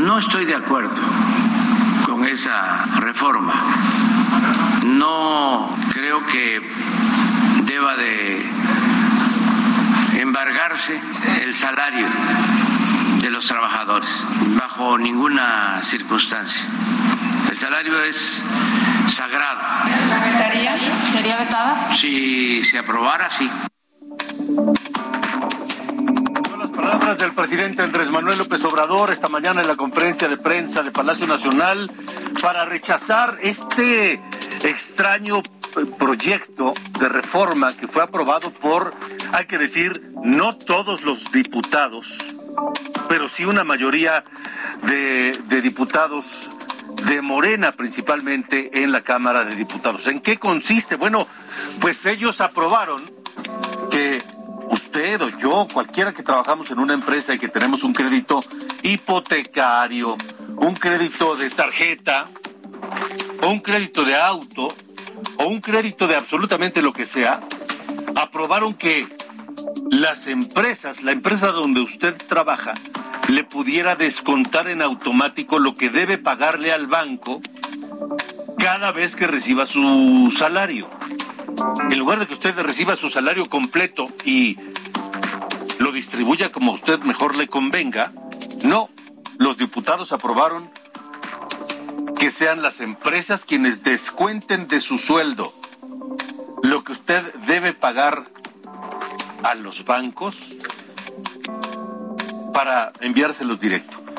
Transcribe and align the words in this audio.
No 0.00 0.18
estoy 0.18 0.46
de 0.46 0.54
acuerdo 0.54 1.00
con 2.06 2.26
esa 2.26 2.86
reforma. 3.00 3.52
No 4.84 5.76
creo 5.92 6.24
que 6.24 6.62
deba 7.64 7.96
de 7.96 8.42
embargarse 10.18 10.98
el 11.42 11.54
salario 11.54 12.06
de 13.20 13.30
los 13.30 13.46
trabajadores 13.46 14.26
bajo 14.58 14.96
ninguna 14.96 15.82
circunstancia. 15.82 16.64
El 17.50 17.58
salario 17.58 18.02
es 18.02 18.42
sagrado. 19.08 19.60
¿Sería 21.12 21.36
vetada? 21.36 21.92
Si 21.94 22.64
se 22.64 22.78
aprobara, 22.78 23.28
sí. 23.28 23.50
Palabras 26.80 27.18
del 27.18 27.32
presidente 27.32 27.82
Andrés 27.82 28.08
Manuel 28.08 28.38
López 28.38 28.64
Obrador 28.64 29.10
esta 29.10 29.28
mañana 29.28 29.60
en 29.60 29.68
la 29.68 29.76
conferencia 29.76 30.28
de 30.28 30.38
prensa 30.38 30.82
de 30.82 30.90
Palacio 30.90 31.26
Nacional 31.26 31.90
para 32.40 32.64
rechazar 32.64 33.36
este 33.42 34.18
extraño 34.62 35.40
eh, 35.40 35.86
proyecto 35.98 36.72
de 36.98 37.08
reforma 37.10 37.76
que 37.76 37.86
fue 37.86 38.02
aprobado 38.02 38.50
por, 38.50 38.94
hay 39.32 39.44
que 39.44 39.58
decir, 39.58 40.14
no 40.24 40.56
todos 40.56 41.02
los 41.02 41.30
diputados, 41.30 42.16
pero 43.10 43.28
sí 43.28 43.44
una 43.44 43.62
mayoría 43.62 44.24
de, 44.84 45.38
de 45.48 45.60
diputados 45.60 46.48
de 47.06 47.20
Morena 47.20 47.72
principalmente 47.72 48.82
en 48.82 48.90
la 48.90 49.02
Cámara 49.02 49.44
de 49.44 49.54
Diputados. 49.54 50.06
¿En 50.06 50.20
qué 50.20 50.38
consiste? 50.38 50.96
Bueno, 50.96 51.28
pues 51.78 52.06
ellos 52.06 52.40
aprobaron 52.40 53.04
que 53.90 54.22
usted 54.70 55.20
o 55.20 55.28
yo, 55.30 55.66
cualquiera 55.72 56.12
que 56.12 56.22
trabajamos 56.22 56.70
en 56.70 56.78
una 56.78 56.94
empresa 56.94 57.34
y 57.34 57.38
que 57.38 57.48
tenemos 57.48 57.82
un 57.82 57.92
crédito 57.92 58.40
hipotecario, 58.82 60.16
un 60.56 60.74
crédito 60.74 61.36
de 61.36 61.50
tarjeta, 61.50 62.26
o 63.42 63.48
un 63.48 63.58
crédito 63.58 64.04
de 64.04 64.16
auto, 64.16 64.68
o 65.38 65.46
un 65.46 65.60
crédito 65.60 66.06
de 66.06 66.16
absolutamente 66.16 66.82
lo 66.82 66.92
que 66.92 67.06
sea, 67.06 67.40
aprobaron 68.16 68.74
que 68.74 69.06
las 69.90 70.26
empresas, 70.26 71.02
la 71.02 71.12
empresa 71.12 71.48
donde 71.48 71.80
usted 71.80 72.16
trabaja, 72.16 72.74
le 73.28 73.44
pudiera 73.44 73.96
descontar 73.96 74.68
en 74.68 74.82
automático 74.82 75.58
lo 75.58 75.74
que 75.74 75.90
debe 75.90 76.18
pagarle 76.18 76.72
al 76.72 76.86
banco 76.86 77.40
cada 78.58 78.92
vez 78.92 79.16
que 79.16 79.26
reciba 79.26 79.66
su 79.66 80.32
salario 80.36 80.88
en 81.90 81.98
lugar 81.98 82.18
de 82.18 82.26
que 82.26 82.34
usted 82.34 82.58
reciba 82.58 82.96
su 82.96 83.10
salario 83.10 83.46
completo 83.46 84.08
y 84.24 84.58
lo 85.78 85.92
distribuya 85.92 86.52
como 86.52 86.72
a 86.72 86.74
usted 86.74 87.00
mejor 87.00 87.36
le 87.36 87.48
convenga, 87.48 88.12
no, 88.62 88.90
los 89.38 89.56
diputados 89.56 90.12
aprobaron 90.12 90.70
que 92.18 92.30
sean 92.30 92.62
las 92.62 92.80
empresas 92.80 93.44
quienes 93.44 93.82
descuenten 93.82 94.68
de 94.68 94.80
su 94.80 94.98
sueldo 94.98 95.54
lo 96.62 96.84
que 96.84 96.92
usted 96.92 97.34
debe 97.46 97.72
pagar 97.72 98.26
a 99.42 99.54
los 99.54 99.84
bancos 99.84 100.36
para 102.52 102.92
enviárselos 103.00 103.58
directo. 103.58 104.09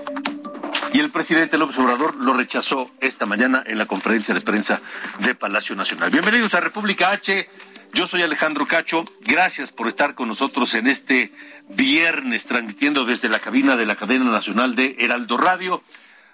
Y 0.94 1.00
el 1.00 1.10
presidente 1.10 1.58
López 1.58 1.78
Obrador 1.78 2.16
lo 2.18 2.34
rechazó 2.34 2.92
esta 3.00 3.26
mañana 3.26 3.64
en 3.66 3.78
la 3.78 3.86
conferencia 3.86 4.34
de 4.34 4.42
prensa 4.42 4.82
de 5.20 5.34
Palacio 5.36 5.74
Nacional. 5.74 6.12
Bienvenidos 6.12 6.54
a 6.54 6.60
República 6.60 7.12
H. 7.12 7.50
Yo 7.94 8.08
soy 8.08 8.24
Alejandro 8.24 8.68
Cacho. 8.68 9.06
Gracias 9.22 9.72
por 9.72 9.88
estar 9.88 10.16
con 10.16 10.28
nosotros 10.28 10.74
en 10.74 10.88
este 10.88 11.32
viernes, 11.70 12.46
transmitiendo 12.46 13.06
desde 13.06 13.30
la 13.30 13.40
cabina 13.40 13.78
de 13.78 13.86
la 13.86 13.96
cadena 13.96 14.26
nacional 14.26 14.76
de 14.76 14.98
Heraldo 15.00 15.38
Radio. 15.38 15.82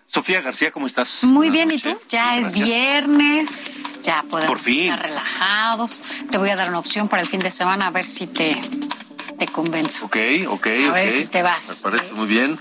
Sofía 0.08 0.42
García, 0.42 0.72
¿cómo 0.72 0.88
estás? 0.88 1.24
Muy 1.26 1.52
bien, 1.52 1.70
¿y 1.70 1.78
tú? 1.78 1.96
Ya 2.10 2.40
es 2.40 2.52
viernes, 2.52 4.02
ya 4.02 4.24
podemos 4.24 4.66
estar 4.66 5.02
relajados. 5.04 6.02
Te 6.32 6.40
voy 6.40 6.50
a 6.50 6.56
dar 6.56 6.70
una 6.70 6.80
opción 6.80 7.10
para 7.10 7.22
el 7.22 7.28
fin 7.28 7.42
de 7.42 7.52
semana 7.52 7.88
a 7.88 7.92
ver 7.92 8.06
si 8.06 8.26
te, 8.26 8.60
te 9.38 9.48
convenzo. 9.48 10.08
Ok, 10.08 10.18
ok. 10.48 10.68
A 10.90 10.94
ver 10.94 11.10
si 11.10 11.26
te 11.26 11.44
vas. 11.44 11.84
Me 11.86 11.92
parece 11.92 12.14
muy 12.16 12.26
bien 12.26 12.60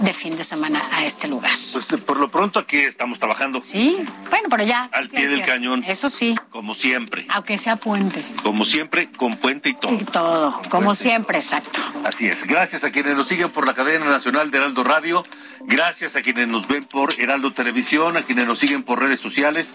de 0.00 0.12
fin 0.12 0.36
de 0.36 0.44
semana 0.44 0.82
a 0.92 1.04
este 1.04 1.28
lugar. 1.28 1.50
Pues 1.50 1.86
por 2.02 2.18
lo 2.18 2.30
pronto 2.30 2.58
aquí 2.58 2.76
estamos 2.76 3.18
trabajando. 3.18 3.60
Sí, 3.60 3.98
bueno, 4.30 4.48
pero 4.50 4.64
ya. 4.64 4.88
Al 4.92 5.08
pie 5.08 5.28
del 5.28 5.44
cañón. 5.44 5.84
Eso 5.84 6.08
sí. 6.08 6.36
Como 6.50 6.74
siempre. 6.74 7.26
Aunque 7.30 7.58
sea 7.58 7.76
puente. 7.76 8.24
Como 8.42 8.64
siempre, 8.64 9.10
con 9.10 9.36
puente 9.36 9.70
y 9.70 9.74
todo. 9.74 9.92
Y 9.92 10.04
todo, 10.04 10.60
como 10.70 10.94
siempre, 10.94 11.38
exacto. 11.38 11.80
Así 12.04 12.26
es. 12.26 12.44
Gracias 12.44 12.84
a 12.84 12.90
quienes 12.90 13.16
nos 13.16 13.28
siguen 13.28 13.50
por 13.50 13.66
la 13.66 13.74
cadena 13.74 14.06
nacional 14.06 14.50
de 14.50 14.58
Heraldo 14.58 14.84
Radio. 14.84 15.24
Gracias 15.60 16.16
a 16.16 16.22
quienes 16.22 16.48
nos 16.48 16.68
ven 16.68 16.84
por 16.84 17.18
Heraldo 17.18 17.52
Televisión, 17.52 18.16
a 18.16 18.22
quienes 18.22 18.46
nos 18.46 18.58
siguen 18.58 18.82
por 18.82 19.00
redes 19.00 19.20
sociales. 19.20 19.74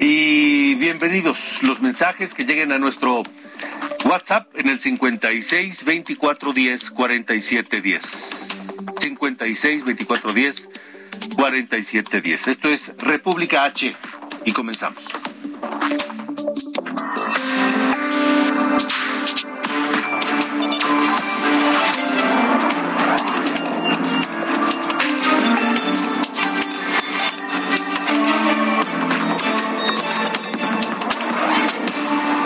Y 0.00 0.74
bienvenidos 0.74 1.62
los 1.62 1.80
mensajes 1.80 2.34
que 2.34 2.44
lleguen 2.44 2.72
a 2.72 2.78
nuestro 2.78 3.22
WhatsApp 4.04 4.46
en 4.56 4.68
el 4.68 4.80
56 4.80 5.84
24 5.84 6.52
10 6.52 6.90
47 6.90 7.80
10. 7.80 8.45
56 9.06 9.84
24 9.84 10.32
10 10.32 10.68
47 11.36 12.20
10. 12.20 12.48
Esto 12.48 12.68
es 12.68 12.92
República 12.98 13.64
H 13.64 13.94
y 14.44 14.52
comenzamos. 14.52 15.02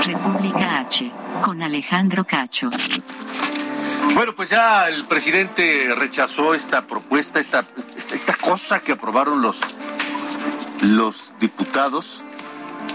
República 0.05 0.81
H 0.81 1.11
con 1.41 1.63
Alejandro 1.63 2.25
Cacho. 2.25 2.69
Bueno, 4.15 4.35
pues 4.35 4.51
ya 4.51 4.89
el 4.89 5.07
presidente 5.07 5.95
rechazó 5.95 6.55
esta 6.55 6.87
propuesta, 6.87 7.41
esta, 7.41 7.65
esta 8.13 8.35
cosa 8.35 8.81
que 8.81 8.93
aprobaron 8.93 9.41
los, 9.41 9.59
los 10.83 11.31
diputados. 11.39 12.23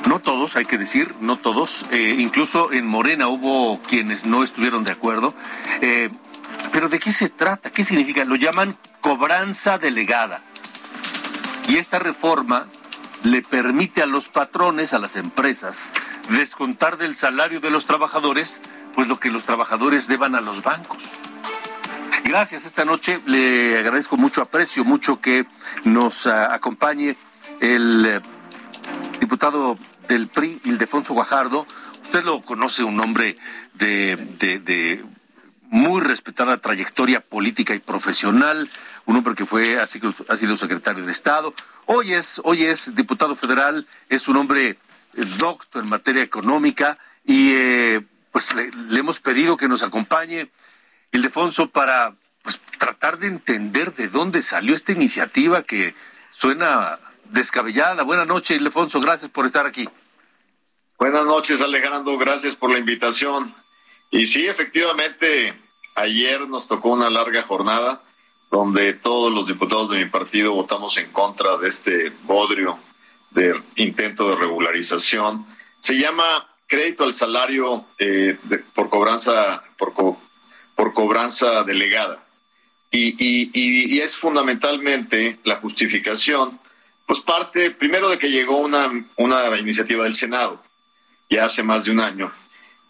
No 0.07 0.19
todos, 0.19 0.55
hay 0.55 0.65
que 0.65 0.77
decir, 0.77 1.15
no 1.21 1.37
todos. 1.37 1.83
Eh, 1.91 2.15
incluso 2.19 2.71
en 2.71 2.85
Morena 2.85 3.27
hubo 3.27 3.81
quienes 3.81 4.25
no 4.25 4.43
estuvieron 4.43 4.83
de 4.83 4.91
acuerdo. 4.91 5.33
Eh, 5.81 6.09
pero 6.71 6.89
¿de 6.89 6.99
qué 6.99 7.11
se 7.11 7.29
trata? 7.29 7.71
¿Qué 7.71 7.83
significa? 7.83 8.23
Lo 8.25 8.35
llaman 8.35 8.75
cobranza 9.01 9.77
delegada. 9.77 10.41
Y 11.67 11.77
esta 11.77 11.97
reforma 11.97 12.67
le 13.23 13.41
permite 13.41 14.03
a 14.03 14.05
los 14.05 14.29
patrones, 14.29 14.93
a 14.93 14.99
las 14.99 15.15
empresas, 15.15 15.89
descontar 16.29 16.97
del 16.97 17.15
salario 17.15 17.59
de 17.59 17.71
los 17.71 17.85
trabajadores 17.85 18.61
pues 18.95 19.07
lo 19.07 19.19
que 19.19 19.29
los 19.29 19.43
trabajadores 19.43 20.07
deban 20.07 20.35
a 20.35 20.41
los 20.41 20.63
bancos. 20.63 21.03
Gracias 22.23 22.65
esta 22.65 22.85
noche, 22.85 23.21
le 23.27 23.77
agradezco 23.77 24.17
mucho, 24.17 24.41
aprecio 24.41 24.83
mucho 24.83 25.21
que 25.21 25.45
nos 25.83 26.25
ah, 26.25 26.53
acompañe 26.53 27.15
el 27.59 28.05
eh, 28.05 28.21
diputado 29.19 29.77
del 30.07 30.27
PRI, 30.27 30.61
Ildefonso 30.63 31.13
Guajardo. 31.13 31.67
Usted 32.03 32.23
lo 32.23 32.41
conoce, 32.41 32.83
un 32.83 32.99
hombre 32.99 33.37
de, 33.73 35.03
muy 35.69 36.01
respetada 36.01 36.57
trayectoria 36.57 37.19
política 37.19 37.75
y 37.75 37.79
profesional, 37.79 38.69
un 39.05 39.17
hombre 39.17 39.35
que 39.35 39.45
fue, 39.45 39.79
ha 39.79 39.85
sido, 39.85 40.57
secretario 40.57 41.05
de 41.05 41.11
Estado. 41.11 41.53
Hoy 41.85 42.13
es, 42.13 42.41
hoy 42.43 42.63
es 42.63 42.95
diputado 42.95 43.35
federal, 43.35 43.87
es 44.09 44.27
un 44.27 44.37
hombre 44.37 44.79
doctor 45.37 45.83
en 45.83 45.89
materia 45.89 46.23
económica 46.23 46.97
y 47.25 47.51
eh, 47.53 48.01
pues 48.35 48.53
le, 48.53 48.69
hemos 48.99 49.21
pedido 49.21 49.55
que 49.55 49.69
nos 49.69 49.81
acompañe 49.81 50.51
Ildefonso 51.13 51.69
para 51.69 52.15
pues, 52.43 52.59
tratar 52.77 53.17
de 53.17 53.27
entender 53.27 53.95
de 53.95 54.09
dónde 54.09 54.41
salió 54.41 54.75
esta 54.75 54.91
iniciativa 54.91 55.63
que 55.63 55.95
suena 56.31 56.99
descabellada. 57.29 58.03
Buenas 58.03 58.27
noches, 58.27 58.61
Lefonso, 58.61 58.99
gracias 58.99 59.31
por 59.31 59.45
estar 59.45 59.65
aquí. 59.65 59.87
Buenas 60.99 61.23
noches, 61.23 61.61
Alejandro, 61.61 62.17
gracias 62.17 62.55
por 62.55 62.71
la 62.71 62.77
invitación. 62.77 63.55
Y 64.11 64.25
sí, 64.25 64.45
efectivamente, 64.47 65.57
ayer 65.95 66.45
nos 66.45 66.67
tocó 66.67 66.89
una 66.89 67.09
larga 67.09 67.41
jornada 67.43 68.03
donde 68.51 68.91
todos 68.91 69.31
los 69.31 69.47
diputados 69.47 69.91
de 69.91 69.99
mi 69.99 70.09
partido 70.09 70.51
votamos 70.51 70.97
en 70.97 71.09
contra 71.13 71.55
de 71.55 71.69
este 71.69 72.11
bodrio 72.23 72.77
de 73.31 73.63
intento 73.77 74.27
de 74.27 74.35
regularización. 74.35 75.45
Se 75.79 75.97
llama 75.97 76.49
crédito 76.67 77.03
al 77.03 77.13
salario 77.13 77.85
eh, 77.97 78.37
por 78.73 78.89
cobranza 78.89 79.63
por, 79.77 79.93
por 80.75 80.93
cobranza 80.93 81.63
delegada. 81.63 82.25
Y, 82.91 83.99
es 83.99 84.15
fundamentalmente 84.15 85.39
la 85.43 85.57
justificación, 85.57 86.59
pues 87.05 87.19
parte 87.19 87.71
primero 87.71 88.07
de 88.09 88.17
que 88.17 88.29
llegó 88.29 88.57
una, 88.59 89.05
una 89.17 89.57
iniciativa 89.57 90.03
del 90.05 90.15
Senado 90.15 90.63
ya 91.29 91.45
hace 91.45 91.63
más 91.63 91.83
de 91.83 91.91
un 91.91 91.99
año 91.99 92.31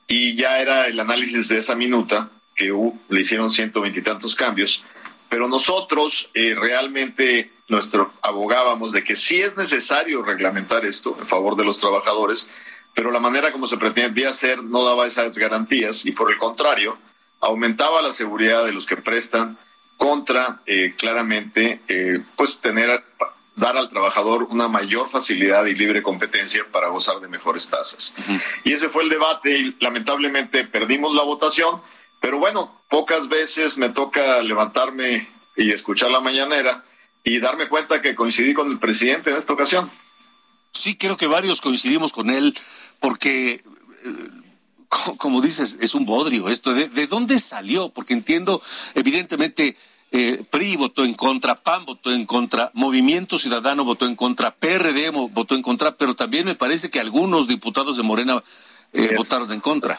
y 0.08 0.36
ya 0.36 0.60
era 0.60 0.88
el 0.88 1.00
análisis 1.00 1.48
de 1.48 1.58
esa 1.58 1.76
minuta 1.76 2.30
que 2.56 2.72
le 3.10 3.20
hicieron 3.20 3.50
ciento 3.50 3.82
veintitantos 3.82 4.36
cambios, 4.36 4.84
pero 5.30 5.48
nosotros 5.48 6.30
eh, 6.34 6.56
realmente 6.56 7.52
nuestro 7.68 8.14
abogábamos 8.22 8.92
de 8.92 9.04
que 9.04 9.16
sí 9.16 9.42
es 9.42 9.58
necesario 9.58 10.22
reglamentar 10.22 10.86
esto 10.86 11.18
en 11.20 11.26
favor 11.26 11.56
de 11.56 11.66
los 11.66 11.80
trabajadores, 11.80 12.52
pero 12.96 13.12
la 13.12 13.20
manera 13.20 13.52
como 13.52 13.68
se 13.68 13.78
pretendía 13.78 14.30
hacer 14.30 14.64
no 14.64 14.84
daba 14.84 15.06
esas 15.06 15.38
garantías 15.38 16.06
y 16.06 16.12
por 16.12 16.32
el 16.32 16.40
contrario 16.40 16.98
aumentaba 17.42 18.02
la 18.02 18.12
seguridad 18.12 18.66
de 18.66 18.72
los 18.72 18.88
que 18.88 18.98
prestan 18.98 19.58
contra 19.98 20.62
eh, 20.66 20.96
claramente 20.98 21.82
eh, 21.88 22.22
pues 22.36 22.58
tener 22.58 23.04
dar 23.56 23.78
al 23.78 23.90
trabajador 23.90 24.44
una 24.44 24.68
mayor 24.68 25.10
facilidad 25.10 25.66
y 25.66 25.76
libre 25.76 26.04
competencia 26.04 26.66
para 26.72 26.90
gozar 26.90 27.20
de 27.22 27.28
mejores 27.28 27.70
tasas. 27.70 28.16
Y 28.64 28.74
ese 28.74 28.90
fue 28.90 29.04
el 29.04 29.10
debate 29.10 29.58
y 29.58 29.76
lamentablemente 29.80 30.66
perdimos 30.66 31.16
la 31.16 31.24
votación, 31.24 31.82
pero 32.20 32.38
bueno, 32.38 32.82
pocas 32.90 33.30
veces 33.30 33.78
me 33.78 33.90
toca 33.90 34.44
levantarme 34.44 35.28
y 35.56 35.72
escuchar 35.72 36.12
la 36.12 36.20
mañanera 36.20 36.84
y 37.24 37.40
darme 37.40 37.70
cuenta 37.70 38.02
que 38.02 38.14
coincidí 38.14 38.54
con 38.54 38.70
el 38.70 38.78
presidente 38.78 39.32
en 39.32 39.38
esta 39.38 39.54
ocasión. 39.54 39.90
Sí, 40.72 40.98
creo 40.98 41.16
que 41.16 41.28
varios 41.28 41.62
coincidimos 41.62 42.12
con 42.12 42.30
él 42.30 42.54
porque... 43.00 43.64
Eh, 44.04 44.30
como 45.18 45.42
dices, 45.42 45.78
es 45.82 45.94
un 45.94 46.06
bodrio 46.06 46.48
esto. 46.50 46.74
¿De, 46.74 47.08
dónde 47.08 47.40
salió? 47.40 47.90
Porque 47.90 48.14
entiendo, 48.14 48.62
evidentemente, 48.94 49.76
eh, 50.12 50.44
PRI 50.50 50.78
votó 50.78 51.04
en 51.04 51.14
contra, 51.14 51.56
PAN 51.56 51.86
votó 51.86 52.14
en 52.14 52.26
contra, 52.26 52.72
Movimiento 52.74 53.38
Ciudadano 53.38 53.84
votó 53.84 54.06
en 54.06 54.16
contra, 54.16 54.56
PRD 54.56 55.10
votó 55.10 55.56
en 55.56 55.62
contra, 55.62 55.98
pero 55.98 56.16
también 56.16 56.46
me 56.46 56.56
parece 56.56 56.90
que 56.90 57.00
algunos 57.00 57.48
diputados 57.48 57.98
de 57.98 58.04
Morena 58.04 58.42
eh, 58.94 59.14
votaron 59.18 59.52
en 59.52 59.60
contra. 59.60 59.98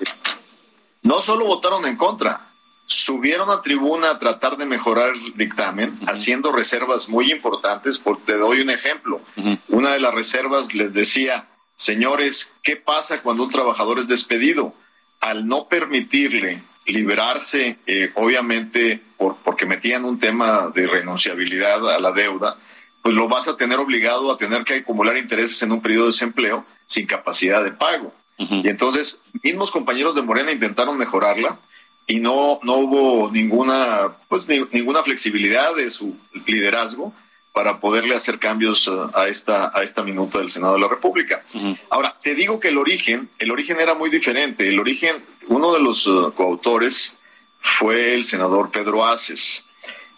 No 1.02 1.20
solo 1.20 1.44
votaron 1.44 1.86
en 1.86 1.96
contra, 1.96 2.48
subieron 2.86 3.50
a 3.50 3.62
tribuna 3.62 4.10
a 4.10 4.18
tratar 4.18 4.56
de 4.56 4.64
mejorar 4.64 5.10
el 5.10 5.34
dictamen, 5.34 5.98
haciendo 6.06 6.52
reservas 6.52 7.08
muy 7.08 7.30
importantes. 7.30 7.98
Porque 7.98 8.32
te 8.32 8.38
doy 8.38 8.60
un 8.60 8.70
ejemplo. 8.70 9.20
Una 9.68 9.92
de 9.92 10.00
las 10.00 10.14
reservas 10.14 10.74
les 10.74 10.94
decía, 10.94 11.46
señores, 11.76 12.52
¿qué 12.62 12.76
pasa 12.76 13.22
cuando 13.22 13.44
un 13.44 13.50
trabajador 13.50 14.00
es 14.00 14.08
despedido? 14.08 14.74
Al 15.20 15.46
no 15.46 15.68
permitirle 15.68 16.60
liberarse, 16.86 17.78
eh, 17.86 18.10
obviamente, 18.14 19.00
por, 19.16 19.36
porque 19.36 19.66
metían 19.66 20.04
un 20.04 20.18
tema 20.18 20.70
de 20.74 20.86
renunciabilidad 20.86 21.88
a 21.90 22.00
la 22.00 22.12
deuda, 22.12 22.56
pues 23.02 23.16
lo 23.16 23.28
vas 23.28 23.46
a 23.48 23.56
tener 23.56 23.78
obligado 23.78 24.32
a 24.32 24.38
tener 24.38 24.64
que 24.64 24.74
acumular 24.74 25.16
intereses 25.16 25.62
en 25.62 25.72
un 25.72 25.80
periodo 25.80 26.04
de 26.04 26.10
desempleo 26.10 26.64
sin 26.86 27.06
capacidad 27.06 27.62
de 27.62 27.72
pago. 27.72 28.12
Y 28.38 28.68
entonces, 28.68 29.22
mismos 29.42 29.70
compañeros 29.70 30.14
de 30.14 30.20
Morena 30.22 30.52
intentaron 30.52 30.98
mejorarla 30.98 31.58
y 32.06 32.20
no, 32.20 32.60
no 32.62 32.74
hubo 32.74 33.30
ninguna, 33.30 34.16
pues, 34.28 34.46
ninguna 34.48 35.02
flexibilidad 35.02 35.74
de 35.74 35.88
su 35.90 36.16
liderazgo 36.46 37.14
para 37.56 37.80
poderle 37.80 38.14
hacer 38.14 38.38
cambios 38.38 38.86
uh, 38.86 39.10
a 39.14 39.28
esta, 39.28 39.70
a 39.72 39.82
esta 39.82 40.02
minuta 40.02 40.40
del 40.40 40.50
Senado 40.50 40.74
de 40.74 40.80
la 40.80 40.88
República. 40.88 41.42
Ahora, 41.88 42.14
te 42.22 42.34
digo 42.34 42.60
que 42.60 42.68
el 42.68 42.76
origen, 42.76 43.30
el 43.38 43.50
origen 43.50 43.80
era 43.80 43.94
muy 43.94 44.10
diferente. 44.10 44.68
El 44.68 44.78
origen, 44.78 45.24
uno 45.46 45.72
de 45.72 45.80
los 45.80 46.06
uh, 46.06 46.34
coautores 46.34 47.16
fue 47.62 48.12
el 48.12 48.26
senador 48.26 48.70
Pedro 48.70 49.06
Aces. 49.06 49.64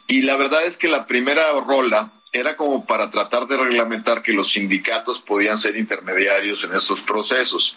Y 0.08 0.23
la 0.23 0.35
verdad 0.35 0.64
es 0.67 0.76
que 0.76 0.88
la 0.88 1.06
primera 1.06 1.52
rola 1.64 2.11
era 2.32 2.56
como 2.56 2.85
para 2.85 3.08
tratar 3.12 3.46
de 3.46 3.56
reglamentar 3.56 4.20
que 4.25 4.32
los 4.32 4.50
sindicatos 4.50 5.20
podían 5.20 5.58
ser 5.58 5.76
intermediarios 5.76 6.64
en 6.64 6.75
estos 6.75 7.02
procesos. 7.02 7.76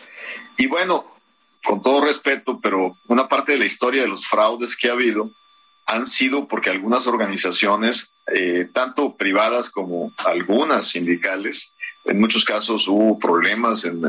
Y 0.58 0.66
bueno, 0.66 1.06
con 1.64 1.84
todo 1.84 2.02
respeto, 2.04 2.60
pero 2.60 2.98
una 3.06 3.28
parte 3.28 3.52
de 3.52 3.60
la 3.60 3.66
historia 3.66 4.02
de 4.02 4.08
los 4.08 4.26
fraudes 4.26 4.76
que 4.76 4.90
ha 4.90 4.94
habido 4.94 5.30
han 5.92 6.08
sido 6.08 6.48
porque 6.48 6.70
algunas 6.70 7.06
organizaciones, 7.06 8.14
eh, 8.34 8.70
tanto 8.72 9.18
privadas 9.18 9.70
como 9.70 10.14
algunas 10.18 10.88
sindicales, 10.88 11.76
en 12.06 12.20
muchos 12.20 12.46
casos 12.46 12.88
hubo 12.88 13.20
problemas 13.20 13.84
en, 13.84 14.02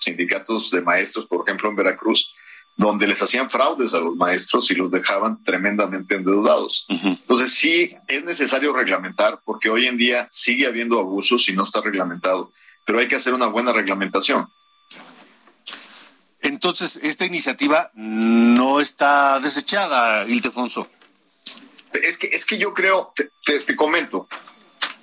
sindicatos 0.00 0.70
de 0.70 0.80
maestros, 0.80 1.26
por 1.26 1.46
ejemplo 1.46 1.68
en 1.68 1.76
Veracruz, 1.76 2.34
donde 2.74 3.06
les 3.06 3.22
hacían 3.22 3.50
fraudes 3.50 3.92
a 3.92 4.00
los 4.00 4.16
maestros 4.16 4.70
y 4.70 4.74
los 4.74 4.90
dejaban 4.90 5.42
tremendamente 5.44 6.14
endeudados. 6.16 6.86
Entonces 6.88 7.52
sí 7.52 7.94
es 8.08 8.24
necesario 8.24 8.72
reglamentar 8.72 9.40
porque 9.44 9.68
hoy 9.68 9.86
en 9.86 9.98
día 9.98 10.26
sigue 10.30 10.66
habiendo 10.66 10.98
abusos 10.98 11.48
y 11.50 11.52
no 11.52 11.64
está 11.64 11.82
reglamentado, 11.82 12.50
pero 12.86 12.98
hay 12.98 13.08
que 13.08 13.16
hacer 13.16 13.34
una 13.34 13.46
buena 13.46 13.72
reglamentación. 13.72 14.48
Entonces, 16.40 17.00
esta 17.02 17.24
iniciativa 17.26 17.90
no 17.94 18.80
está 18.80 19.40
desechada, 19.40 20.24
Ildefonso. 20.28 20.88
Es 22.02 22.18
que, 22.18 22.28
es 22.28 22.44
que 22.44 22.58
yo 22.58 22.74
creo, 22.74 23.12
te, 23.44 23.76
comento, 23.76 24.28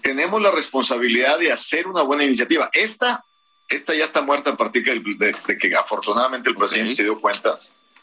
tenemos 0.02 0.42
la 0.42 0.52
responsabilidad 0.52 1.40
de 1.40 1.52
hacer 1.52 1.88
una 1.88 2.02
buena 2.02 2.24
iniciativa. 2.24 2.70
Esta, 2.74 3.24
esta 3.70 3.94
ya 3.96 4.04
está 4.04 4.22
muerta 4.22 4.52
a 4.52 4.58
partir 4.58 4.84
de, 4.84 5.58
que 5.58 5.76
afortunadamente 5.76 6.50
el 6.50 6.56
presidente 6.56 6.94
se 6.94 7.04
dio 7.04 7.20
cuenta 7.20 7.58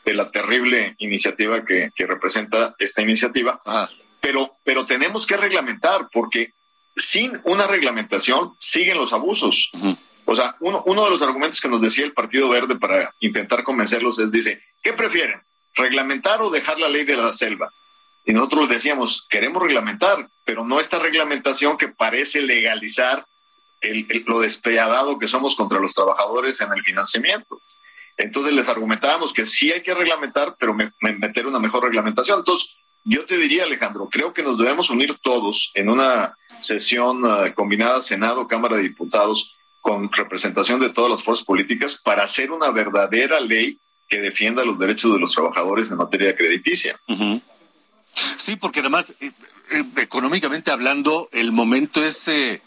de 0.05 0.15
la 0.15 0.31
terrible 0.31 0.95
iniciativa 0.99 1.65
que, 1.65 1.91
representa 1.99 2.75
esta 2.79 3.03
iniciativa. 3.03 3.61
Pero, 4.21 4.57
pero 4.65 4.87
tenemos 4.87 5.27
que 5.27 5.37
reglamentar 5.37 6.09
porque 6.13 6.53
sin 6.97 7.41
una 7.45 7.67
reglamentación 7.67 8.55
siguen 8.59 8.99
los 8.99 9.13
abusos. 9.13 9.71
O 10.25 10.35
sea, 10.35 10.57
uno, 10.61 10.83
uno 10.87 11.05
de 11.05 11.11
los 11.11 11.23
argumentos 11.23 11.61
que 11.61 11.69
nos 11.69 11.81
decía 11.81 12.05
el 12.05 12.13
Partido 12.13 12.49
Verde 12.49 12.77
para 12.77 13.13
intentar 13.21 13.65
convencerlos 13.65 14.19
es, 14.19 14.31
dice, 14.31 14.63
¿qué 14.83 14.93
prefieren? 14.93 15.41
¿Reglamentar 15.75 16.43
o 16.43 16.51
dejar 16.51 16.79
la 16.79 16.89
ley 16.89 17.05
de 17.05 17.17
la 17.17 17.33
selva? 17.33 17.71
Y 18.25 18.33
nosotros 18.33 18.69
decíamos, 18.69 19.27
queremos 19.29 19.63
reglamentar, 19.63 20.29
pero 20.45 20.65
no 20.65 20.79
esta 20.79 20.99
reglamentación 20.99 21.79
que 21.79 21.89
parece 21.89 22.43
legalizar 22.43 23.25
el, 23.81 24.07
lo 24.27 24.41
despiadado 24.41 25.19
que 25.19 25.29
somos 25.29 25.57
contra 25.57 25.81
los 25.81 25.95
trabajadores 25.95 26.61
en 26.61 26.73
el 26.73 26.83
financiamiento. 26.83 27.61
Entonces 28.17 28.53
les 28.53 28.69
argumentábamos 28.69 29.33
que 29.33 29.47
sí 29.47 29.73
hay 29.73 29.83
que 29.83 29.95
reglamentar, 29.95 30.55
pero 30.59 30.75
meter 30.75 31.47
una 31.47 31.59
mejor 31.59 31.85
reglamentación. 31.85 32.41
Entonces, 32.41 32.77
yo 33.05 33.25
te 33.25 33.39
diría, 33.39 33.65
Alejandro, 33.65 34.09
creo 34.11 34.35
que 34.35 34.43
nos 34.43 34.59
debemos 34.59 34.91
unir 34.91 35.17
todos 35.23 35.71
en 35.75 35.89
una 35.89 36.37
sesión 36.61 37.25
uh, 37.25 37.55
combinada 37.55 38.03
Senado, 38.03 38.47
Cámara 38.47 38.77
de 38.77 38.83
Diputados, 38.83 39.57
con 39.81 40.13
representación 40.13 40.79
de 40.81 40.91
todas 40.91 41.11
las 41.11 41.23
fuerzas 41.23 41.47
políticas 41.47 41.97
para 41.97 42.25
hacer 42.25 42.51
una 42.51 42.71
verdadera 42.71 43.41
ley 43.41 43.79
que 44.07 44.21
defienda 44.21 44.65
los 44.65 44.79
derechos 44.79 45.13
de 45.15 45.19
los 45.19 45.33
trabajadores 45.33 45.91
en 45.91 45.97
materia 45.97 46.37
crediticia. 46.37 47.01
Sí, 48.37 48.57
porque 48.57 48.81
además, 48.81 49.15
eh, 49.21 49.33
eh, 49.71 49.85
económicamente 49.97 50.71
hablando, 50.71 51.29
el 51.33 51.53
momento 51.53 52.05
es 52.05 52.29
eh, 52.29 52.63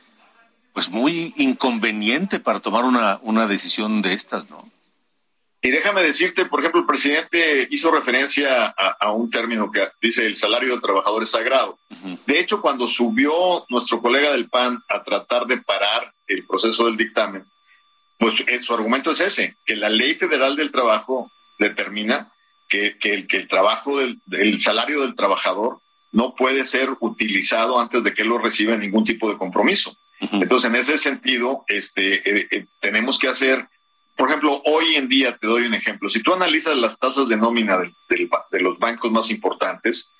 pues 0.73 0.89
muy 0.89 1.33
inconveniente 1.37 2.39
para 2.39 2.59
tomar 2.59 2.85
una, 2.85 3.19
una 3.21 3.47
decisión 3.47 4.01
de 4.01 4.13
estas, 4.13 4.49
¿no? 4.49 4.71
Y 5.65 5.69
déjame 5.69 6.03
decirte, 6.03 6.43
por 6.45 6.59
ejemplo, 6.59 6.81
el 6.81 6.85
presidente 6.85 7.69
hizo 7.71 7.89
referencia 7.89 8.65
a, 8.65 9.11
un 9.13 9.31
término 9.31 9.71
que 9.71 9.87
dice 10.01 10.25
el 10.25 10.35
salario 10.35 10.71
del 10.71 10.81
trabajador 10.81 11.23
es 11.23 11.29
sagrado. 11.29 11.79
De 12.25 12.37
hecho, 12.37 12.61
cuando 12.61 12.85
subió 12.85 13.65
nuestro 13.69 14.01
colega 14.01 14.33
del 14.33 14.49
PAN 14.49 14.83
a 14.89 15.01
tratar 15.03 15.45
de 15.45 15.61
parar 15.61 16.13
el 16.27 16.45
proceso 16.45 16.85
del 16.85 16.97
dictamen, 16.97 17.45
pues 18.19 18.43
su 18.61 18.73
argumento 18.73 19.11
es 19.11 19.21
ese, 19.21 19.55
que 19.65 19.77
la 19.77 19.87
ley 19.87 20.15
federal 20.15 20.57
del 20.57 20.69
trabajo 20.69 21.31
determina 21.57 22.32
que, 22.99 23.13
el, 23.13 23.27
que 23.27 23.37
el 23.37 23.47
trabajo 23.47 23.99
del 23.99 24.19
el 24.31 24.59
salario 24.59 25.01
del 25.01 25.15
trabajador 25.15 25.79
no 26.11 26.35
puede 26.35 26.63
ser 26.65 26.89
utilizado 26.99 27.79
antes 27.79 28.03
de 28.03 28.13
que 28.13 28.21
él 28.21 28.29
lo 28.29 28.37
reciba 28.37 28.75
ningún 28.75 29.03
tipo 29.03 29.29
de 29.29 29.37
compromiso. 29.37 29.95
Entonces, 30.31 30.69
en 30.69 30.75
ese 30.75 30.97
sentido, 30.97 31.65
este, 31.67 32.15
eh, 32.15 32.47
eh, 32.51 32.65
tenemos 32.79 33.19
que 33.19 33.27
hacer, 33.27 33.67
por 34.15 34.29
ejemplo, 34.29 34.61
hoy 34.65 34.95
en 34.95 35.09
día, 35.09 35.35
te 35.37 35.47
doy 35.47 35.65
un 35.65 35.73
ejemplo, 35.73 36.07
si 36.07 36.21
tú 36.21 36.33
analizas 36.33 36.77
las 36.77 36.97
tasas 36.97 37.27
de 37.27 37.35
nómina 37.35 37.77
de 37.77 38.59
los 38.61 38.79
bancos 38.79 39.11
más 39.11 39.29
importantes 39.29 40.13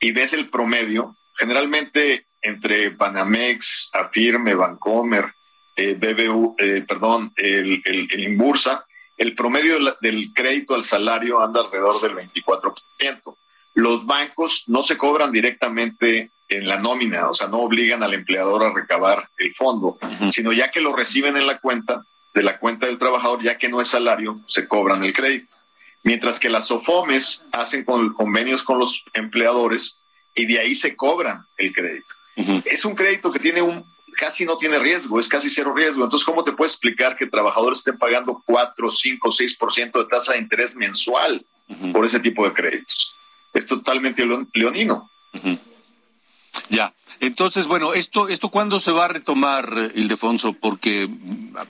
y 0.00 0.12
ves 0.12 0.32
el 0.32 0.50
promedio, 0.50 1.16
generalmente 1.36 2.26
entre 2.42 2.90
Banamex, 2.90 3.90
Afirme, 3.92 4.54
Bancomer, 4.54 5.32
eh, 5.76 5.94
BBU, 5.94 6.56
eh, 6.58 6.84
perdón, 6.86 7.32
el, 7.36 7.82
el, 7.84 8.08
el, 8.12 8.24
Inbursa, 8.24 8.84
el 9.16 9.34
promedio 9.34 9.78
del 10.00 10.32
crédito 10.34 10.74
al 10.74 10.84
salario 10.84 11.42
anda 11.42 11.60
alrededor 11.60 12.00
del 12.00 12.14
24%. 12.14 13.36
Los 13.74 14.06
bancos 14.06 14.64
no 14.68 14.82
se 14.82 14.96
cobran 14.96 15.32
directamente 15.32 16.30
en 16.48 16.68
la 16.68 16.78
nómina, 16.78 17.28
o 17.28 17.34
sea, 17.34 17.48
no 17.48 17.58
obligan 17.58 18.02
al 18.02 18.14
empleador 18.14 18.64
a 18.64 18.72
recabar 18.72 19.28
el 19.38 19.54
fondo, 19.54 19.98
sino 20.30 20.52
ya 20.52 20.70
que 20.70 20.80
lo 20.80 20.94
reciben 20.94 21.36
en 21.36 21.46
la 21.46 21.58
cuenta, 21.58 22.02
de 22.34 22.42
la 22.42 22.58
cuenta 22.58 22.86
del 22.86 22.98
trabajador, 22.98 23.42
ya 23.42 23.58
que 23.58 23.68
no 23.68 23.80
es 23.80 23.88
salario, 23.88 24.40
se 24.46 24.68
cobran 24.68 25.04
el 25.04 25.12
crédito. 25.12 25.56
Mientras 26.02 26.38
que 26.38 26.50
las 26.50 26.66
SOFOMES 26.66 27.46
hacen 27.52 27.84
con, 27.84 28.12
convenios 28.12 28.62
con 28.62 28.78
los 28.78 29.04
empleadores 29.14 30.00
y 30.34 30.44
de 30.44 30.58
ahí 30.58 30.74
se 30.74 30.96
cobran 30.96 31.46
el 31.56 31.72
crédito. 31.72 32.14
Es 32.64 32.84
un 32.84 32.94
crédito 32.94 33.30
que 33.30 33.38
tiene 33.38 33.62
un 33.62 33.84
casi 34.14 34.44
no 34.44 34.56
tiene 34.56 34.78
riesgo, 34.78 35.18
es 35.18 35.28
casi 35.28 35.50
cero 35.50 35.74
riesgo. 35.74 36.04
Entonces, 36.04 36.24
¿cómo 36.24 36.44
te 36.44 36.52
puedes 36.52 36.72
explicar 36.72 37.16
que 37.16 37.26
trabajadores 37.26 37.78
estén 37.78 37.98
pagando 37.98 38.42
4, 38.46 38.90
5, 38.90 39.28
6% 39.28 39.92
de 39.98 40.04
tasa 40.06 40.32
de 40.32 40.38
interés 40.38 40.74
mensual 40.76 41.44
por 41.92 42.04
ese 42.04 42.20
tipo 42.20 42.46
de 42.46 42.54
créditos? 42.54 43.14
Es 43.52 43.66
totalmente 43.66 44.26
leonino. 44.54 45.08
Ya. 46.68 46.92
Entonces, 47.20 47.66
bueno, 47.66 47.94
esto, 47.94 48.28
esto 48.28 48.48
cuándo 48.48 48.78
se 48.78 48.92
va 48.92 49.06
a 49.06 49.08
retomar, 49.08 49.92
Ildefonso, 49.94 50.52
porque 50.52 51.08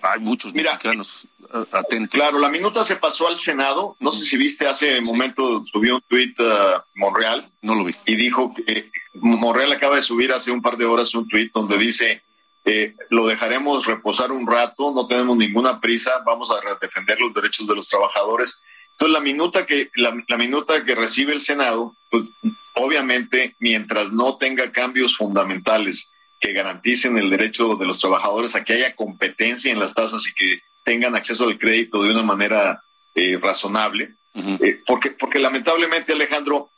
hay 0.03 0.21
muchos 0.21 0.55
mexicanos 0.55 1.27
atentos. 1.71 2.11
Claro, 2.11 2.39
la 2.39 2.49
minuta 2.49 2.83
se 2.85 2.97
pasó 2.97 3.29
al 3.29 3.39
Senado. 3.39 3.97
No 4.01 4.13
sé 4.13 4.25
si 4.25 4.37
viste 4.37 4.67
hace 4.67 4.99
un 4.99 5.05
momento 5.05 5.65
subió 5.65 5.97
un 5.97 6.03
tuit 6.09 6.39
uh, 6.41 6.81
Monreal. 6.95 7.49
No 7.63 7.75
lo 7.75 7.85
vi. 7.85 7.95
Y 8.07 8.17
dijo 8.17 8.53
que 8.55 8.91
Monreal 9.15 9.73
acaba 9.73 9.97
de 9.97 10.03
subir 10.03 10.33
hace 10.33 10.51
un 10.51 10.63
par 10.63 10.77
de 10.77 10.87
horas 10.87 11.15
un 11.15 11.29
tuit 11.29 11.53
donde 11.53 11.79
dice 11.79 12.23
eh, 12.65 12.95
lo 13.11 13.27
dejaremos 13.27 13.87
reposar 13.87 14.33
un 14.33 14.47
rato, 14.47 14.93
no 14.93 15.07
tenemos 15.07 15.37
ninguna 15.37 15.81
prisa, 15.81 16.23
vamos 16.25 16.51
a 16.51 16.61
defender 16.81 17.21
los 17.21 17.35
derechos 17.35 17.67
de 17.67 17.75
los 17.75 17.89
trabajadores. 17.89 18.63
Entonces 18.93 19.13
la 19.13 19.21
minuta 19.21 19.67
que 19.67 19.91
la, 19.97 20.17
la 20.29 20.37
minuta 20.37 20.85
que 20.85 20.95
recibe 20.95 21.33
el 21.33 21.41
Senado, 21.41 21.95
pues 22.11 22.29
obviamente 22.75 23.55
mientras 23.59 24.13
no 24.13 24.37
tenga 24.37 24.71
cambios 24.73 25.17
fundamentales 25.17 26.13
que 26.41 26.53
garanticen 26.53 27.19
el 27.19 27.31
derecho 27.31 27.75
de 27.77 27.87
los 27.87 27.99
trabajadores 28.01 28.55
a 28.55 28.65
que 28.65 28.75
haya 28.75 28.95
competencia 28.95 29.73
en 29.73 29.81
las 29.81 29.95
tasas 29.95 30.27
y 30.29 30.35
que 30.35 30.61
tengan 30.85 31.17
acceso 31.17 31.45
al 31.45 31.59
crédito 31.59 32.03
de 32.03 32.11
una 32.11 32.23
manera 32.23 32.83
eh, 33.15 33.39
razonable, 33.41 34.15
eh, 34.35 34.79
porque, 34.87 35.13
porque 35.13 35.39
lamentablemente 35.39 36.13
Alejandro, 36.13 36.69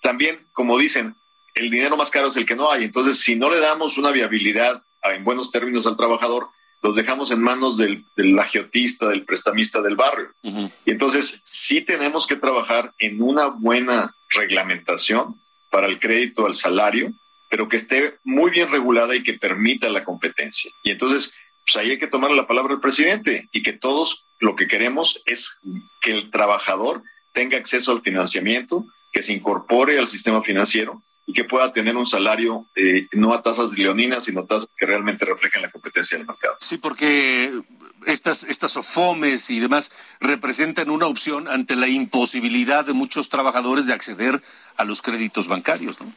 también 0.00 0.46
como 0.52 0.78
dicen, 0.78 1.14
el 1.54 1.70
dinero 1.70 1.96
más 1.96 2.10
caro 2.10 2.28
es 2.28 2.36
el 2.36 2.46
que 2.46 2.54
no 2.54 2.70
hay, 2.70 2.84
entonces 2.84 3.18
si 3.18 3.34
no 3.34 3.50
le 3.50 3.58
damos 3.58 3.98
una 3.98 4.12
viabilidad 4.12 4.82
en 5.14 5.24
buenos 5.24 5.50
términos 5.50 5.86
al 5.86 5.96
trabajador, 5.96 6.48
los 6.82 6.94
dejamos 6.94 7.30
en 7.30 7.42
manos 7.42 7.76
del, 7.76 8.04
del 8.16 8.38
agiotista, 8.38 9.08
del 9.08 9.24
prestamista 9.24 9.80
del 9.80 9.96
barrio. 9.96 10.30
Y 10.42 10.90
entonces 10.90 11.40
sí 11.42 11.80
tenemos 11.80 12.26
que 12.26 12.36
trabajar 12.36 12.92
en 12.98 13.20
una 13.20 13.46
buena 13.46 14.14
reglamentación 14.30 15.34
para 15.70 15.86
el 15.86 15.98
crédito 15.98 16.46
al 16.46 16.54
salario, 16.54 17.12
pero 17.50 17.68
que 17.68 17.76
esté 17.76 18.16
muy 18.24 18.50
bien 18.50 18.70
regulada 18.70 19.14
y 19.16 19.22
que 19.22 19.34
permita 19.34 19.88
la 19.88 20.04
competencia. 20.04 20.70
Y 20.84 20.90
entonces, 20.90 21.32
pues 21.64 21.76
ahí 21.76 21.90
hay 21.92 21.98
que 21.98 22.06
tomar 22.06 22.30
la 22.30 22.46
palabra 22.46 22.74
del 22.74 22.80
presidente 22.80 23.48
y 23.52 23.62
que 23.62 23.72
todos 23.72 24.24
lo 24.38 24.54
que 24.54 24.68
queremos 24.68 25.22
es 25.26 25.58
que 26.02 26.12
el 26.12 26.30
trabajador 26.30 27.02
tenga 27.32 27.58
acceso 27.58 27.92
al 27.92 28.02
financiamiento, 28.02 28.84
que 29.12 29.22
se 29.22 29.32
incorpore 29.32 29.98
al 29.98 30.06
sistema 30.06 30.42
financiero 30.42 31.02
y 31.26 31.32
que 31.32 31.44
pueda 31.44 31.72
tener 31.72 31.96
un 31.96 32.06
salario 32.06 32.66
eh, 32.76 33.06
no 33.12 33.34
a 33.34 33.42
tasas 33.42 33.76
leoninas, 33.76 34.24
sino 34.24 34.44
tasas 34.44 34.68
que 34.76 34.86
realmente 34.86 35.24
reflejen 35.24 35.62
la 35.62 35.70
competencia 35.70 36.16
del 36.16 36.26
mercado. 36.26 36.56
Sí, 36.60 36.78
porque 36.78 37.52
estas, 38.06 38.44
estas 38.44 38.76
OFOMES 38.76 39.50
y 39.50 39.58
demás 39.58 39.90
representan 40.20 40.88
una 40.88 41.06
opción 41.06 41.48
ante 41.48 41.74
la 41.74 41.88
imposibilidad 41.88 42.84
de 42.84 42.92
muchos 42.92 43.28
trabajadores 43.28 43.86
de 43.86 43.92
acceder 43.92 44.40
a 44.76 44.84
los 44.84 45.02
créditos 45.02 45.48
bancarios, 45.48 46.00
¿no? 46.00 46.12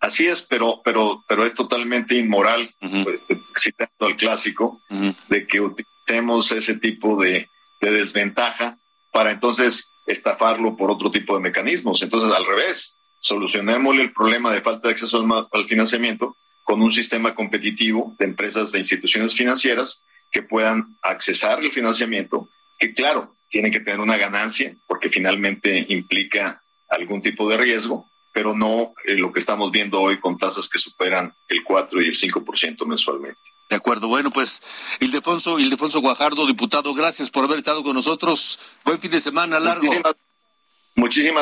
Así 0.00 0.26
es, 0.26 0.42
pero, 0.42 0.82
pero, 0.84 1.24
pero 1.28 1.46
es 1.46 1.54
totalmente 1.54 2.16
inmoral, 2.16 2.74
pues, 2.80 3.20
citando 3.58 4.06
al 4.06 4.16
clásico, 4.16 4.80
de 5.28 5.46
que 5.46 5.60
utilicemos 5.60 6.52
ese 6.52 6.74
tipo 6.74 7.18
de, 7.22 7.48
de 7.80 7.90
desventaja 7.90 8.76
para 9.12 9.30
entonces 9.30 9.86
estafarlo 10.06 10.76
por 10.76 10.90
otro 10.90 11.10
tipo 11.10 11.34
de 11.34 11.40
mecanismos. 11.40 12.02
Entonces, 12.02 12.30
al 12.32 12.44
revés, 12.44 12.98
solucionémosle 13.24 14.02
el 14.02 14.12
problema 14.12 14.52
de 14.52 14.60
falta 14.60 14.88
de 14.88 14.92
acceso 14.92 15.24
al, 15.50 15.66
financiamiento 15.66 16.36
con 16.62 16.82
un 16.82 16.92
sistema 16.92 17.34
competitivo 17.34 18.14
de 18.18 18.26
empresas 18.26 18.74
e 18.74 18.78
instituciones 18.78 19.34
financieras 19.34 20.04
que 20.30 20.42
puedan 20.42 20.94
accesar 21.00 21.60
el 21.60 21.72
financiamiento, 21.72 22.48
que 22.78 22.92
claro, 22.92 23.34
tienen 23.48 23.72
que 23.72 23.80
tener 23.80 24.00
una 24.00 24.18
ganancia 24.18 24.76
porque 24.86 25.08
finalmente 25.08 25.86
implica 25.88 26.60
algún 26.90 27.22
tipo 27.22 27.48
de 27.48 27.56
riesgo, 27.56 28.06
pero 28.32 28.54
no 28.54 28.92
eh, 29.06 29.14
lo 29.14 29.32
que 29.32 29.38
estamos 29.38 29.70
viendo 29.70 30.02
hoy 30.02 30.20
con 30.20 30.36
tasas 30.36 30.68
que 30.68 30.78
superan 30.78 31.32
el 31.48 31.64
4 31.64 32.02
y 32.02 32.08
el 32.08 32.14
5% 32.14 32.84
mensualmente. 32.86 33.40
De 33.70 33.76
acuerdo. 33.76 34.08
Bueno, 34.08 34.30
pues 34.30 34.60
Ildefonso, 35.00 35.58
Ildefonso 35.58 36.02
Guajardo, 36.02 36.46
diputado, 36.46 36.92
gracias 36.92 37.30
por 37.30 37.44
haber 37.44 37.58
estado 37.58 37.82
con 37.82 37.94
nosotros. 37.94 38.58
Buen 38.84 38.98
fin 38.98 39.10
de 39.10 39.20
semana 39.20 39.58
largo. 39.58 39.84
Muchísimas 39.84 40.14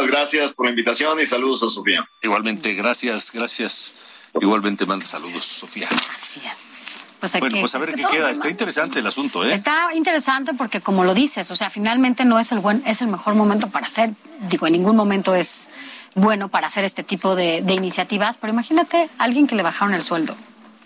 gracias 0.06 0.52
por 0.52 0.66
la 0.66 0.70
invitación 0.70 1.20
y 1.20 1.26
saludos 1.26 1.62
a 1.62 1.68
Sofía. 1.68 2.06
Igualmente, 2.22 2.74
gracias, 2.74 3.32
gracias. 3.32 3.94
Igualmente 4.40 4.86
manda 4.86 5.04
saludos, 5.04 5.44
Sofía. 5.44 5.88
Gracias. 5.90 7.06
Pues 7.20 7.38
bueno, 7.38 7.58
pues 7.60 7.74
a 7.74 7.78
ver 7.78 7.94
qué 7.94 8.02
queda. 8.10 8.30
Está 8.30 8.48
interesante 8.48 8.98
el 8.98 9.06
asunto, 9.06 9.44
¿eh? 9.44 9.52
Está 9.52 9.94
interesante 9.94 10.54
porque, 10.54 10.80
como 10.80 11.04
lo 11.04 11.14
dices, 11.14 11.50
o 11.50 11.54
sea, 11.54 11.68
finalmente 11.68 12.24
no 12.24 12.38
es 12.38 12.50
el 12.50 12.60
buen, 12.60 12.82
es 12.86 13.02
el 13.02 13.08
mejor 13.08 13.34
momento 13.34 13.68
para 13.68 13.86
hacer. 13.86 14.14
Digo, 14.48 14.66
en 14.66 14.72
ningún 14.72 14.96
momento 14.96 15.34
es 15.34 15.68
bueno 16.14 16.48
para 16.48 16.66
hacer 16.66 16.84
este 16.84 17.02
tipo 17.02 17.36
de, 17.36 17.62
de 17.62 17.74
iniciativas, 17.74 18.38
pero 18.38 18.52
imagínate 18.52 19.08
alguien 19.18 19.46
que 19.46 19.54
le 19.54 19.62
bajaron 19.62 19.94
el 19.94 20.02
sueldo 20.02 20.34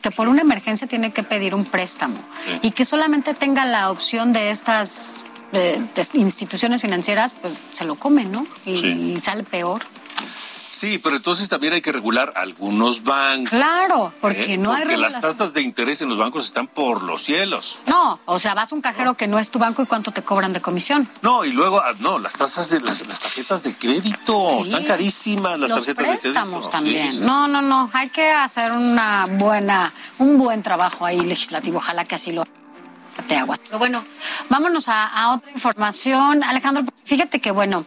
que 0.02 0.10
por 0.12 0.28
una 0.28 0.42
emergencia 0.42 0.86
tiene 0.86 1.12
que 1.12 1.24
pedir 1.24 1.52
un 1.52 1.64
préstamo 1.64 2.16
y 2.62 2.70
que 2.70 2.84
solamente 2.84 3.34
tenga 3.34 3.64
la 3.64 3.90
opción 3.90 4.32
de 4.32 4.50
estas 4.50 5.24
de, 5.52 5.80
instituciones 6.14 6.80
financieras, 6.80 7.34
pues 7.40 7.60
se 7.70 7.84
lo 7.84 7.96
comen, 7.96 8.32
¿no? 8.32 8.46
Y, 8.64 9.16
sale 9.22 9.42
peor. 9.42 9.82
Sí, 10.70 10.98
pero 10.98 11.16
entonces 11.16 11.48
también 11.48 11.72
hay 11.72 11.80
que 11.80 11.90
regular 11.90 12.34
algunos 12.36 13.02
bancos. 13.02 13.48
Claro, 13.48 14.12
porque 14.20 14.54
¿eh? 14.54 14.58
no 14.58 14.74
hay 14.74 14.82
Porque 14.82 14.98
las 14.98 15.18
tasas 15.18 15.54
de 15.54 15.62
interés 15.62 16.02
en 16.02 16.10
los 16.10 16.18
bancos 16.18 16.44
están 16.44 16.66
por 16.66 17.02
los 17.02 17.22
cielos. 17.22 17.80
No, 17.86 18.20
o 18.26 18.38
sea, 18.38 18.52
vas 18.52 18.72
a 18.72 18.74
un 18.74 18.82
cajero 18.82 19.14
que 19.14 19.26
no 19.26 19.38
es 19.38 19.50
tu 19.50 19.58
banco 19.58 19.80
y 19.80 19.86
cuánto 19.86 20.12
te 20.12 20.22
cobran 20.22 20.52
de 20.52 20.60
comisión. 20.60 21.08
No, 21.22 21.46
y 21.46 21.52
luego, 21.52 21.80
ah, 21.80 21.94
no, 22.00 22.18
las 22.18 22.34
tasas 22.34 22.68
de 22.68 22.80
las, 22.80 23.02
tarjetas 23.02 23.62
de 23.62 23.74
crédito, 23.74 24.64
están 24.64 24.84
carísimas 24.84 25.58
las 25.58 25.70
tarjetas 25.70 26.22
de 26.22 26.32
crédito. 26.32 26.68
también. 26.68 27.24
No, 27.24 27.48
no, 27.48 27.62
no, 27.62 27.88
hay 27.94 28.10
que 28.10 28.30
hacer 28.30 28.70
una 28.70 29.26
buena, 29.30 29.94
un 30.18 30.36
buen 30.36 30.62
trabajo 30.62 31.06
ahí 31.06 31.20
legislativo, 31.20 31.78
ojalá 31.78 32.04
que 32.04 32.16
así 32.16 32.32
lo 32.32 32.44
Pero 33.28 33.46
bueno, 33.78 34.04
vámonos 34.48 34.88
a, 34.88 35.32
otra 35.34 35.50
información. 35.50 36.42
Alejandro, 36.44 36.84
fíjate 37.04 37.40
que 37.40 37.50
bueno, 37.50 37.84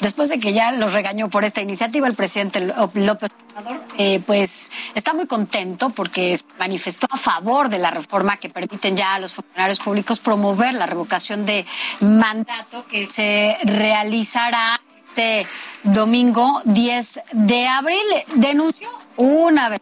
después 0.00 0.28
de 0.28 0.38
que 0.38 0.52
ya 0.52 0.72
los 0.72 0.92
regañó 0.92 1.28
por 1.28 1.44
esta 1.44 1.60
iniciativa, 1.60 2.06
el 2.06 2.14
presidente 2.14 2.60
López 2.94 3.30
Obrador, 3.50 3.80
eh, 3.98 4.20
pues 4.26 4.70
está 4.94 5.12
muy 5.12 5.26
contento 5.26 5.90
porque 5.90 6.38
manifestó 6.58 7.06
a 7.10 7.16
favor 7.16 7.68
de 7.68 7.78
la 7.78 7.90
reforma 7.90 8.36
que 8.36 8.48
permiten 8.48 8.96
ya 8.96 9.14
a 9.14 9.18
los 9.18 9.32
funcionarios 9.32 9.78
públicos 9.80 10.18
promover 10.20 10.74
la 10.74 10.86
revocación 10.86 11.46
de 11.46 11.66
mandato 12.00 12.86
que 12.86 13.06
se 13.06 13.56
realizará 13.64 14.80
este 15.08 15.46
domingo 15.82 16.62
10 16.64 17.20
de 17.32 17.66
abril. 17.66 18.06
Denunció 18.34 18.88
una 19.16 19.68
vez 19.68 19.80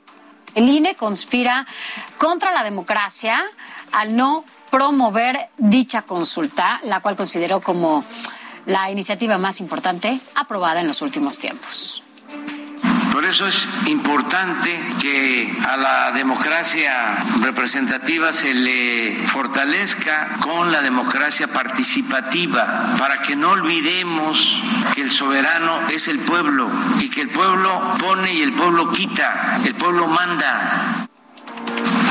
el 0.54 0.68
INE 0.68 0.95
conspira 0.97 1.66
contra 2.16 2.52
la 2.52 2.64
democracia 2.64 3.40
al 3.92 4.16
no 4.16 4.45
promover 4.71 5.49
dicha 5.57 6.03
consulta, 6.03 6.81
la 6.85 7.01
cual 7.01 7.17
consideró 7.17 7.61
como 7.61 8.05
la 8.67 8.91
iniciativa 8.91 9.39
más 9.39 9.61
importante 9.61 10.21
aprobada 10.35 10.81
en 10.81 10.87
los 10.87 11.03
últimos 11.03 11.39
tiempos. 11.39 12.03
Por 13.13 13.25
eso 13.25 13.49
es 13.49 13.67
importante 13.87 14.81
que 15.01 15.53
a 15.67 15.77
la 15.77 16.13
democracia 16.13 17.17
representativa 17.41 18.33
se 18.33 18.55
le 18.55 19.17
fortalezca 19.27 20.37
con 20.41 20.71
la 20.71 20.83
democracia 20.83 21.49
participativa, 21.49 22.95
para 22.99 23.23
que 23.23 23.35
no 23.35 23.51
olvidemos 23.51 24.63
que 24.95 25.01
el 25.01 25.11
soberano 25.11 25.89
es 25.89 26.07
el 26.07 26.21
pueblo 26.21 26.71
y 27.01 27.11
que 27.11 27.23
el 27.23 27.31
pueblo 27.31 27.95
pone 27.99 28.33
y 28.35 28.43
el 28.43 28.53
pueblo 28.53 28.93
quita, 28.93 29.61
el 29.65 29.75
pueblo 29.75 30.07
manda 30.07 31.08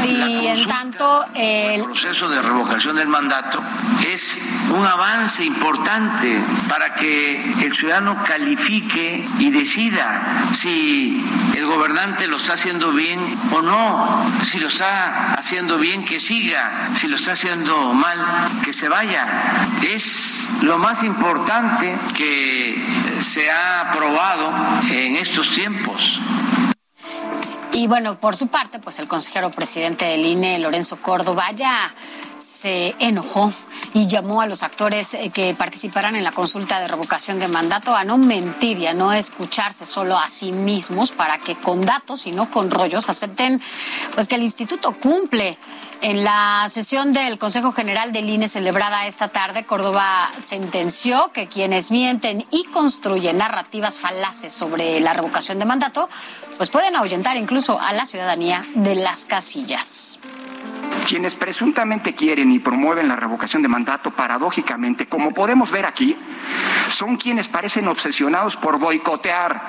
Y 0.05 0.47
en 0.47 0.67
tanto, 0.67 1.25
el 1.35 1.83
proceso 1.83 2.29
de 2.29 2.41
revocación 2.41 2.95
del 2.95 3.07
mandato 3.07 3.61
es 4.07 4.39
un 4.69 4.85
avance 4.85 5.43
importante 5.43 6.41
para 6.69 6.93
que 6.95 7.51
el 7.61 7.73
ciudadano 7.73 8.23
califique 8.23 9.27
y 9.37 9.51
decida 9.51 10.47
si 10.53 11.25
el 11.55 11.65
gobernante 11.65 12.27
lo 12.27 12.37
está 12.37 12.53
haciendo 12.53 12.91
bien 12.91 13.37
o 13.51 13.61
no, 13.61 14.31
si 14.43 14.59
lo 14.59 14.67
está 14.67 15.33
haciendo 15.33 15.77
bien 15.77 16.05
que 16.05 16.19
siga, 16.19 16.89
si 16.95 17.07
lo 17.07 17.15
está 17.15 17.33
haciendo 17.33 17.93
mal 17.93 18.61
que 18.63 18.71
se 18.71 18.87
vaya. 18.87 19.67
Es 19.81 20.49
lo 20.61 20.77
más 20.77 21.03
importante 21.03 21.97
que 22.15 22.81
se 23.19 23.51
ha 23.51 23.81
aprobado 23.81 24.53
en 24.89 25.15
estos 25.17 25.51
tiempos. 25.51 26.19
Y 27.77 27.85
bueno, 27.85 28.19
por 28.19 28.35
su 28.35 28.47
parte, 28.47 28.79
pues 28.79 28.97
el 28.97 29.07
consejero 29.07 29.51
presidente 29.51 30.03
del 30.05 30.25
INE, 30.25 30.57
Lorenzo 30.57 30.99
Córdoba, 30.99 31.45
ya 31.55 31.93
se 32.35 32.95
enojó 32.97 33.53
y 33.93 34.07
llamó 34.07 34.41
a 34.41 34.47
los 34.47 34.63
actores 34.63 35.13
eh, 35.13 35.29
que 35.29 35.53
participarán 35.53 36.15
en 36.15 36.23
la 36.23 36.31
consulta 36.31 36.79
de 36.79 36.87
revocación 36.87 37.39
de 37.39 37.47
mandato 37.47 37.95
a 37.95 38.03
no 38.03 38.17
mentir 38.17 38.79
y 38.79 38.87
a 38.87 38.93
no 38.93 39.13
escucharse 39.13 39.85
solo 39.85 40.17
a 40.17 40.27
sí 40.27 40.51
mismos 40.51 41.11
para 41.11 41.39
que 41.39 41.55
con 41.55 41.81
datos 41.85 42.27
y 42.27 42.31
no 42.31 42.49
con 42.51 42.71
rollos 42.71 43.09
acepten 43.09 43.61
pues 44.13 44.27
que 44.27 44.35
el 44.35 44.43
instituto 44.43 44.97
cumple 44.99 45.57
en 46.01 46.23
la 46.23 46.67
sesión 46.69 47.11
del 47.11 47.39
Consejo 47.39 47.71
General 47.71 48.11
del 48.11 48.29
INE 48.29 48.47
celebrada 48.47 49.07
esta 49.07 49.29
tarde, 49.29 49.65
Córdoba 49.65 50.29
sentenció 50.37 51.31
que 51.33 51.47
quienes 51.47 51.89
mienten 51.89 52.45
y 52.51 52.65
construyen 52.65 53.39
narrativas 53.39 53.97
falaces 53.97 54.53
sobre 54.53 54.99
la 54.99 55.13
revocación 55.13 55.57
de 55.57 55.65
mandato, 55.65 56.07
pues 56.55 56.69
pueden 56.69 56.95
ahuyentar 56.95 57.35
incluso 57.35 57.79
a 57.79 57.93
la 57.93 58.05
ciudadanía 58.05 58.63
de 58.75 58.95
las 58.95 59.25
casillas. 59.25 60.19
Quienes 61.07 61.35
presuntamente 61.35 62.13
quieren 62.13 62.51
y 62.51 62.59
promueven 62.59 63.07
la 63.07 63.15
revocación 63.15 63.61
de 63.61 63.69
mandato, 63.69 64.11
paradójicamente, 64.11 65.07
como 65.07 65.33
podemos 65.33 65.71
ver 65.71 65.85
aquí, 65.85 66.17
son 66.89 67.17
quienes 67.17 67.47
parecen 67.47 67.87
obsesionados 67.87 68.57
por 68.57 68.77
boicotear 68.77 69.61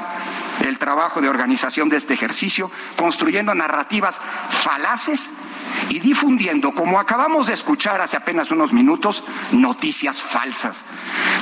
el 0.66 0.78
trabajo 0.78 1.20
de 1.20 1.28
organización 1.28 1.88
de 1.88 1.96
este 1.96 2.14
ejercicio, 2.14 2.70
construyendo 2.96 3.54
narrativas 3.54 4.20
falaces 4.50 5.47
y 5.88 6.00
difundiendo, 6.00 6.72
como 6.72 7.00
acabamos 7.00 7.46
de 7.46 7.54
escuchar 7.54 8.00
hace 8.00 8.16
apenas 8.16 8.50
unos 8.50 8.72
minutos, 8.72 9.24
noticias 9.52 10.20
falsas. 10.20 10.84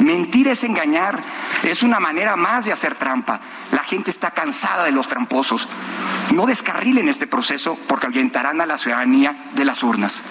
Mentir 0.01 0.49
es 0.49 0.65
engañar, 0.65 1.23
es 1.63 1.83
una 1.83 2.01
manera 2.01 2.37
más 2.37 2.65
de 2.65 2.73
hacer 2.73 2.95
trampa. 2.95 3.41
La 3.73 3.83
gente 3.83 4.11
está 4.11 4.31
cansada 4.31 4.85
de 4.85 4.93
los 4.93 5.09
tramposos. 5.09 5.69
No 6.35 6.47
descarrilen 6.47 7.09
este 7.09 7.27
proceso 7.27 7.79
porque 7.89 8.07
ahuyentarán 8.07 8.61
a 8.61 8.67
la 8.67 8.79
ciudadanía 8.79 9.51
de 9.55 9.65
las 9.65 9.83
urnas. 9.83 10.23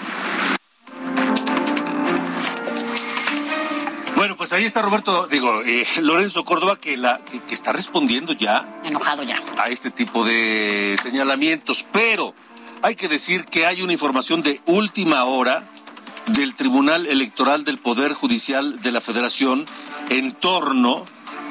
Bueno, 4.15 4.37
pues 4.37 4.53
ahí 4.53 4.63
está 4.63 4.81
Roberto, 4.81 5.27
digo, 5.27 5.61
eh, 5.63 5.85
Lorenzo 6.01 6.45
Córdoba, 6.45 6.77
que, 6.77 6.97
la, 6.97 7.19
que 7.47 7.53
está 7.53 7.73
respondiendo 7.73 8.33
ya. 8.33 8.65
Enojado 8.83 9.23
ya. 9.23 9.35
A 9.57 9.69
este 9.69 9.91
tipo 9.91 10.23
de 10.25 10.97
señalamientos, 11.01 11.85
pero 11.91 12.33
hay 12.85 12.93
que 12.93 13.07
decir 13.07 13.45
que 13.45 13.65
hay 13.65 13.81
una 13.81 13.93
información 13.93 14.43
de 14.43 14.61
última 14.67 15.23
hora 15.23 15.67
del 16.27 16.53
Tribunal 16.53 17.07
Electoral 17.07 17.63
del 17.63 17.79
Poder 17.79 18.13
Judicial 18.13 18.79
de 18.83 18.91
la 18.91 19.01
Federación 19.01 19.65
en 20.09 20.33
torno 20.33 21.03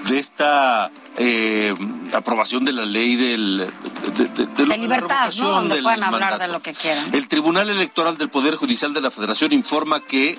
de 0.07 0.21
esta 0.21 0.93
eh, 1.17 1.75
aprobación 2.13 2.65
de 2.65 2.71
la 2.73 2.85
ley 2.85 3.17
del, 3.17 3.69
de, 4.17 4.47
de, 4.47 4.79
libertad, 4.79 5.33
¿no? 5.41 5.51
Donde 5.51 5.83
puedan 5.83 6.05
hablar 6.05 6.39
de 6.39 6.47
lo 6.47 6.63
que 6.63 6.73
quieran. 6.73 7.13
El 7.13 7.27
Tribunal 7.27 7.69
Electoral 7.69 8.17
del 8.17 8.31
Poder 8.31 8.55
Judicial 8.55 8.95
de 8.95 9.01
la 9.01 9.11
Federación 9.11 9.53
informa 9.53 9.99
que 9.99 10.39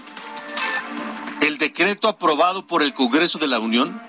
el 1.42 1.58
decreto 1.58 2.08
aprobado 2.08 2.68
por 2.68 2.82
el 2.82 2.94
Congreso 2.94 3.38
de 3.38 3.50
la 3.50 3.60
Unión 3.60 4.02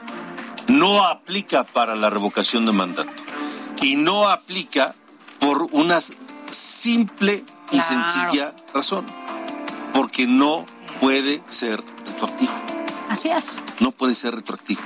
no 0.69 1.05
aplica 1.05 1.65
para 1.65 1.97
la 1.97 2.11
revocación 2.11 2.65
de 2.65 2.71
mandato 2.71 3.11
y 3.83 3.97
no 3.97 4.29
aplica 4.29 4.95
por 5.41 5.67
unas 5.73 6.13
simple 6.51 7.45
y 7.71 7.81
sencilla 7.81 8.55
razón, 8.73 9.07
porque 9.93 10.27
no 10.27 10.65
puede 11.01 11.43
ser 11.49 11.83
retroactivo. 12.07 12.53
Así 13.09 13.29
es. 13.29 13.65
No 13.81 13.93
puede 13.93 14.15
ser 14.15 14.35
retroactivo. 14.35 14.81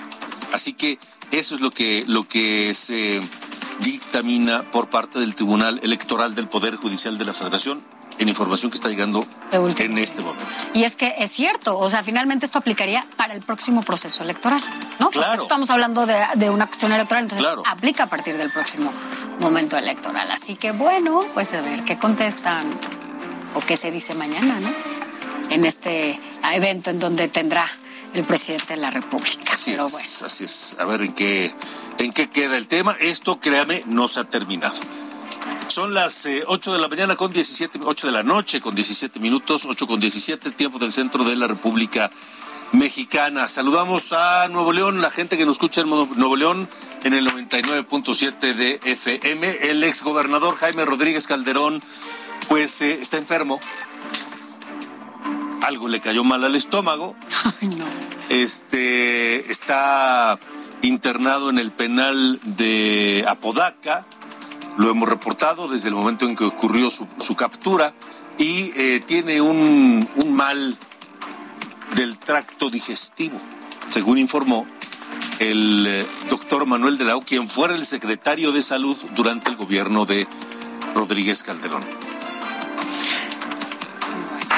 Así 0.52 0.72
que 0.72 0.98
eso 1.30 1.54
es 1.54 1.60
lo 1.60 1.70
que, 1.70 2.04
lo 2.06 2.24
que 2.24 2.74
se 2.74 3.20
dictamina 3.80 4.68
por 4.70 4.90
parte 4.90 5.20
del 5.20 5.34
Tribunal 5.34 5.80
Electoral 5.82 6.34
del 6.34 6.48
Poder 6.48 6.76
Judicial 6.76 7.18
de 7.18 7.24
la 7.24 7.32
Federación 7.32 7.82
en 8.20 8.28
información 8.28 8.70
que 8.70 8.76
está 8.76 8.88
llegando 8.90 9.26
en 9.50 9.98
este 9.98 10.20
momento. 10.20 10.46
Y 10.74 10.84
es 10.84 10.94
que 10.94 11.14
es 11.18 11.32
cierto, 11.32 11.78
o 11.78 11.88
sea, 11.88 12.04
finalmente 12.04 12.44
esto 12.44 12.58
aplicaría 12.58 13.04
para 13.16 13.34
el 13.34 13.40
próximo 13.40 13.82
proceso 13.82 14.22
electoral, 14.22 14.62
¿no? 14.98 15.10
Claro. 15.10 15.42
estamos 15.42 15.70
hablando 15.70 16.04
de, 16.06 16.14
de, 16.34 16.50
una 16.50 16.66
cuestión 16.66 16.92
electoral, 16.92 17.24
entonces 17.24 17.46
aplica 17.66 18.04
a 18.04 18.06
partir 18.08 18.36
del 18.36 18.52
próximo 18.52 18.92
momento 19.40 19.78
electoral. 19.78 20.30
Así 20.30 20.54
que 20.54 20.72
bueno, 20.72 21.22
pues 21.32 21.54
a 21.54 21.62
ver 21.62 21.82
qué 21.84 21.98
contestan 21.98 22.70
o 23.54 23.60
qué 23.60 23.78
se 23.78 23.90
dice 23.90 24.14
mañana, 24.14 24.60
¿no? 24.60 24.70
En 25.48 25.64
este 25.64 26.20
evento 26.52 26.90
en 26.90 26.98
donde 26.98 27.26
tendrá 27.28 27.70
el 28.12 28.24
presidente 28.24 28.74
de 28.74 28.76
la 28.76 28.90
República. 28.90 29.54
Así 29.54 29.72
es, 29.72 30.22
así 30.22 30.44
es. 30.44 30.76
A 30.78 30.84
ver 30.84 31.00
en 31.00 31.14
qué, 31.14 31.54
en 31.98 32.12
qué 32.12 32.28
queda 32.28 32.58
el 32.58 32.68
tema. 32.68 32.96
Esto, 33.00 33.40
créame, 33.40 33.82
no 33.86 34.08
se 34.08 34.20
ha 34.20 34.24
terminado. 34.24 34.78
Son 35.68 35.94
las 35.94 36.26
8 36.46 36.70
eh, 36.70 36.74
de 36.74 36.80
la 36.80 36.88
mañana 36.88 37.16
con 37.16 37.32
17, 37.32 37.80
8 37.84 38.06
de 38.08 38.12
la 38.12 38.22
noche 38.22 38.60
con 38.60 38.74
17 38.74 39.20
minutos, 39.20 39.66
8 39.66 39.86
con 39.86 40.00
17, 40.00 40.50
tiempo 40.50 40.78
del 40.78 40.92
centro 40.92 41.24
de 41.24 41.36
la 41.36 41.46
República 41.46 42.10
Mexicana. 42.72 43.48
Saludamos 43.48 44.12
a 44.12 44.48
Nuevo 44.48 44.72
León, 44.72 45.00
la 45.00 45.10
gente 45.10 45.36
que 45.36 45.44
nos 45.44 45.54
escucha 45.54 45.80
en 45.80 45.88
Nuevo 45.88 46.36
León 46.36 46.68
en 47.04 47.14
el 47.14 47.26
99.7 47.26 48.54
de 48.54 48.80
FM. 48.84 49.70
El 49.70 49.82
ex 49.84 50.02
gobernador 50.02 50.56
Jaime 50.56 50.84
Rodríguez 50.84 51.26
Calderón, 51.26 51.80
pues 52.48 52.82
eh, 52.82 52.98
está 53.00 53.18
enfermo. 53.18 53.60
Algo 55.62 55.88
le 55.88 56.00
cayó 56.00 56.24
mal 56.24 56.44
al 56.44 56.56
estómago. 56.56 57.16
Ay, 57.60 57.68
no. 57.68 57.86
Este 58.28 59.50
está 59.50 60.38
internado 60.82 61.50
en 61.50 61.58
el 61.58 61.70
penal 61.70 62.38
de 62.44 63.24
Apodaca. 63.28 64.06
Lo 64.80 64.90
hemos 64.90 65.10
reportado 65.10 65.68
desde 65.68 65.88
el 65.88 65.94
momento 65.94 66.24
en 66.24 66.34
que 66.34 66.44
ocurrió 66.44 66.88
su, 66.88 67.36
captura 67.36 67.92
y 68.38 68.72
eh, 68.74 69.02
tiene 69.06 69.42
un, 69.42 70.08
mal 70.32 70.78
del 71.96 72.16
tracto 72.16 72.70
digestivo, 72.70 73.38
según 73.90 74.16
informó 74.16 74.66
el 75.38 75.86
eh, 75.86 76.06
doctor 76.30 76.64
Manuel 76.64 76.96
de 76.96 77.04
la 77.04 77.20
quien 77.20 77.46
fuera 77.46 77.74
el 77.74 77.84
secretario 77.84 78.52
de 78.52 78.62
salud 78.62 78.96
durante 79.14 79.50
el 79.50 79.56
gobierno 79.56 80.06
de 80.06 80.26
Rodríguez 80.94 81.42
Calderón. 81.42 81.84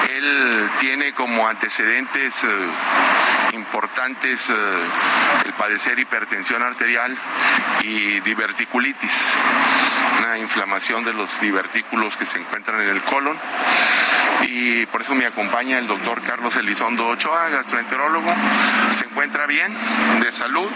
Él 0.08 0.70
tiene 0.78 1.14
como 1.14 1.48
antecedentes 1.48 2.44
eh, 2.44 3.56
importantes 3.56 4.48
el 5.44 5.52
padecer 5.54 5.98
hipertensión 5.98 6.62
arterial 6.62 7.18
y 7.82 8.20
diverticulitis, 8.20 9.12
inflamación 10.38 11.04
de 11.04 11.12
los 11.12 11.40
divertículos 11.40 12.16
que 12.16 12.26
se 12.26 12.38
encuentran 12.38 12.80
en 12.82 12.88
el 12.88 13.02
colon. 13.02 13.38
Y 14.42 14.86
por 14.86 15.02
eso 15.02 15.14
me 15.14 15.26
acompaña 15.26 15.78
el 15.78 15.86
doctor 15.86 16.22
Carlos 16.22 16.56
Elizondo 16.56 17.06
Ochoa, 17.06 17.48
gastroenterólogo. 17.48 18.32
Se 18.92 19.04
encuentra 19.04 19.46
bien, 19.46 19.72
de 20.20 20.32
salud. 20.32 20.70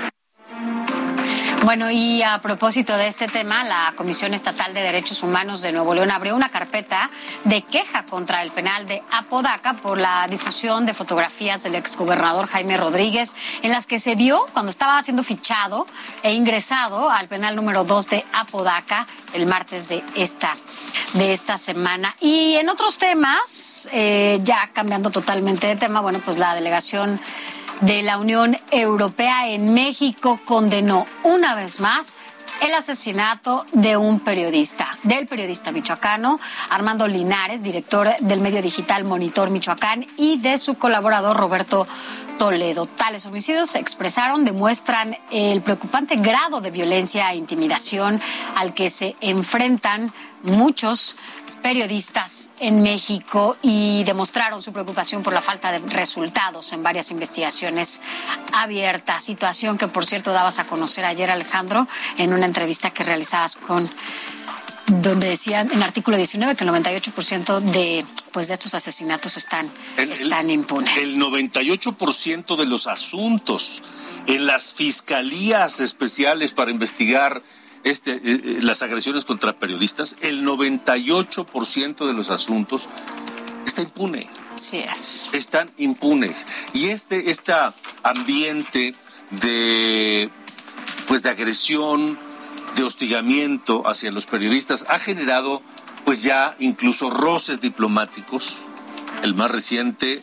Bueno, 1.66 1.90
y 1.90 2.22
a 2.22 2.40
propósito 2.40 2.96
de 2.96 3.08
este 3.08 3.26
tema, 3.26 3.64
la 3.64 3.92
Comisión 3.96 4.32
Estatal 4.34 4.72
de 4.72 4.82
Derechos 4.82 5.24
Humanos 5.24 5.62
de 5.62 5.72
Nuevo 5.72 5.94
León 5.94 6.12
abrió 6.12 6.36
una 6.36 6.48
carpeta 6.48 7.10
de 7.42 7.62
queja 7.62 8.06
contra 8.06 8.42
el 8.42 8.52
penal 8.52 8.86
de 8.86 9.02
Apodaca 9.10 9.74
por 9.74 9.98
la 9.98 10.28
difusión 10.28 10.86
de 10.86 10.94
fotografías 10.94 11.64
del 11.64 11.74
exgobernador 11.74 12.46
Jaime 12.46 12.76
Rodríguez, 12.76 13.34
en 13.62 13.72
las 13.72 13.88
que 13.88 13.98
se 13.98 14.14
vio 14.14 14.46
cuando 14.52 14.70
estaba 14.70 15.02
siendo 15.02 15.24
fichado 15.24 15.88
e 16.22 16.34
ingresado 16.34 17.10
al 17.10 17.26
penal 17.26 17.56
número 17.56 17.82
2 17.82 18.10
de 18.10 18.24
Apodaca 18.32 19.08
el 19.34 19.46
martes 19.46 19.88
de 19.88 20.04
esta, 20.14 20.56
de 21.14 21.32
esta 21.32 21.56
semana. 21.56 22.14
Y 22.20 22.54
en 22.54 22.68
otros 22.68 22.98
temas, 22.98 23.88
eh, 23.90 24.38
ya 24.44 24.70
cambiando 24.72 25.10
totalmente 25.10 25.66
de 25.66 25.74
tema, 25.74 26.00
bueno, 26.00 26.20
pues 26.24 26.38
la 26.38 26.54
delegación 26.54 27.20
de 27.80 28.02
la 28.02 28.18
Unión 28.18 28.56
Europea 28.70 29.48
en 29.48 29.74
México 29.74 30.40
condenó 30.44 31.06
una 31.24 31.54
vez 31.54 31.80
más 31.80 32.16
el 32.62 32.72
asesinato 32.72 33.66
de 33.72 33.96
un 33.96 34.20
periodista, 34.20 34.98
del 35.02 35.26
periodista 35.26 35.72
michoacano 35.72 36.40
Armando 36.70 37.06
Linares, 37.06 37.62
director 37.62 38.08
del 38.20 38.40
medio 38.40 38.62
digital 38.62 39.04
Monitor 39.04 39.50
Michoacán, 39.50 40.06
y 40.16 40.38
de 40.38 40.56
su 40.56 40.76
colaborador 40.78 41.36
Roberto 41.36 41.86
Toledo. 42.38 42.86
Tales 42.86 43.26
homicidios 43.26 43.74
expresaron, 43.74 44.44
demuestran 44.44 45.16
el 45.30 45.62
preocupante 45.62 46.16
grado 46.16 46.60
de 46.60 46.70
violencia 46.70 47.32
e 47.32 47.36
intimidación 47.36 48.20
al 48.54 48.74
que 48.74 48.90
se 48.90 49.16
enfrentan 49.20 50.12
muchos 50.42 51.16
periodistas 51.62 52.52
en 52.60 52.82
México 52.82 53.56
y 53.62 54.04
demostraron 54.04 54.62
su 54.62 54.72
preocupación 54.72 55.22
por 55.22 55.32
la 55.32 55.40
falta 55.40 55.72
de 55.72 55.78
resultados 55.78 56.72
en 56.72 56.82
varias 56.82 57.10
investigaciones 57.10 58.00
abiertas. 58.52 59.24
Situación 59.24 59.76
que, 59.76 59.88
por 59.88 60.06
cierto, 60.06 60.32
dabas 60.32 60.58
a 60.58 60.66
conocer 60.66 61.04
ayer, 61.04 61.30
Alejandro, 61.30 61.88
en 62.18 62.32
una 62.32 62.46
entrevista 62.46 62.90
que 62.90 63.02
realizabas 63.02 63.56
con 63.56 63.90
donde 64.86 65.28
decían 65.28 65.70
en 65.70 65.78
el 65.78 65.82
artículo 65.82 66.16
19 66.16 66.54
que 66.54 66.64
el 66.64 66.70
98% 66.70 67.60
de 67.60 68.04
pues 68.32 68.48
de 68.48 68.54
estos 68.54 68.74
asesinatos 68.74 69.36
están, 69.36 69.70
están 69.96 70.50
impunes. 70.50 70.96
El 70.98 71.18
98% 71.18 72.56
de 72.56 72.66
los 72.66 72.86
asuntos 72.86 73.82
en 74.26 74.46
las 74.46 74.74
fiscalías 74.74 75.80
especiales 75.80 76.52
para 76.52 76.70
investigar 76.70 77.42
este, 77.84 78.12
eh, 78.12 78.20
eh, 78.24 78.58
las 78.62 78.82
agresiones 78.82 79.24
contra 79.24 79.54
periodistas, 79.56 80.16
el 80.20 80.44
98% 80.44 82.06
de 82.06 82.12
los 82.12 82.30
asuntos 82.30 82.88
está 83.64 83.82
impune. 83.82 84.28
Sí 84.54 84.78
es. 84.78 85.28
Están 85.32 85.70
impunes. 85.78 86.46
Y 86.72 86.86
este, 86.86 87.30
este 87.30 87.52
ambiente 88.02 88.94
de, 89.30 90.30
pues 91.06 91.22
de 91.22 91.30
agresión, 91.30 92.18
de 92.76 92.84
hostigamiento 92.84 93.82
hacia 93.88 94.12
los 94.12 94.26
periodistas 94.26 94.86
ha 94.88 94.98
generado 94.98 95.62
pues 96.04 96.22
ya 96.22 96.54
incluso 96.60 97.10
roces 97.10 97.60
diplomáticos, 97.60 98.58
el 99.22 99.34
más 99.34 99.50
reciente 99.50 100.22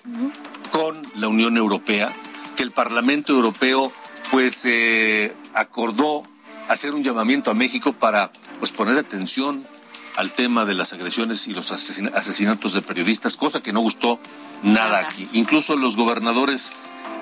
con 0.72 1.02
la 1.16 1.28
Unión 1.28 1.58
Europea, 1.58 2.14
que 2.56 2.64
el 2.64 2.72
Parlamento 2.72 3.34
Europeo 3.34 3.92
pues 4.32 4.64
eh, 4.66 5.36
acordó 5.54 6.24
hacer 6.70 6.94
un 6.94 7.04
llamamiento 7.04 7.52
a 7.52 7.54
México 7.54 7.92
para 7.92 8.32
pues 8.60 8.72
poner 8.72 8.98
atención 8.98 9.68
al 10.16 10.32
tema 10.32 10.64
de 10.66 10.76
las 10.76 10.94
agresiones 10.94 11.48
y 11.48 11.54
los 11.54 11.72
asesinatos 11.72 12.74
de 12.74 12.82
periodistas, 12.82 13.36
cosa 13.36 13.62
que 13.62 13.74
no 13.74 13.82
gustó 13.82 14.20
nada 14.62 15.00
aquí. 15.00 15.28
Incluso 15.34 15.76
los 15.76 15.98
gobernadores 15.98 16.74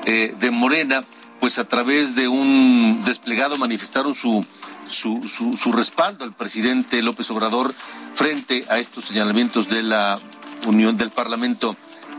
eh, 0.06 0.36
de 0.39 0.52
Morena, 0.52 1.04
pues 1.41 1.60
a 1.60 1.65
través 1.67 2.15
de 2.15 2.30
un 2.30 3.04
desplegado 3.04 3.58
manifestaron 3.58 4.15
su 4.15 4.45
su, 4.91 5.27
su, 5.58 5.71
respaldo 5.71 6.23
al 6.23 6.34
presidente 6.34 7.01
López 7.01 7.30
Obrador 7.32 7.73
frente 8.13 8.65
a 8.69 8.80
estos 8.80 9.06
señalamientos 9.06 9.69
de 9.69 9.84
la 9.84 10.19
Unión 10.67 10.97
del 10.97 11.12
Parlamento 11.12 11.75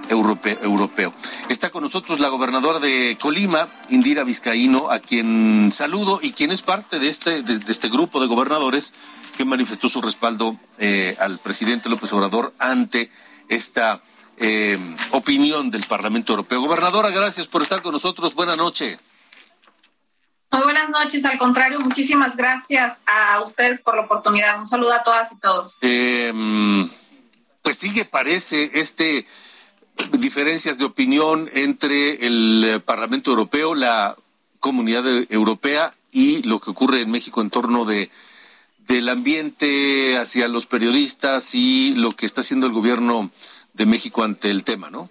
Europeo. 0.08 1.12
Está 1.48 1.70
con 1.70 1.82
nosotros 1.84 2.18
la 2.18 2.28
gobernadora 2.28 2.80
de 2.80 3.16
Colima, 3.20 3.70
Indira 3.88 4.24
Vizcaíno, 4.24 4.90
a 4.90 4.98
quien 4.98 5.70
saludo 5.72 6.18
y 6.22 6.32
quien 6.32 6.50
es 6.50 6.62
parte 6.62 6.98
de 6.98 7.08
este, 7.08 7.42
de, 7.42 7.60
este 7.70 7.88
grupo 7.88 8.20
de 8.20 8.26
gobernadores 8.26 8.92
que 9.36 9.44
manifestó 9.44 9.88
su 9.88 10.02
respaldo 10.02 10.58
eh, 10.78 11.16
al 11.20 11.38
presidente 11.38 11.88
López 11.88 12.12
Obrador 12.12 12.52
ante 12.58 13.10
esta 13.48 14.02
eh, 14.38 14.78
opinión 15.12 15.70
del 15.70 15.84
Parlamento 15.84 16.32
Europeo. 16.32 16.60
Gobernadora, 16.60 17.10
gracias 17.10 17.46
por 17.46 17.62
estar 17.62 17.80
con 17.80 17.92
nosotros. 17.92 18.34
Buenas 18.34 18.56
noches. 18.56 18.98
Muy 20.52 20.64
buenas 20.64 20.90
noches, 20.90 21.24
al 21.24 21.38
contrario, 21.38 21.80
muchísimas 21.80 22.36
gracias 22.36 23.00
a 23.06 23.40
ustedes 23.40 23.80
por 23.80 23.96
la 23.96 24.02
oportunidad. 24.02 24.58
Un 24.58 24.66
saludo 24.66 24.92
a 24.92 25.02
todas 25.02 25.32
y 25.32 25.38
todos. 25.38 25.78
Em, 25.80 26.88
pues 27.62 27.78
sigue, 27.78 28.04
parece, 28.04 28.70
este 28.74 29.26
diferencias 30.18 30.78
de 30.78 30.84
opinión 30.84 31.50
entre 31.54 32.26
el 32.26 32.82
Parlamento 32.84 33.30
Europeo, 33.30 33.74
la 33.74 34.16
Comunidad 34.60 35.04
Europea 35.30 35.94
y 36.10 36.42
lo 36.42 36.60
que 36.60 36.70
ocurre 36.70 37.00
en 37.00 37.10
México 37.10 37.40
en 37.40 37.50
torno 37.50 37.84
de 37.84 38.10
del 38.78 39.08
ambiente 39.08 40.18
hacia 40.18 40.48
los 40.48 40.66
periodistas 40.66 41.54
y 41.54 41.94
lo 41.94 42.10
que 42.10 42.26
está 42.26 42.40
haciendo 42.40 42.66
el 42.66 42.72
gobierno 42.72 43.30
de 43.72 43.86
México 43.86 44.22
ante 44.22 44.50
el 44.50 44.64
tema, 44.64 44.90
¿no? 44.90 45.08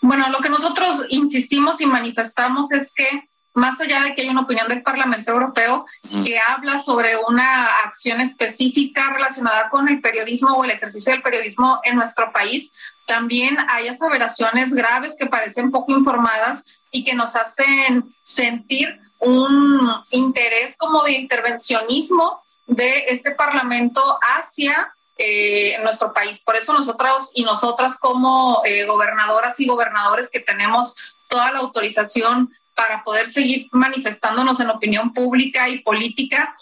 Bueno, 0.00 0.28
lo 0.30 0.40
que 0.40 0.48
nosotros 0.48 1.04
insistimos 1.10 1.80
y 1.80 1.86
manifestamos 1.86 2.72
es 2.72 2.92
que 2.94 3.28
más 3.54 3.80
allá 3.80 4.02
de 4.02 4.14
que 4.14 4.22
hay 4.22 4.28
una 4.28 4.42
opinión 4.42 4.68
del 4.68 4.82
Parlamento 4.82 5.32
Europeo 5.32 5.84
que 6.24 6.38
habla 6.38 6.78
sobre 6.78 7.16
una 7.16 7.66
acción 7.84 8.20
específica 8.20 9.12
relacionada 9.12 9.68
con 9.70 9.88
el 9.88 10.00
periodismo 10.00 10.52
o 10.52 10.64
el 10.64 10.70
ejercicio 10.70 11.12
del 11.12 11.22
periodismo 11.22 11.80
en 11.84 11.96
nuestro 11.96 12.32
país, 12.32 12.72
también 13.06 13.58
hay 13.68 13.88
aseveraciones 13.88 14.72
graves 14.72 15.16
que 15.18 15.26
parecen 15.26 15.70
poco 15.70 15.92
informadas 15.92 16.80
y 16.92 17.02
que 17.02 17.14
nos 17.14 17.34
hacen 17.34 18.14
sentir 18.22 19.00
un 19.18 19.92
interés 20.10 20.76
como 20.76 21.02
de 21.02 21.12
intervencionismo 21.12 22.42
de 22.66 23.06
este 23.08 23.32
Parlamento 23.32 24.00
hacia 24.22 24.94
eh, 25.18 25.76
nuestro 25.82 26.12
país. 26.12 26.40
Por 26.40 26.56
eso 26.56 26.72
nosotros 26.72 27.32
y 27.34 27.42
nosotras 27.42 27.98
como 27.98 28.62
eh, 28.64 28.84
gobernadoras 28.84 29.58
y 29.60 29.66
gobernadores 29.66 30.30
que 30.30 30.40
tenemos 30.40 30.94
toda 31.28 31.52
la 31.52 31.58
autorización 31.58 32.50
para 32.74 33.04
poder 33.04 33.30
seguir 33.30 33.68
manifestándonos 33.72 34.60
en 34.60 34.70
opinión 34.70 35.12
pública 35.12 35.68
y 35.68 35.80
política, 35.80 36.56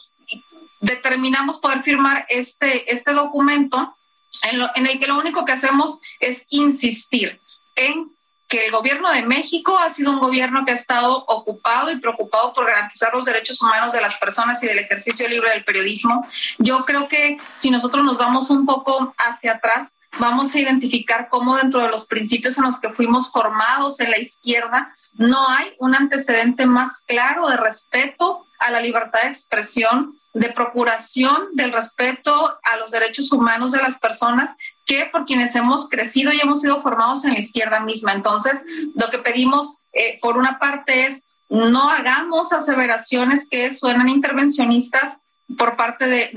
determinamos 0.81 1.59
poder 1.59 1.83
firmar 1.83 2.27
este, 2.29 2.93
este 2.93 3.13
documento 3.13 3.97
en, 4.43 4.61
en 4.75 4.87
el 4.87 4.99
que 4.99 5.07
lo 5.07 5.19
único 5.19 5.45
que 5.45 5.53
hacemos 5.53 6.01
es 6.21 6.47
insistir 6.51 7.41
en 7.77 8.11
que 8.49 8.65
el 8.65 8.73
gobierno 8.73 9.13
de 9.13 9.23
México 9.23 9.79
ha 9.79 9.91
sido 9.91 10.11
un 10.11 10.19
gobierno 10.19 10.65
que 10.65 10.73
ha 10.73 10.75
estado 10.75 11.25
ocupado 11.29 11.91
y 11.91 12.01
preocupado 12.01 12.53
por 12.55 12.67
garantizar 12.67 13.13
los 13.13 13.27
derechos 13.27 13.61
humanos 13.61 13.93
de 13.93 14.01
las 14.01 14.17
personas 14.17 14.63
y 14.63 14.67
del 14.67 14.79
ejercicio 14.79 15.29
libre 15.29 15.51
del 15.51 15.65
periodismo. 15.65 16.27
Yo 16.57 16.87
creo 16.87 17.09
que 17.09 17.37
si 17.57 17.71
nosotros 17.71 18.05
nos 18.05 18.17
vamos 18.17 18.49
un 18.49 18.65
poco 18.65 19.15
hacia 19.19 19.53
atrás, 19.53 19.98
vamos 20.19 20.55
a 20.55 20.59
identificar 20.59 21.29
cómo 21.29 21.57
dentro 21.57 21.81
de 21.81 21.89
los 21.89 22.07
principios 22.07 22.59
en 22.59 22.65
los 22.65 22.81
que 22.81 22.91
fuimos 22.91 23.31
formados 23.31 24.01
en 24.01 24.11
la 24.11 24.19
izquierda, 24.19 24.95
no 25.15 25.49
hay 25.49 25.75
un 25.79 25.95
antecedente 25.95 26.67
más 26.67 27.03
claro 27.07 27.49
de 27.49 27.57
respeto 27.57 28.45
a 28.61 28.71
la 28.71 28.81
libertad 28.81 29.23
de 29.23 29.29
expresión, 29.29 30.15
de 30.33 30.51
procuración 30.51 31.49
del 31.55 31.73
respeto 31.73 32.59
a 32.63 32.77
los 32.77 32.91
derechos 32.91 33.33
humanos 33.33 33.73
de 33.73 33.83
las 33.83 33.99
personas 33.99 34.57
que 34.87 35.07
por 35.07 35.25
quienes 35.25 35.55
hemos 35.55 35.89
crecido 35.89 36.33
y 36.33 36.41
hemos 36.41 36.61
sido 36.61 36.83
formados 36.83 37.25
en 37.25 37.35
la 37.35 37.41
izquierda 37.41 37.81
misma. 37.81 38.13
Entonces, 38.13 38.65
lo 38.95 39.11
que 39.11 39.19
pedimos, 39.19 39.79
eh, 39.93 40.19
por 40.21 40.37
una 40.37 40.59
parte, 40.59 41.07
es 41.07 41.25
no 41.49 41.91
hagamos 41.91 42.53
aseveraciones 42.53 43.49
que 43.49 43.73
suenan 43.73 44.09
intervencionistas 44.09 45.23
por 45.57 45.77
parte 45.77 46.07
de, 46.07 46.31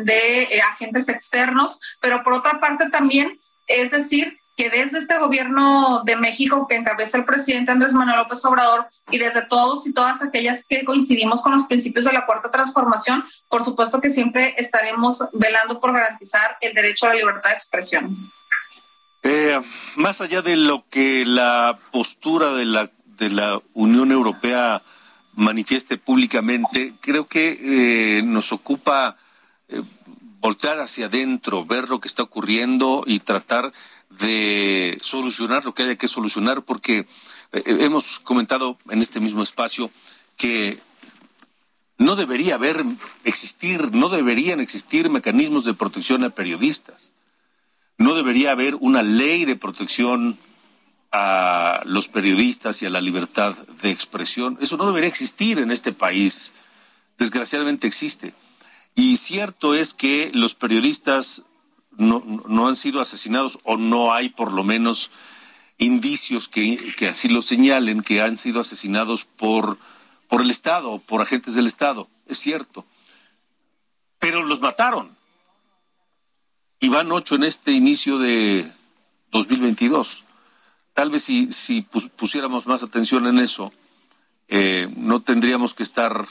eh, 0.43 0.61
agentes 0.61 1.09
externos, 1.09 1.79
pero 1.99 2.23
por 2.23 2.33
otra 2.33 2.59
parte 2.59 2.89
también, 2.89 3.40
es 3.77 3.91
decir, 3.91 4.37
que 4.57 4.69
desde 4.69 4.99
este 4.99 5.17
gobierno 5.17 6.03
de 6.05 6.15
México 6.15 6.67
que 6.67 6.75
encabeza 6.75 7.17
el 7.17 7.25
presidente 7.25 7.71
Andrés 7.71 7.93
Manuel 7.93 8.17
López 8.17 8.43
Obrador 8.45 8.87
y 9.09 9.17
desde 9.17 9.41
todos 9.43 9.87
y 9.87 9.93
todas 9.93 10.21
aquellas 10.21 10.65
que 10.67 10.83
coincidimos 10.83 11.41
con 11.41 11.53
los 11.53 11.63
principios 11.63 12.05
de 12.05 12.13
la 12.13 12.25
cuarta 12.25 12.51
transformación, 12.51 13.23
por 13.49 13.63
supuesto 13.63 14.01
que 14.01 14.09
siempre 14.09 14.53
estaremos 14.57 15.23
velando 15.33 15.79
por 15.79 15.93
garantizar 15.93 16.57
el 16.61 16.73
derecho 16.73 17.05
a 17.05 17.09
la 17.09 17.15
libertad 17.15 17.49
de 17.49 17.55
expresión. 17.55 18.31
Eh, 19.23 19.59
más 19.95 20.21
allá 20.21 20.41
de 20.41 20.57
lo 20.57 20.85
que 20.89 21.25
la 21.25 21.79
postura 21.91 22.51
de 22.51 22.65
la, 22.65 22.91
de 23.05 23.29
la 23.29 23.59
Unión 23.73 24.11
Europea 24.11 24.81
manifieste 25.33 25.97
públicamente, 25.97 26.93
creo 27.01 27.27
que 27.27 28.17
eh, 28.19 28.21
nos 28.23 28.51
ocupa 28.51 29.17
voltear 30.41 30.79
hacia 30.79 31.05
adentro, 31.05 31.65
ver 31.65 31.87
lo 31.87 32.01
que 32.01 32.07
está 32.07 32.23
ocurriendo 32.23 33.03
y 33.05 33.19
tratar 33.19 33.71
de 34.09 34.97
solucionar 35.01 35.63
lo 35.63 35.73
que 35.73 35.83
haya 35.83 35.95
que 35.95 36.07
solucionar, 36.07 36.63
porque 36.63 37.07
eh, 37.51 37.63
hemos 37.65 38.19
comentado 38.19 38.77
en 38.89 39.01
este 39.01 39.19
mismo 39.19 39.43
espacio 39.43 39.91
que 40.37 40.81
no 41.99 42.15
debería 42.15 42.55
haber 42.55 42.83
existir, 43.23 43.93
no 43.93 44.09
deberían 44.09 44.59
existir 44.59 45.11
mecanismos 45.11 45.63
de 45.63 45.75
protección 45.75 46.23
a 46.23 46.31
periodistas. 46.31 47.11
No 47.99 48.15
debería 48.15 48.51
haber 48.51 48.73
una 48.75 49.03
ley 49.03 49.45
de 49.45 49.55
protección 49.55 50.39
a 51.11 51.83
los 51.85 52.07
periodistas 52.07 52.81
y 52.81 52.87
a 52.87 52.89
la 52.89 53.01
libertad 53.01 53.55
de 53.83 53.91
expresión. 53.91 54.57
Eso 54.59 54.77
no 54.77 54.87
debería 54.87 55.09
existir 55.09 55.59
en 55.59 55.69
este 55.69 55.91
país. 55.93 56.53
Desgraciadamente 57.19 57.85
existe. 57.85 58.33
Y 58.95 59.17
cierto 59.17 59.73
es 59.73 59.93
que 59.93 60.31
los 60.33 60.55
periodistas 60.55 61.43
no, 61.91 62.23
no 62.47 62.67
han 62.67 62.75
sido 62.75 63.01
asesinados 63.01 63.59
o 63.63 63.77
no 63.77 64.13
hay 64.13 64.29
por 64.29 64.51
lo 64.51 64.63
menos 64.63 65.11
indicios 65.77 66.47
que, 66.47 66.93
que 66.95 67.07
así 67.07 67.27
lo 67.27 67.41
señalen, 67.41 68.01
que 68.01 68.21
han 68.21 68.37
sido 68.37 68.59
asesinados 68.59 69.25
por, 69.25 69.79
por 70.27 70.41
el 70.41 70.51
Estado, 70.51 70.99
por 70.99 71.21
agentes 71.21 71.55
del 71.55 71.65
Estado. 71.65 72.09
Es 72.27 72.37
cierto. 72.37 72.85
Pero 74.19 74.43
los 74.43 74.61
mataron. 74.61 75.17
Y 76.79 76.89
van 76.89 77.11
ocho 77.11 77.35
en 77.35 77.43
este 77.43 77.71
inicio 77.71 78.17
de 78.17 78.71
2022. 79.31 80.23
Tal 80.93 81.09
vez 81.09 81.23
si, 81.23 81.51
si 81.51 81.81
pusiéramos 81.81 82.67
más 82.67 82.83
atención 82.83 83.25
en 83.27 83.39
eso, 83.39 83.71
eh, 84.47 84.87
no 84.97 85.21
tendríamos 85.21 85.73
que 85.73 85.83
estar 85.83 86.25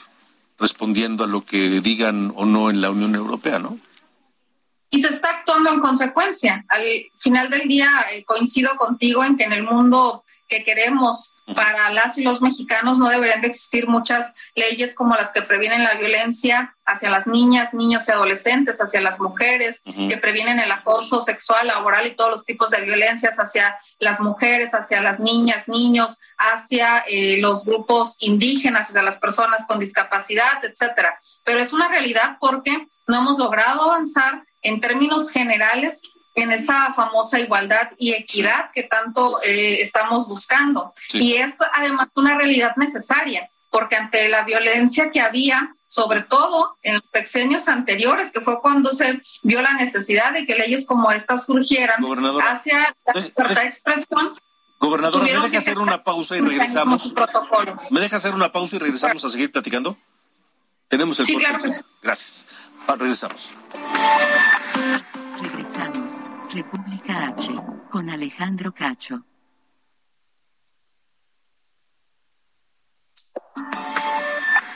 respondiendo 0.61 1.25
a 1.25 1.27
lo 1.27 1.43
que 1.43 1.81
digan 1.81 2.31
o 2.35 2.45
no 2.45 2.69
en 2.69 2.79
la 2.79 2.91
Unión 2.91 3.15
Europea, 3.15 3.59
¿no? 3.59 3.77
y 4.91 4.99
se 4.99 5.07
está 5.07 5.29
actuando 5.29 5.71
en 5.71 5.79
consecuencia. 5.79 6.65
Al 6.67 6.83
final 7.17 7.49
del 7.49 7.67
día 7.67 7.89
eh, 8.11 8.23
coincido 8.25 8.75
contigo 8.75 9.23
en 9.23 9.37
que 9.37 9.45
en 9.45 9.53
el 9.53 9.63
mundo 9.63 10.23
que 10.51 10.65
queremos 10.65 11.37
para 11.55 11.89
las 11.91 12.17
y 12.17 12.23
los 12.23 12.41
mexicanos 12.41 12.99
no 12.99 13.07
deberían 13.07 13.39
de 13.39 13.47
existir 13.47 13.87
muchas 13.87 14.33
leyes 14.53 14.93
como 14.93 15.15
las 15.15 15.31
que 15.31 15.41
previenen 15.41 15.85
la 15.85 15.93
violencia 15.93 16.75
hacia 16.85 17.09
las 17.09 17.25
niñas, 17.25 17.73
niños 17.73 18.05
y 18.07 18.11
adolescentes, 18.11 18.81
hacia 18.81 18.99
las 18.99 19.21
mujeres, 19.21 19.81
que 19.85 20.17
previenen 20.17 20.59
el 20.59 20.69
acoso 20.69 21.21
sexual, 21.21 21.67
laboral 21.67 22.05
y 22.05 22.15
todos 22.15 22.31
los 22.31 22.43
tipos 22.43 22.69
de 22.69 22.81
violencias 22.81 23.37
hacia 23.37 23.79
las 23.99 24.19
mujeres, 24.19 24.73
hacia 24.73 25.01
las 25.01 25.21
niñas, 25.21 25.69
niños, 25.69 26.19
hacia 26.37 27.05
eh, 27.07 27.37
los 27.39 27.63
grupos 27.63 28.17
indígenas, 28.19 28.89
hacia 28.89 29.03
las 29.03 29.15
personas 29.15 29.65
con 29.65 29.79
discapacidad, 29.79 30.65
etcétera. 30.65 31.17
Pero 31.45 31.59
es 31.59 31.71
una 31.71 31.87
realidad 31.87 32.37
porque 32.41 32.87
no 33.07 33.19
hemos 33.19 33.39
logrado 33.39 33.83
avanzar 33.83 34.43
en 34.63 34.81
términos 34.81 35.31
generales 35.31 36.01
en 36.35 36.51
esa 36.51 36.93
famosa 36.93 37.39
igualdad 37.39 37.91
y 37.97 38.13
equidad 38.13 38.71
que 38.73 38.83
tanto 38.83 39.41
eh, 39.43 39.81
estamos 39.81 40.27
buscando. 40.27 40.93
Y 41.13 41.33
es 41.33 41.55
además 41.73 42.07
una 42.15 42.35
realidad 42.35 42.75
necesaria, 42.77 43.49
porque 43.69 43.95
ante 43.95 44.29
la 44.29 44.43
violencia 44.43 45.11
que 45.11 45.21
había, 45.21 45.75
sobre 45.87 46.21
todo 46.21 46.77
en 46.83 46.95
los 46.95 47.09
sexenios 47.11 47.67
anteriores, 47.67 48.31
que 48.31 48.41
fue 48.41 48.61
cuando 48.61 48.91
se 48.91 49.21
vio 49.43 49.61
la 49.61 49.73
necesidad 49.73 50.33
de 50.33 50.45
que 50.45 50.55
leyes 50.55 50.85
como 50.85 51.11
estas 51.11 51.45
surgieran 51.45 52.03
hacia 52.43 52.95
la 53.05 53.21
libertad 53.21 53.61
de 53.61 53.67
expresión. 53.67 54.39
Gobernador, 54.79 55.23
¿me 55.23 55.31
deja 55.31 55.59
hacer 55.59 55.77
una 55.77 56.03
pausa 56.03 56.37
y 56.37 56.41
regresamos? 56.41 57.13
¿Me 57.91 57.99
deja 57.99 58.15
hacer 58.15 58.33
una 58.33 58.51
pausa 58.51 58.77
y 58.77 58.79
regresamos 58.79 59.23
a 59.23 59.29
seguir 59.29 59.51
platicando? 59.51 59.95
Tenemos 60.87 61.19
el 61.19 61.25
sí, 61.25 61.37
claro 61.37 61.57
Gracias. 62.01 62.47
Ah, 62.87 62.95
regresamos. 62.97 63.51
República 66.53 67.27
H, 67.27 67.47
con 67.89 68.09
Alejandro 68.09 68.73
Cacho. 68.73 69.23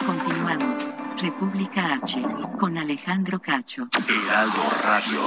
Continuamos. 0.05 0.93
República 1.21 1.95
H, 1.95 2.21
con 2.57 2.77
Alejandro 2.77 3.41
Cacho. 3.41 3.89
Heraldo 4.07 4.63
Radio. 4.83 5.19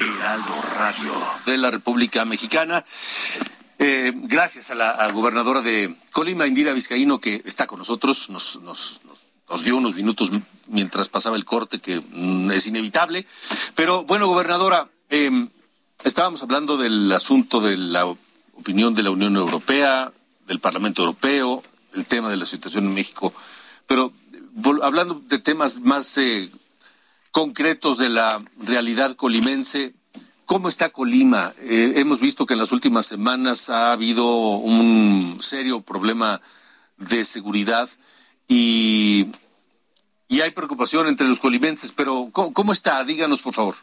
Heraldo 0.00 0.62
Radio. 0.76 1.12
De 1.46 1.58
la 1.58 1.70
República 1.70 2.24
Mexicana. 2.24 2.84
Eh, 3.88 4.12
gracias 4.16 4.72
a 4.72 4.74
la 4.74 5.08
gobernadora 5.12 5.62
de 5.62 5.94
Colima, 6.10 6.48
Indira 6.48 6.72
Vizcaíno, 6.72 7.20
que 7.20 7.42
está 7.44 7.68
con 7.68 7.78
nosotros, 7.78 8.30
nos, 8.30 8.60
nos, 8.62 9.00
nos, 9.48 9.62
dio 9.62 9.76
unos 9.76 9.94
minutos 9.94 10.32
mientras 10.66 11.08
pasaba 11.08 11.36
el 11.36 11.44
corte, 11.44 11.78
que 11.78 12.00
mm, 12.00 12.50
es 12.50 12.66
inevitable. 12.66 13.24
Pero 13.76 14.02
bueno, 14.02 14.26
gobernadora, 14.26 14.90
em, 15.08 15.50
estábamos 16.02 16.42
hablando 16.42 16.76
del 16.76 17.12
asunto 17.12 17.60
de 17.60 17.76
la 17.76 18.06
opinión 18.06 18.92
de 18.92 19.04
la 19.04 19.10
Unión 19.10 19.36
Europea, 19.36 20.12
del 20.48 20.58
Parlamento 20.58 21.02
Europeo, 21.02 21.62
el 21.94 22.06
tema 22.06 22.28
de 22.28 22.38
la 22.38 22.46
situación 22.46 22.86
en 22.86 22.94
México, 22.94 23.32
pero 23.86 24.12
hablando 24.82 25.22
de 25.28 25.38
temas 25.38 25.80
más 25.82 26.18
eh, 26.18 26.50
concretos 27.30 27.98
de 27.98 28.08
la 28.08 28.36
realidad 28.58 29.14
colimense, 29.14 29.94
¿Cómo 30.46 30.68
está 30.68 30.90
Colima? 30.90 31.52
Eh, 31.58 31.94
hemos 31.96 32.20
visto 32.20 32.46
que 32.46 32.54
en 32.54 32.60
las 32.60 32.70
últimas 32.70 33.04
semanas 33.04 33.68
ha 33.68 33.90
habido 33.90 34.24
un 34.24 35.38
serio 35.40 35.80
problema 35.80 36.40
de 36.96 37.24
seguridad 37.24 37.88
y, 38.46 39.26
y 40.28 40.40
hay 40.42 40.52
preocupación 40.52 41.08
entre 41.08 41.26
los 41.26 41.40
colimenses, 41.40 41.92
pero 41.92 42.30
¿cómo, 42.32 42.72
está? 42.72 43.02
Díganos, 43.02 43.42
por 43.42 43.54
favor. 43.54 43.74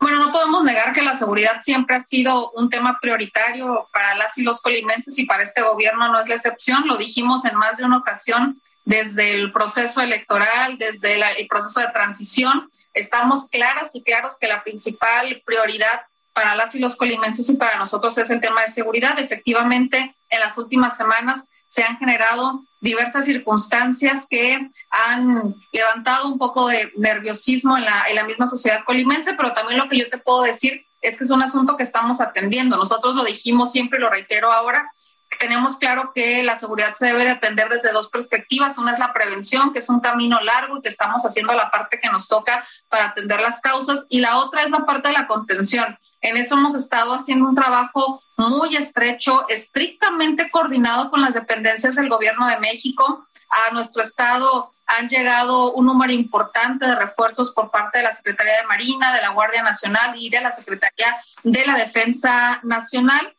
Bueno, 0.00 0.22
no 0.22 0.30
podemos 0.30 0.62
negar 0.64 0.92
que 0.92 1.00
la 1.00 1.16
seguridad 1.16 1.62
siempre 1.62 1.96
ha 1.96 2.02
sido 2.02 2.50
un 2.50 2.68
tema 2.68 2.98
prioritario 3.00 3.88
para 3.90 4.14
las 4.16 4.36
y 4.36 4.42
los 4.42 4.60
colimenses 4.60 5.18
y 5.18 5.24
para 5.24 5.44
este 5.44 5.62
gobierno 5.62 6.12
no 6.12 6.20
es 6.20 6.28
la 6.28 6.34
excepción. 6.34 6.86
Lo 6.86 6.98
dijimos 6.98 7.46
en 7.46 7.56
más 7.56 7.78
de 7.78 7.86
una 7.86 7.96
ocasión 7.96 8.60
desde 8.84 9.34
el 9.34 9.50
proceso 9.50 10.00
electoral, 10.00 10.78
desde 10.78 11.14
el 11.14 11.46
proceso 11.48 11.80
de 11.80 11.88
transición 11.88 12.68
estamos 12.92 13.48
claras 13.48 13.94
y 13.94 14.02
claros 14.02 14.36
que 14.38 14.46
la 14.46 14.62
principal 14.62 15.42
prioridad 15.44 16.02
para 16.32 16.54
las 16.54 16.74
y 16.74 16.80
los 16.80 16.96
colimenses 16.96 17.48
y 17.48 17.56
para 17.56 17.78
nosotros 17.78 18.16
es 18.18 18.28
el 18.30 18.40
tema 18.40 18.62
de 18.62 18.72
seguridad. 18.72 19.18
Efectivamente, 19.18 20.14
en 20.28 20.40
las 20.40 20.58
últimas 20.58 20.96
semanas 20.96 21.48
se 21.66 21.82
han 21.82 21.96
generado 21.98 22.62
diversas 22.80 23.24
circunstancias 23.24 24.26
que 24.28 24.70
han 24.90 25.54
levantado 25.72 26.28
un 26.28 26.38
poco 26.38 26.68
de 26.68 26.92
nerviosismo 26.96 27.76
en 27.76 27.84
la, 27.84 28.04
en 28.08 28.16
la 28.16 28.24
misma 28.24 28.46
sociedad 28.46 28.84
colimense, 28.84 29.34
pero 29.34 29.54
también 29.54 29.78
lo 29.78 29.88
que 29.88 29.98
yo 29.98 30.08
te 30.10 30.18
puedo 30.18 30.42
decir 30.42 30.84
es 31.00 31.18
que 31.18 31.24
es 31.24 31.30
un 31.30 31.42
asunto 31.42 31.76
que 31.76 31.82
estamos 31.82 32.20
atendiendo. 32.20 32.76
Nosotros 32.76 33.14
lo 33.14 33.24
dijimos 33.24 33.72
siempre 33.72 33.98
y 33.98 34.02
lo 34.02 34.10
reitero 34.10 34.52
ahora, 34.52 34.90
tenemos 35.38 35.76
claro 35.76 36.12
que 36.14 36.42
la 36.42 36.58
seguridad 36.58 36.94
se 36.94 37.06
debe 37.06 37.24
de 37.24 37.30
atender 37.30 37.68
desde 37.68 37.92
dos 37.92 38.08
perspectivas. 38.08 38.78
Una 38.78 38.92
es 38.92 38.98
la 38.98 39.12
prevención, 39.12 39.72
que 39.72 39.78
es 39.78 39.88
un 39.88 40.00
camino 40.00 40.40
largo 40.40 40.78
y 40.78 40.82
que 40.82 40.88
estamos 40.88 41.24
haciendo 41.24 41.52
la 41.54 41.70
parte 41.70 42.00
que 42.00 42.10
nos 42.10 42.28
toca 42.28 42.66
para 42.88 43.06
atender 43.06 43.40
las 43.40 43.60
causas, 43.60 44.06
y 44.08 44.20
la 44.20 44.38
otra 44.38 44.62
es 44.62 44.70
la 44.70 44.84
parte 44.84 45.08
de 45.08 45.14
la 45.14 45.26
contención. 45.26 45.98
En 46.20 46.36
eso 46.36 46.54
hemos 46.54 46.74
estado 46.74 47.14
haciendo 47.14 47.48
un 47.48 47.54
trabajo 47.54 48.22
muy 48.36 48.76
estrecho, 48.76 49.46
estrictamente 49.48 50.50
coordinado 50.50 51.10
con 51.10 51.20
las 51.20 51.34
dependencias 51.34 51.94
del 51.94 52.08
Gobierno 52.08 52.48
de 52.48 52.58
México. 52.58 53.26
A 53.50 53.72
nuestro 53.72 54.02
estado 54.02 54.72
han 54.86 55.08
llegado 55.08 55.72
un 55.72 55.86
número 55.86 56.12
importante 56.12 56.86
de 56.86 56.94
refuerzos 56.94 57.50
por 57.52 57.70
parte 57.70 57.98
de 57.98 58.04
la 58.04 58.12
Secretaría 58.12 58.56
de 58.56 58.66
Marina, 58.66 59.14
de 59.14 59.22
la 59.22 59.30
Guardia 59.30 59.62
Nacional 59.62 60.14
y 60.16 60.30
de 60.30 60.40
la 60.40 60.50
Secretaría 60.50 61.16
de 61.42 61.66
la 61.66 61.74
Defensa 61.74 62.60
Nacional 62.62 63.34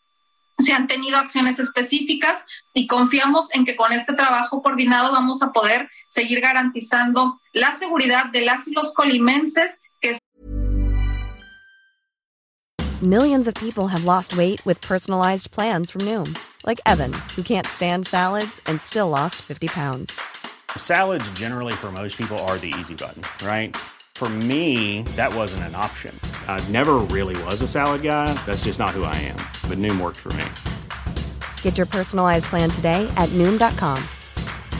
se 0.57 0.73
han 0.73 0.87
tenido 0.87 1.17
acciones 1.17 1.59
específicas 1.59 2.45
y 2.73 2.87
confiamos 2.87 3.53
en 3.53 3.65
que 3.65 3.75
con 3.75 3.91
este 3.91 4.13
trabajo 4.13 4.61
coordinado 4.61 5.11
vamos 5.11 5.41
a 5.41 5.51
poder 5.51 5.89
seguir 6.09 6.39
garantizando 6.41 7.39
la 7.53 7.73
seguridad 7.73 8.27
de 8.27 8.41
las 8.41 8.67
y 8.67 8.71
los 8.71 8.93
colimenses 8.93 9.81
que 10.01 10.17
Millions 13.01 13.47
of 13.47 13.53
people 13.55 13.87
have 13.87 14.05
lost 14.05 14.37
weight 14.37 14.65
with 14.65 14.79
personalized 14.81 15.51
plans 15.51 15.91
from 15.91 16.01
Noom, 16.01 16.35
like 16.65 16.79
Evan, 16.85 17.13
who 17.35 17.43
can't 17.43 17.67
stand 17.67 18.07
salads 18.07 18.61
and 18.67 18.79
still 18.81 19.09
lost 19.09 19.35
50 19.41 19.67
pounds. 19.67 20.19
Salads 20.77 21.29
generally 21.31 21.73
for 21.73 21.91
most 21.91 22.17
people 22.17 22.39
are 22.47 22.57
the 22.57 22.73
easy 22.79 22.95
button, 22.95 23.21
right? 23.45 23.75
For 24.15 24.29
me, 24.47 25.01
that 25.17 25.35
wasn't 25.35 25.63
an 25.63 25.75
option. 25.75 26.17
I 26.47 26.63
never 26.69 26.99
really 27.11 27.35
was 27.43 27.61
a 27.61 27.67
salad 27.67 28.01
guy. 28.01 28.31
That's 28.45 28.63
just 28.63 28.79
not 28.79 28.91
who 28.91 29.03
I 29.03 29.15
am. 29.27 29.35
But 29.67 29.77
Noom 29.77 29.99
worked 29.99 30.15
for 30.15 30.31
me. 30.39 30.45
Get 31.61 31.75
your 31.75 31.85
personalized 31.85 32.45
plan 32.45 32.69
today 32.69 33.11
at 33.17 33.27
Noom.com. 33.33 34.01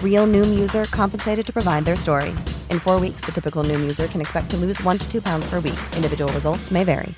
Real 0.01 0.25
Noom 0.25 0.57
user 0.57 0.85
compensated 0.85 1.45
to 1.47 1.51
provide 1.51 1.83
their 1.83 1.97
story. 1.97 2.33
In 2.71 2.79
four 2.79 2.97
weeks, 2.97 3.25
the 3.25 3.33
typical 3.33 3.61
Noom 3.65 3.81
user 3.81 4.07
can 4.07 4.21
expect 4.21 4.49
to 4.51 4.57
lose 4.57 4.81
one 4.83 4.97
to 4.97 5.11
two 5.11 5.21
pounds 5.21 5.45
per 5.49 5.59
week. 5.59 5.79
Individual 5.97 6.31
results 6.31 6.71
may 6.71 6.85
vary. 6.85 7.13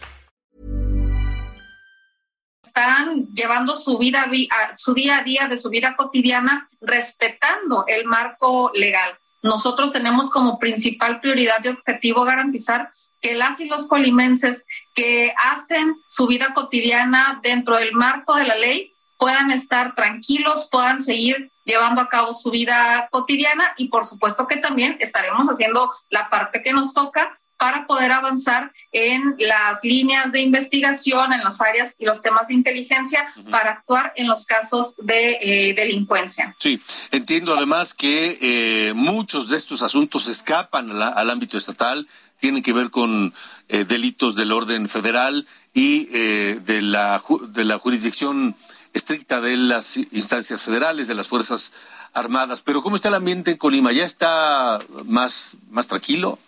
Están 2.65 3.27
llevando 3.34 3.75
su 3.75 3.97
vida, 3.97 4.25
su 4.75 4.95
día 4.95 5.19
a 5.19 5.23
día 5.23 5.47
de 5.47 5.58
su 5.58 5.69
vida 5.69 5.95
cotidiana, 5.95 6.67
respetando 6.82 7.86
el 7.88 8.06
marco 8.06 8.71
legal. 8.73 9.17
Nosotros 9.41 9.91
tenemos 9.91 10.30
como 10.30 10.60
principal 10.60 11.19
prioridad 11.21 11.63
y 11.63 11.69
objetivo 11.69 12.23
garantizar 12.23 12.91
que 13.21 13.36
las 13.36 13.60
y 13.60 13.65
los 13.65 13.88
colimenses 13.88 14.65
que 14.93 15.34
hacen 15.52 15.95
su 16.08 16.28
vida 16.28 16.54
cotidiana 16.54 17.39
dentro 17.41 17.78
del 17.78 17.93
marco 17.93 18.36
de 18.36 18.43
la 18.43 18.56
ley 18.56 18.93
puedan 19.17 19.52
estar 19.52 19.95
tranquilos, 19.95 20.67
puedan 20.71 21.02
seguir 21.02 21.52
llevando 21.65 22.02
a 22.02 22.10
cabo 22.10 22.34
su 22.34 22.52
vida 22.52 23.08
cotidiana 23.12 23.73
y 23.78 23.88
por 23.88 24.06
supuesto 24.06 24.47
que 24.47 24.58
también 24.58 24.97
estaremos 25.00 25.47
haciendo 25.47 25.91
la 26.10 26.30
parte 26.30 26.62
que 26.63 26.71
nos 26.71 26.93
toca 26.93 27.38
para 27.58 27.88
poder 27.88 28.12
avanzar 28.12 28.72
en 28.91 29.36
las 29.39 29.84
líneas 29.84 30.32
de 30.32 30.41
investigación, 30.41 31.34
en 31.34 31.43
las 31.43 31.60
áreas 31.60 31.96
y 31.98 32.06
los 32.06 32.22
temas 32.22 32.48
de 32.48 32.54
inteligencia, 32.54 33.34
para 33.52 33.72
actuar 33.72 34.13
en 34.15 34.28
los 34.28 34.46
casos 34.46 34.96
de 34.98 35.38
eh, 35.41 35.74
delincuencia. 35.74 36.56
Sí, 36.60 36.82
entiendo 37.12 37.56
además 37.56 37.93
que 37.93 38.38
eh, 38.41 38.93
muchos 38.93 39.50
de 39.50 39.58
estos 39.58 39.82
asuntos 39.82 40.28
escapan 40.28 40.91
al 41.02 41.30
ámbito 41.30 41.58
estatal, 41.58 42.08
tienen 42.39 42.62
que 42.62 42.74
ver 42.74 42.91
con 42.91 43.34
eh, 43.67 43.84
delitos 43.86 44.36
del 44.36 44.52
orden 44.52 44.88
federal 44.88 45.48
y 45.74 46.06
de, 46.06 46.82
la, 46.82 47.22
de 47.50 47.65
la 47.65 47.78
jurisdicción 47.78 48.56
estricta 48.93 49.41
de 49.41 49.58
las 49.58 49.98
instancias 49.98 50.63
federales, 50.63 51.08
de 51.08 51.13
las 51.13 51.28
Fuerzas 51.28 51.72
Armadas. 52.13 52.62
Pero 52.62 52.82
¿cómo 52.82 52.96
está 52.96 53.10
el 53.10 53.15
ambiente 53.15 53.52
en 53.52 53.58
Colima? 53.58 53.91
¿Ya 53.91 54.06
está 54.06 54.80
más, 55.06 55.58
más 55.70 55.88
tranquilo? 55.88 56.39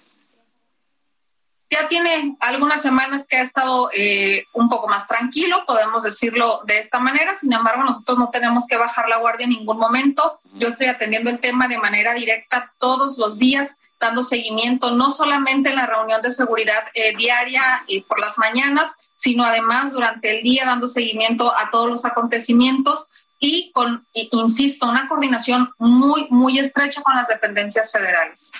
Ya 1.69 1.88
tiene 1.88 2.36
algunas 2.39 2.82
semanas 2.82 3.27
que 3.27 3.38
ha 3.38 3.41
estado 3.41 3.89
eh, 3.93 4.45
un 4.53 4.69
poco 4.69 4.88
más 4.88 5.08
tranquilo, 5.08 5.65
podemos 5.67 6.03
decirlo 6.03 6.62
de 6.65 6.79
esta 6.79 6.99
manera. 6.99 7.36
Sin 7.36 7.53
embargo, 7.53 7.84
nosotros 7.84 8.17
no 8.17 8.29
tenemos 8.29 8.65
que 8.67 8.77
bajar 8.77 9.08
la 9.08 9.17
guardia 9.17 9.43
en 9.43 9.51
ningún 9.51 9.77
momento. 9.77 10.39
Yo 10.53 10.69
estoy 10.69 10.88
atendiendo 10.88 11.29
el 11.29 11.39
tema 11.39 11.67
de 11.67 11.77
manera 11.77 12.13
directa 12.13 12.73
todos 12.79 13.19
los 13.19 13.38
días, 13.38 13.82
dando 13.99 14.23
seguimiento 14.23 14.91
no 14.91 15.12
solamente 15.12 15.69
en 15.69 15.75
la 15.75 15.86
reunión 15.86 16.21
de 16.21 16.32
seguridad 16.32 16.86
eh, 16.95 17.15
diaria 17.15 17.84
y 17.86 18.01
por 18.01 18.19
las 18.19 18.38
mañanas, 18.39 19.12
sino 19.13 19.43
además 19.43 19.91
durante 19.91 20.38
el 20.38 20.43
día 20.43 20.65
dando 20.65 20.88
seguimiento 20.88 21.55
a 21.55 21.69
todos 21.69 21.89
los 21.89 22.05
acontecimientos 22.05 23.12
y 23.38 23.71
con, 23.73 24.05
insisto, 24.13 24.88
una 24.88 25.08
coordinación 25.08 25.69
muy, 25.77 26.27
muy 26.29 26.60
estrecha 26.60 27.01
con 27.01 27.15
las 27.15 27.27
dependencias 27.27 27.91
federales. 27.91 28.51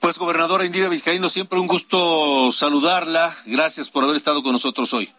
Pues 0.00 0.18
gobernadora 0.18 0.64
Indira 0.64 0.88
Vizcaíno, 0.88 1.28
siempre 1.28 1.58
un 1.58 1.66
gusto 1.66 2.50
saludarla. 2.52 3.36
Gracias 3.44 3.90
por 3.90 4.02
haber 4.02 4.16
estado 4.16 4.42
con 4.42 4.52
nosotros 4.52 4.94
hoy. 4.94 5.12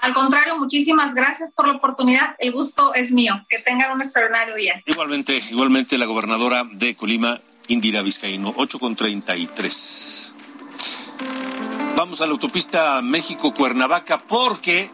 Al 0.00 0.12
contrario, 0.12 0.58
muchísimas 0.58 1.14
gracias 1.14 1.52
por 1.52 1.66
la 1.66 1.74
oportunidad. 1.74 2.36
El 2.38 2.52
gusto 2.52 2.92
es 2.92 3.12
mío. 3.12 3.46
Que 3.48 3.58
tengan 3.58 3.92
un 3.92 4.02
extraordinario 4.02 4.54
día. 4.54 4.82
Igualmente, 4.84 5.42
igualmente 5.50 5.96
la 5.96 6.04
gobernadora 6.04 6.64
de 6.70 6.94
Colima, 6.94 7.40
Indira 7.68 8.02
Vizcaíno, 8.02 8.52
8 8.58 8.78
con 8.78 8.94
33. 8.94 10.32
Vamos 11.96 12.20
a 12.20 12.26
la 12.26 12.32
autopista 12.32 13.00
México-Cuernavaca 13.00 14.18
porque 14.18 14.90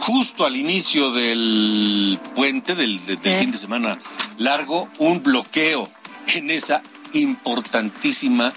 justo 0.00 0.44
al 0.44 0.56
inicio 0.56 1.12
del 1.12 2.18
puente, 2.34 2.74
del, 2.74 3.06
del 3.06 3.18
fin 3.20 3.52
de 3.52 3.58
semana 3.58 3.96
largo, 4.38 4.88
un 4.98 5.22
bloqueo 5.22 5.88
en 6.34 6.50
esa 6.50 6.82
importantísima 7.14 8.52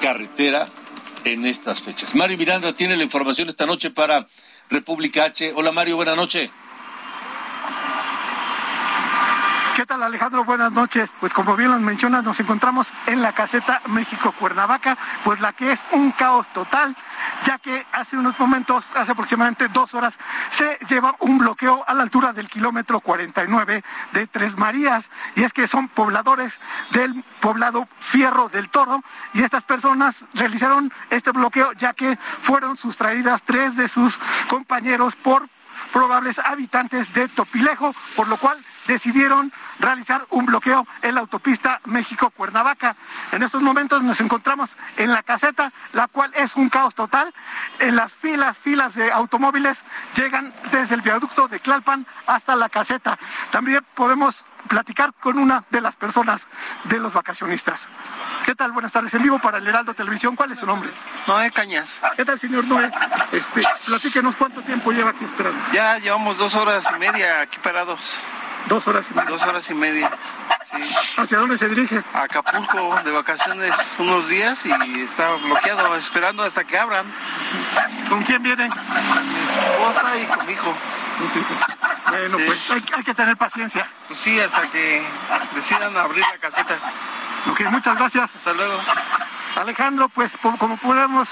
carretera 0.00 0.66
en 1.24 1.46
estas 1.46 1.82
fechas. 1.82 2.14
Mario 2.14 2.38
Miranda 2.38 2.74
tiene 2.74 2.96
la 2.96 3.02
información 3.02 3.48
esta 3.48 3.66
noche 3.66 3.90
para 3.90 4.26
República 4.70 5.24
H. 5.24 5.52
Hola 5.54 5.72
Mario, 5.72 5.96
buena 5.96 6.14
noche. 6.14 6.50
¿Qué 9.74 9.86
tal 9.86 10.04
Alejandro? 10.04 10.44
Buenas 10.44 10.70
noches. 10.70 11.12
Pues 11.18 11.34
como 11.34 11.56
bien 11.56 11.72
lo 11.72 11.80
mencionas, 11.80 12.22
nos 12.22 12.38
encontramos 12.38 12.92
en 13.06 13.22
la 13.22 13.32
caseta 13.32 13.82
México-Cuernavaca, 13.88 14.96
pues 15.24 15.40
la 15.40 15.52
que 15.52 15.72
es 15.72 15.80
un 15.90 16.12
caos 16.12 16.46
total, 16.52 16.96
ya 17.42 17.58
que 17.58 17.84
hace 17.90 18.16
unos 18.16 18.38
momentos, 18.38 18.84
hace 18.94 19.10
aproximadamente 19.10 19.66
dos 19.66 19.92
horas, 19.94 20.16
se 20.50 20.78
lleva 20.88 21.16
un 21.18 21.38
bloqueo 21.38 21.82
a 21.88 21.94
la 21.94 22.04
altura 22.04 22.32
del 22.32 22.48
kilómetro 22.48 23.00
49 23.00 23.82
de 24.12 24.26
Tres 24.28 24.56
Marías. 24.56 25.10
Y 25.34 25.42
es 25.42 25.52
que 25.52 25.66
son 25.66 25.88
pobladores 25.88 26.52
del 26.92 27.24
poblado 27.40 27.88
Fierro 27.98 28.48
del 28.48 28.68
Toro 28.68 29.02
y 29.32 29.42
estas 29.42 29.64
personas 29.64 30.24
realizaron 30.34 30.92
este 31.10 31.32
bloqueo 31.32 31.72
ya 31.72 31.94
que 31.94 32.16
fueron 32.40 32.76
sustraídas 32.76 33.42
tres 33.42 33.74
de 33.74 33.88
sus 33.88 34.20
compañeros 34.48 35.16
por 35.16 35.48
probables 35.92 36.38
habitantes 36.38 37.12
de 37.12 37.28
Topilejo, 37.28 37.94
por 38.16 38.28
lo 38.28 38.36
cual 38.36 38.64
decidieron 38.86 39.52
realizar 39.78 40.26
un 40.30 40.46
bloqueo 40.46 40.86
en 41.02 41.14
la 41.14 41.20
autopista 41.22 41.80
México-Cuernavaca. 41.84 42.96
En 43.32 43.42
estos 43.42 43.62
momentos 43.62 44.02
nos 44.02 44.20
encontramos 44.20 44.76
en 44.96 45.12
la 45.12 45.22
caseta, 45.22 45.72
la 45.92 46.08
cual 46.08 46.32
es 46.34 46.56
un 46.56 46.68
caos 46.68 46.94
total. 46.94 47.32
En 47.78 47.96
las 47.96 48.12
filas, 48.12 48.56
filas 48.56 48.94
de 48.94 49.10
automóviles 49.10 49.78
llegan 50.16 50.54
desde 50.70 50.94
el 50.94 51.02
viaducto 51.02 51.48
de 51.48 51.58
Tlalpan 51.58 52.06
hasta 52.26 52.56
la 52.56 52.68
caseta. 52.68 53.18
También 53.50 53.84
podemos 53.94 54.44
platicar 54.68 55.12
con 55.14 55.38
una 55.38 55.64
de 55.70 55.80
las 55.80 55.96
personas 55.96 56.46
de 56.84 56.98
los 56.98 57.12
vacacionistas. 57.12 57.88
¿Qué 58.44 58.54
tal? 58.54 58.72
Buenas 58.72 58.92
tardes. 58.92 59.12
En 59.14 59.22
vivo 59.22 59.38
para 59.38 59.58
el 59.58 59.66
Heraldo 59.66 59.94
Televisión. 59.94 60.36
¿Cuál 60.36 60.52
es 60.52 60.58
su 60.58 60.66
nombre? 60.66 60.90
Noé 61.26 61.50
Cañas. 61.50 62.00
¿Qué 62.16 62.24
tal, 62.24 62.38
señor 62.38 62.64
Noé? 62.64 62.90
Este, 63.32 63.62
platíquenos 63.86 64.36
cuánto 64.36 64.60
tiempo 64.62 64.92
lleva 64.92 65.10
aquí 65.10 65.24
esperando. 65.24 65.58
Ya 65.72 65.98
llevamos 65.98 66.36
dos 66.36 66.54
horas 66.54 66.86
y 66.94 66.98
media 66.98 67.40
aquí 67.40 67.58
parados. 67.62 68.22
Dos 68.68 68.86
horas 68.86 69.06
y 69.10 69.14
media. 69.14 69.30
Dos 69.30 69.42
horas 69.42 69.70
y 69.70 69.74
media. 69.74 70.10
Sí. 70.64 70.76
¿Hacia 71.20 71.38
dónde 71.38 71.58
se 71.58 71.68
dirige? 71.68 72.02
A 72.14 72.22
Acapulco, 72.22 72.98
de 73.04 73.12
vacaciones 73.12 73.74
unos 73.98 74.28
días 74.28 74.64
y 74.66 75.00
está 75.00 75.32
bloqueado, 75.36 75.94
esperando 75.96 76.42
hasta 76.42 76.64
que 76.64 76.78
abran. 76.78 77.06
¿Con 78.08 78.22
quién 78.24 78.42
viene? 78.42 78.68
Con 78.68 79.28
mi 79.28 79.38
esposa 79.40 80.16
y 80.18 80.24
con 80.26 80.46
mi 80.46 80.52
hijo. 80.52 80.74
Bueno, 82.10 82.38
Sí. 82.38 82.42
pues 82.46 82.70
hay, 82.70 82.84
hay 82.94 83.04
que 83.04 83.14
tener 83.14 83.36
paciencia. 83.36 83.88
Pues 84.08 84.18
sí, 84.20 84.38
hasta 84.40 84.70
que 84.70 85.06
decidan 85.54 85.96
abrir 85.96 86.22
la 86.30 86.38
caseta. 86.38 86.78
Ok, 87.50 87.60
muchas 87.70 87.96
gracias. 87.96 88.30
Hasta 88.34 88.52
luego. 88.52 88.80
Alejandro, 89.56 90.08
pues 90.08 90.36
como 90.58 90.76
podemos 90.78 91.28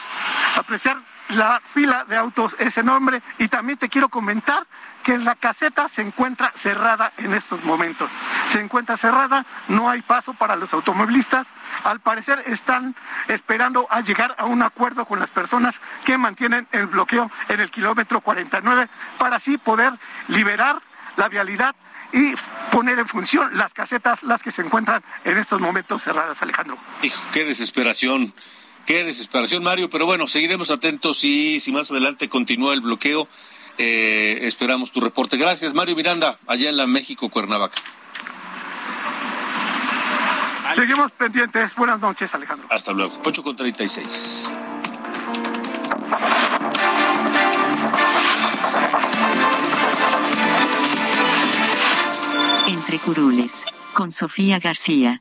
apreciar, 0.56 0.98
la 1.28 1.62
fila 1.72 2.04
de 2.04 2.16
autos 2.16 2.54
es 2.58 2.76
enorme 2.76 3.22
y 3.38 3.48
también 3.48 3.78
te 3.78 3.88
quiero 3.88 4.08
comentar 4.08 4.66
que 5.02 5.18
la 5.18 5.34
caseta 5.34 5.88
se 5.88 6.02
encuentra 6.02 6.52
cerrada 6.54 7.12
en 7.16 7.32
estos 7.32 7.64
momentos. 7.64 8.10
Se 8.46 8.60
encuentra 8.60 8.96
cerrada, 8.96 9.46
no 9.68 9.88
hay 9.88 10.02
paso 10.02 10.34
para 10.34 10.56
los 10.56 10.72
automovilistas. 10.74 11.46
Al 11.84 12.00
parecer 12.00 12.42
están 12.46 12.94
esperando 13.28 13.86
a 13.90 14.00
llegar 14.00 14.34
a 14.38 14.44
un 14.44 14.62
acuerdo 14.62 15.06
con 15.06 15.18
las 15.18 15.30
personas 15.30 15.80
que 16.04 16.18
mantienen 16.18 16.68
el 16.72 16.86
bloqueo 16.86 17.30
en 17.48 17.60
el 17.60 17.70
kilómetro 17.70 18.20
49 18.20 18.88
para 19.18 19.36
así 19.36 19.58
poder 19.58 19.94
liberar 20.28 20.82
la 21.16 21.28
vialidad 21.28 21.74
y 22.12 22.34
poner 22.70 22.98
en 22.98 23.08
función 23.08 23.56
las 23.56 23.72
casetas, 23.72 24.22
las 24.22 24.42
que 24.42 24.50
se 24.50 24.62
encuentran 24.62 25.02
en 25.24 25.38
estos 25.38 25.60
momentos 25.60 26.02
cerradas, 26.02 26.40
Alejandro. 26.42 26.78
Hijo, 27.02 27.22
qué 27.32 27.44
desesperación, 27.44 28.34
qué 28.86 29.04
desesperación, 29.04 29.62
Mario. 29.62 29.88
Pero 29.90 30.06
bueno, 30.06 30.28
seguiremos 30.28 30.70
atentos 30.70 31.24
y 31.24 31.60
si 31.60 31.72
más 31.72 31.90
adelante 31.90 32.28
continúa 32.28 32.74
el 32.74 32.80
bloqueo, 32.80 33.28
eh, 33.78 34.40
esperamos 34.42 34.92
tu 34.92 35.00
reporte. 35.00 35.36
Gracias, 35.36 35.74
Mario 35.74 35.96
Miranda, 35.96 36.38
allá 36.46 36.68
en 36.68 36.76
la 36.76 36.86
México, 36.86 37.28
Cuernavaca. 37.28 37.80
Seguimos 40.74 41.12
pendientes. 41.12 41.74
Buenas 41.74 42.00
noches, 42.00 42.34
Alejandro. 42.34 42.66
Hasta 42.70 42.92
luego. 42.92 43.20
8 43.24 43.42
con 43.42 43.56
36. 43.56 44.50
Entre 52.66 52.98
curules, 53.00 53.64
con 53.92 54.12
Sofía 54.12 54.58
García. 54.58 55.20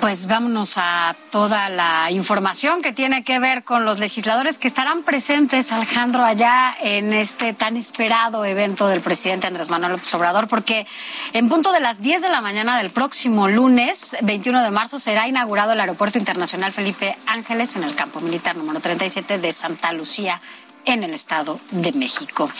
Pues 0.00 0.26
vámonos 0.26 0.74
a 0.76 1.16
toda 1.30 1.70
la 1.70 2.10
información 2.10 2.82
que 2.82 2.92
tiene 2.92 3.24
que 3.24 3.38
ver 3.38 3.64
con 3.64 3.86
los 3.86 4.00
legisladores 4.00 4.58
que 4.58 4.68
estarán 4.68 5.02
presentes, 5.02 5.72
Alejandro, 5.72 6.22
allá 6.22 6.76
en 6.82 7.14
este 7.14 7.54
tan 7.54 7.78
esperado 7.78 8.44
evento 8.44 8.86
del 8.86 9.00
presidente 9.00 9.46
Andrés 9.46 9.70
Manuel 9.70 9.92
López 9.92 10.12
Obrador, 10.12 10.46
porque 10.46 10.86
en 11.32 11.48
punto 11.48 11.72
de 11.72 11.80
las 11.80 12.02
10 12.02 12.20
de 12.20 12.28
la 12.28 12.42
mañana 12.42 12.76
del 12.76 12.90
próximo 12.90 13.48
lunes, 13.48 14.18
21 14.22 14.62
de 14.62 14.70
marzo, 14.70 14.98
será 14.98 15.26
inaugurado 15.26 15.72
el 15.72 15.80
Aeropuerto 15.80 16.18
Internacional 16.18 16.70
Felipe 16.70 17.16
Ángeles 17.26 17.74
en 17.76 17.84
el 17.84 17.94
campo 17.94 18.20
militar 18.20 18.56
número 18.56 18.80
37 18.80 19.38
de 19.38 19.52
Santa 19.52 19.94
Lucía 19.94 20.42
en 20.84 21.02
el 21.04 21.12
Estado 21.12 21.60
de 21.70 21.92
México. 21.92 22.50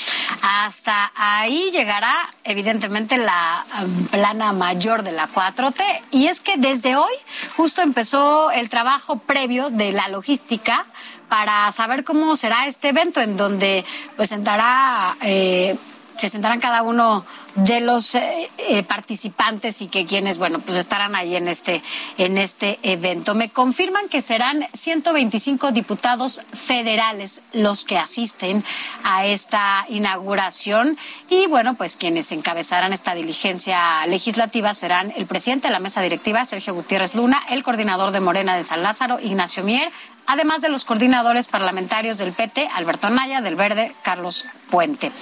Hasta 0.43 1.13
ahí 1.15 1.71
llegará 1.73 2.15
evidentemente 2.45 3.19
la 3.19 3.67
um, 3.83 4.07
plana 4.07 4.53
mayor 4.53 5.03
de 5.03 5.13
la 5.13 5.29
4T 5.29 5.83
y 6.11 6.27
es 6.27 6.41
que 6.41 6.57
desde 6.57 6.97
hoy 6.97 7.13
justo 7.57 7.83
empezó 7.83 8.51
el 8.51 8.69
trabajo 8.69 9.19
previo 9.19 9.71
de 9.71 9.93
la 9.93 10.09
logística 10.09 10.85
para 11.29 11.71
saber 11.73 12.05
cómo 12.05 12.37
será 12.37 12.67
este 12.67 12.91
evento 12.91 13.21
en 13.21 13.37
donde 13.37 13.85
pues 14.17 14.29
sentará 14.29 15.17
eh, 15.23 15.77
se 16.17 16.29
sentarán 16.29 16.61
cada 16.61 16.83
uno 16.83 17.25
de 17.55 17.81
los 17.81 18.15
eh, 18.15 18.51
eh, 18.59 18.83
participantes 18.83 19.81
y 19.83 19.87
que 19.87 20.07
quienes, 20.07 20.39
bueno, 20.39 20.59
pues 20.59 20.77
estarán 20.79 21.15
ahí 21.15 21.37
en 21.37 21.49
este, 21.49 21.83
en 22.19 22.39
este 22.39 22.79
evento. 22.83 23.35
Me 23.35 23.51
confirman 23.51 24.09
que 24.09 24.21
serán 24.21 24.65
125 24.73 25.73
diputados 25.73 26.43
federales 26.53 27.43
los 27.53 27.85
que 27.85 27.99
asisten 27.99 28.65
a 29.05 29.27
esta 29.27 29.87
inauguración 29.89 30.99
y, 31.29 31.47
bueno, 31.47 31.75
pues 31.75 31.97
quienes 31.97 32.31
encabezarán 32.33 32.93
esta 32.93 33.15
diligencia 33.15 34.07
legislativa 34.07 34.75
serán 34.75 35.13
el 35.17 35.27
presidente 35.27 35.69
de 35.69 35.73
la 35.73 35.81
mesa 35.81 36.01
directiva, 36.01 36.45
Sergio 36.45 36.75
Gutiérrez 36.75 37.15
Luna, 37.15 37.43
el 37.49 37.63
coordinador 37.63 38.11
de 38.11 38.21
Morena 38.21 38.57
de 38.57 38.65
San 38.65 38.83
Lázaro, 38.83 39.21
Ignacio 39.21 39.63
Mier, 39.63 39.91
además 40.27 40.61
de 40.61 40.69
los 40.69 40.85
coordinadores 40.85 41.49
parlamentarios 41.49 42.19
del 42.19 42.33
PT, 42.33 42.69
Alberto 42.75 43.11
Naya, 43.11 43.41
del 43.41 43.57
Verde, 43.57 43.95
Carlos 44.03 44.45
Puente. 44.71 45.13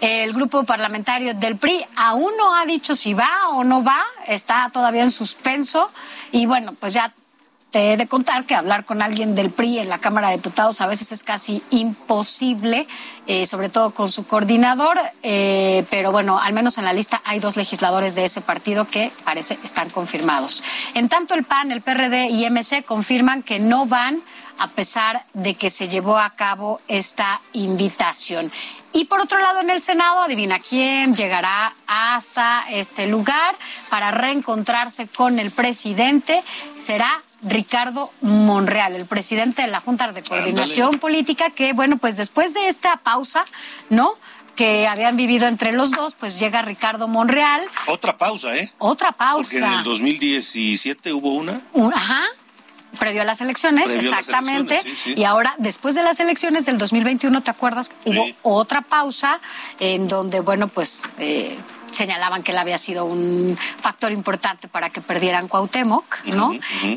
El 0.00 0.32
grupo 0.32 0.64
parlamentario 0.64 1.34
del 1.34 1.56
PRI 1.56 1.84
aún 1.96 2.32
no 2.38 2.54
ha 2.54 2.64
dicho 2.66 2.94
si 2.94 3.14
va 3.14 3.48
o 3.50 3.64
no 3.64 3.82
va, 3.82 4.02
está 4.26 4.70
todavía 4.72 5.02
en 5.02 5.10
suspenso 5.10 5.90
y 6.32 6.46
bueno, 6.46 6.74
pues 6.74 6.94
ya 6.94 7.12
te 7.74 7.92
he 7.92 7.96
de 7.96 8.06
contar 8.06 8.46
que 8.46 8.54
hablar 8.54 8.84
con 8.84 9.02
alguien 9.02 9.34
del 9.34 9.50
PRI 9.50 9.80
en 9.80 9.88
la 9.88 9.98
Cámara 9.98 10.28
de 10.28 10.36
Diputados 10.36 10.80
a 10.80 10.86
veces 10.86 11.10
es 11.10 11.24
casi 11.24 11.60
imposible, 11.70 12.86
eh, 13.26 13.46
sobre 13.46 13.68
todo 13.68 13.92
con 13.92 14.06
su 14.06 14.28
coordinador, 14.28 14.96
eh, 15.24 15.84
pero 15.90 16.12
bueno, 16.12 16.38
al 16.38 16.52
menos 16.52 16.78
en 16.78 16.84
la 16.84 16.92
lista 16.92 17.20
hay 17.24 17.40
dos 17.40 17.56
legisladores 17.56 18.14
de 18.14 18.26
ese 18.26 18.40
partido 18.42 18.86
que 18.86 19.10
parece 19.24 19.58
están 19.64 19.90
confirmados. 19.90 20.62
En 20.94 21.08
tanto, 21.08 21.34
el 21.34 21.42
PAN, 21.42 21.72
el 21.72 21.80
PRD 21.80 22.28
y 22.28 22.48
MC 22.48 22.84
confirman 22.84 23.42
que 23.42 23.58
no 23.58 23.86
van 23.86 24.22
a 24.58 24.68
pesar 24.68 25.24
de 25.32 25.54
que 25.54 25.70
se 25.70 25.88
llevó 25.88 26.18
a 26.18 26.30
cabo 26.30 26.80
esta 26.88 27.40
invitación. 27.52 28.50
Y 28.92 29.06
por 29.06 29.20
otro 29.20 29.40
lado, 29.40 29.60
en 29.60 29.70
el 29.70 29.80
Senado, 29.80 30.20
adivina 30.20 30.60
quién 30.60 31.16
llegará 31.16 31.74
hasta 31.86 32.64
este 32.70 33.08
lugar 33.08 33.56
para 33.90 34.12
reencontrarse 34.12 35.08
con 35.08 35.40
el 35.40 35.50
presidente. 35.50 36.44
Será 36.76 37.10
Ricardo 37.42 38.12
Monreal, 38.20 38.94
el 38.94 39.06
presidente 39.06 39.62
de 39.62 39.68
la 39.68 39.80
Junta 39.80 40.12
de 40.12 40.22
Coordinación 40.22 41.00
Política, 41.00 41.50
que 41.50 41.72
bueno, 41.72 41.98
pues 41.98 42.16
después 42.16 42.54
de 42.54 42.68
esta 42.68 42.96
pausa, 42.98 43.44
¿no? 43.90 44.14
que 44.54 44.86
habían 44.86 45.16
vivido 45.16 45.48
entre 45.48 45.72
los 45.72 45.90
dos, 45.90 46.14
pues 46.14 46.38
llega 46.38 46.62
Ricardo 46.62 47.08
Monreal. 47.08 47.66
Otra 47.88 48.16
pausa, 48.16 48.56
¿eh? 48.56 48.72
Otra 48.78 49.10
pausa. 49.10 49.42
Porque 49.42 49.58
en 49.58 49.72
el 49.72 49.84
2017 49.84 51.12
hubo 51.12 51.32
una. 51.32 51.60
ajá. 51.92 52.22
Previo 52.98 53.22
a 53.22 53.24
las 53.24 53.40
elecciones, 53.40 53.94
exactamente. 53.94 54.80
Y 55.06 55.24
ahora, 55.24 55.54
después 55.58 55.94
de 55.94 56.02
las 56.02 56.20
elecciones 56.20 56.66
del 56.66 56.78
2021, 56.78 57.40
¿te 57.40 57.50
acuerdas? 57.50 57.92
Hubo 58.04 58.26
otra 58.42 58.82
pausa 58.82 59.40
en 59.80 60.08
donde, 60.08 60.40
bueno, 60.40 60.68
pues 60.68 61.02
eh, 61.18 61.58
señalaban 61.90 62.42
que 62.42 62.52
él 62.52 62.58
había 62.58 62.78
sido 62.78 63.04
un 63.04 63.56
factor 63.56 64.12
importante 64.12 64.68
para 64.68 64.90
que 64.90 65.00
perdieran 65.00 65.48
Cuauhtémoc, 65.48 66.24
¿no? 66.26 66.54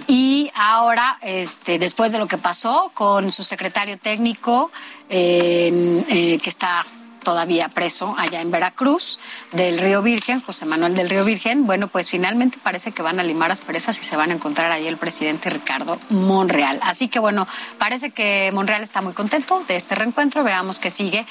Y 0.07 0.51
ahora, 0.55 1.19
este, 1.21 1.79
después 1.79 2.11
de 2.11 2.19
lo 2.19 2.27
que 2.27 2.37
pasó 2.37 2.91
con 2.93 3.31
su 3.31 3.43
secretario 3.43 3.97
técnico, 3.97 4.71
eh, 5.09 6.39
que 6.41 6.49
está 6.49 6.85
todavía 7.27 7.67
preso 7.67 8.15
allá 8.17 8.39
en 8.39 8.51
Veracruz, 8.51 9.19
del 9.51 9.79
Río 9.79 10.01
Virgen, 10.01 10.39
José 10.39 10.65
Manuel 10.65 10.95
del 10.95 11.09
Río 11.09 11.25
Virgen. 11.25 11.65
Bueno, 11.65 11.89
pues 11.89 12.09
finalmente 12.09 12.57
parece 12.57 12.93
que 12.93 13.01
van 13.01 13.19
a 13.19 13.23
limar 13.23 13.49
las 13.49 13.59
presas 13.59 13.99
y 13.99 14.03
se 14.03 14.15
van 14.15 14.31
a 14.31 14.33
encontrar 14.33 14.71
ahí 14.71 14.87
el 14.87 14.95
presidente 14.95 15.49
Ricardo 15.49 15.99
Monreal. 16.09 16.79
Así 16.83 17.09
que 17.09 17.19
bueno, 17.19 17.45
parece 17.77 18.11
que 18.11 18.49
Monreal 18.53 18.81
está 18.81 19.01
muy 19.01 19.11
contento 19.11 19.61
de 19.67 19.75
este 19.75 19.93
reencuentro. 19.95 20.45
Veamos 20.45 20.79
qué 20.79 20.89
sigue 20.89 21.25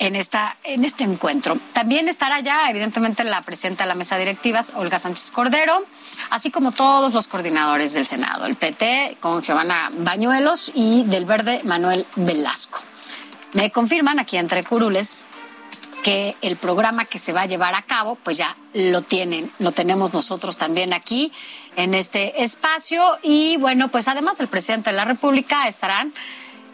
en, 0.00 0.16
esta, 0.16 0.56
en 0.64 0.84
este 0.84 1.04
encuentro. 1.04 1.56
También 1.72 2.08
estará 2.08 2.40
ya, 2.40 2.68
evidentemente, 2.68 3.22
la 3.22 3.40
presidenta 3.42 3.84
de 3.84 3.90
la 3.90 3.94
mesa 3.94 4.18
directiva, 4.18 4.60
Olga 4.74 4.98
Sánchez 4.98 5.30
Cordero, 5.30 5.84
así 6.30 6.50
como 6.50 6.72
todos 6.72 7.14
los 7.14 7.28
coordinadores 7.28 7.92
del 7.92 8.06
Senado, 8.06 8.46
el 8.46 8.56
PT 8.56 9.18
con 9.20 9.40
Giovanna 9.40 9.92
Bañuelos 9.98 10.72
y 10.74 11.04
del 11.04 11.26
Verde 11.26 11.60
Manuel 11.62 12.06
Velasco. 12.16 12.80
Me 13.52 13.70
confirman 13.70 14.18
aquí 14.18 14.36
entre 14.36 14.64
curules 14.64 15.28
que 16.02 16.36
el 16.42 16.56
programa 16.56 17.04
que 17.04 17.18
se 17.18 17.32
va 17.32 17.42
a 17.42 17.46
llevar 17.46 17.74
a 17.74 17.82
cabo, 17.82 18.16
pues 18.22 18.36
ya 18.36 18.56
lo 18.72 19.02
tienen, 19.02 19.52
lo 19.58 19.72
tenemos 19.72 20.12
nosotros 20.12 20.56
también 20.56 20.92
aquí 20.92 21.32
en 21.76 21.94
este 21.94 22.42
espacio. 22.42 23.02
Y 23.22 23.56
bueno, 23.56 23.88
pues 23.88 24.08
además 24.08 24.40
el 24.40 24.48
presidente 24.48 24.90
de 24.90 24.96
la 24.96 25.04
República 25.04 25.66
estarán 25.66 26.12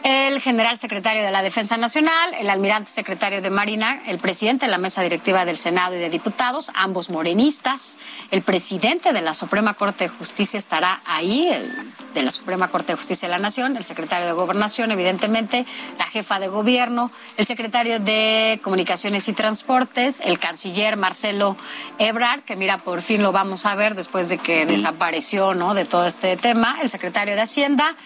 el 0.05 0.39
general 0.39 0.77
secretario 0.77 1.23
de 1.23 1.31
la 1.31 1.41
Defensa 1.41 1.77
Nacional, 1.77 2.35
el 2.39 2.51
almirante 2.51 2.91
secretario 2.91 3.41
de 3.41 3.49
Marina, 3.49 4.03
el 4.05 4.19
presidente 4.19 4.67
de 4.67 4.71
la 4.71 4.77
mesa 4.77 5.01
directiva 5.01 5.45
del 5.45 5.57
Senado 5.57 5.95
y 5.95 5.97
de 5.97 6.11
Diputados, 6.11 6.71
ambos 6.75 7.09
morenistas, 7.09 7.97
el 8.29 8.43
presidente 8.43 9.13
de 9.13 9.23
la 9.23 9.33
Suprema 9.33 9.73
Corte 9.73 10.03
de 10.03 10.09
Justicia 10.09 10.59
estará 10.59 11.01
ahí, 11.05 11.47
el 11.51 11.73
de 12.13 12.21
la 12.21 12.29
Suprema 12.29 12.69
Corte 12.69 12.91
de 12.91 12.97
Justicia 12.97 13.27
de 13.27 13.31
la 13.31 13.39
Nación, 13.39 13.77
el 13.77 13.83
secretario 13.83 14.27
de 14.27 14.33
Gobernación, 14.33 14.91
evidentemente, 14.91 15.65
la 15.97 16.05
jefa 16.05 16.39
de 16.39 16.49
gobierno, 16.49 17.09
el 17.37 17.45
secretario 17.47 17.99
de 17.99 18.59
Comunicaciones 18.63 19.27
y 19.27 19.33
Transportes, 19.33 20.21
el 20.23 20.37
canciller 20.37 20.97
Marcelo 20.97 21.57
Ebrard, 21.97 22.41
que 22.41 22.55
mira, 22.55 22.77
por 22.77 23.01
fin 23.01 23.23
lo 23.23 23.31
vamos 23.31 23.65
a 23.65 23.73
ver 23.73 23.95
después 23.95 24.29
de 24.29 24.37
que 24.37 24.67
desapareció, 24.67 25.55
¿no? 25.55 25.73
De 25.73 25.85
todo 25.85 26.05
este 26.05 26.37
tema, 26.37 26.77
el 26.83 26.91
secretario 26.91 27.33
de 27.33 27.41
Hacienda, 27.41 27.97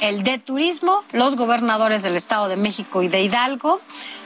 el 0.00 0.22
de 0.22 0.38
Turismo, 0.38 1.04
los 1.12 1.36
gobernadores 1.36 2.02
del 2.02 2.16
Estado 2.16 2.48
de 2.48 2.56
México 2.56 3.02
y 3.02 3.08
de 3.08 3.22
Hidalgo 3.22 3.80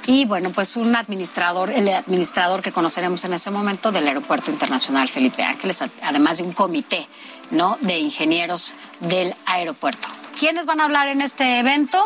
y 0.06 0.24
bueno, 0.24 0.50
pues 0.50 0.76
un 0.76 0.96
administrador, 0.96 1.70
el 1.70 1.88
administrador 1.88 2.62
que 2.62 2.72
conoceremos 2.72 3.24
en 3.24 3.34
ese 3.34 3.50
momento 3.50 3.92
del 3.92 4.08
Aeropuerto 4.08 4.50
Internacional 4.50 5.08
Felipe 5.08 5.42
Ángeles, 5.42 5.84
además 6.02 6.38
de 6.38 6.44
un 6.44 6.52
comité, 6.52 7.08
¿no? 7.50 7.78
de 7.80 7.98
ingenieros 7.98 8.74
del 9.00 9.34
aeropuerto. 9.46 10.08
¿Quiénes 10.38 10.66
van 10.66 10.80
a 10.80 10.84
hablar 10.84 11.08
en 11.08 11.20
este 11.20 11.58
evento? 11.58 11.98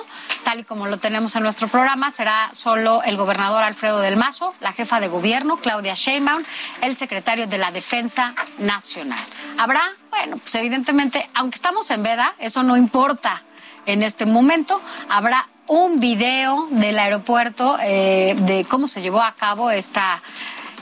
Tal 0.45 0.61
y 0.61 0.65
como 0.65 0.87
lo 0.87 0.99
tenemos 0.99 1.37
en 1.37 1.43
nuestro 1.43 1.69
programa, 1.69 2.11
será 2.11 2.51
solo 2.53 3.03
el 3.05 3.17
gobernador 3.17 3.63
Alfredo 3.63 4.01
del 4.01 4.17
Mazo, 4.17 4.55
la 4.61 4.73
jefa 4.73 5.01
de 5.01 5.09
gobierno 5.09 5.59
Claudia 5.59 5.95
Sheinbaum, 5.95 6.43
el 6.81 6.97
secretario 6.97 7.47
de 7.47 7.59
la 7.59 7.71
Defensa 7.71 8.35
Nacional. 8.59 9.23
Habrá, 9.59 9.83
bueno, 10.11 10.39
pues 10.39 10.55
evidentemente, 10.57 11.29
aunque 11.35 11.57
estamos 11.57 11.91
en 11.91 12.03
veda, 12.03 12.35
eso 12.39 12.63
no 12.63 12.77
importa 12.77 13.43
en 13.87 14.03
este 14.03 14.27
momento. 14.27 14.81
Habrá 15.09 15.49
un 15.67 16.01
video 16.01 16.69
del 16.71 16.99
aeropuerto 16.99 17.77
eh, 17.83 18.35
de 18.41 18.65
cómo 18.65 18.89
se 18.89 19.01
llevó 19.03 19.23
a 19.23 19.35
cabo 19.35 19.71
esta, 19.71 20.23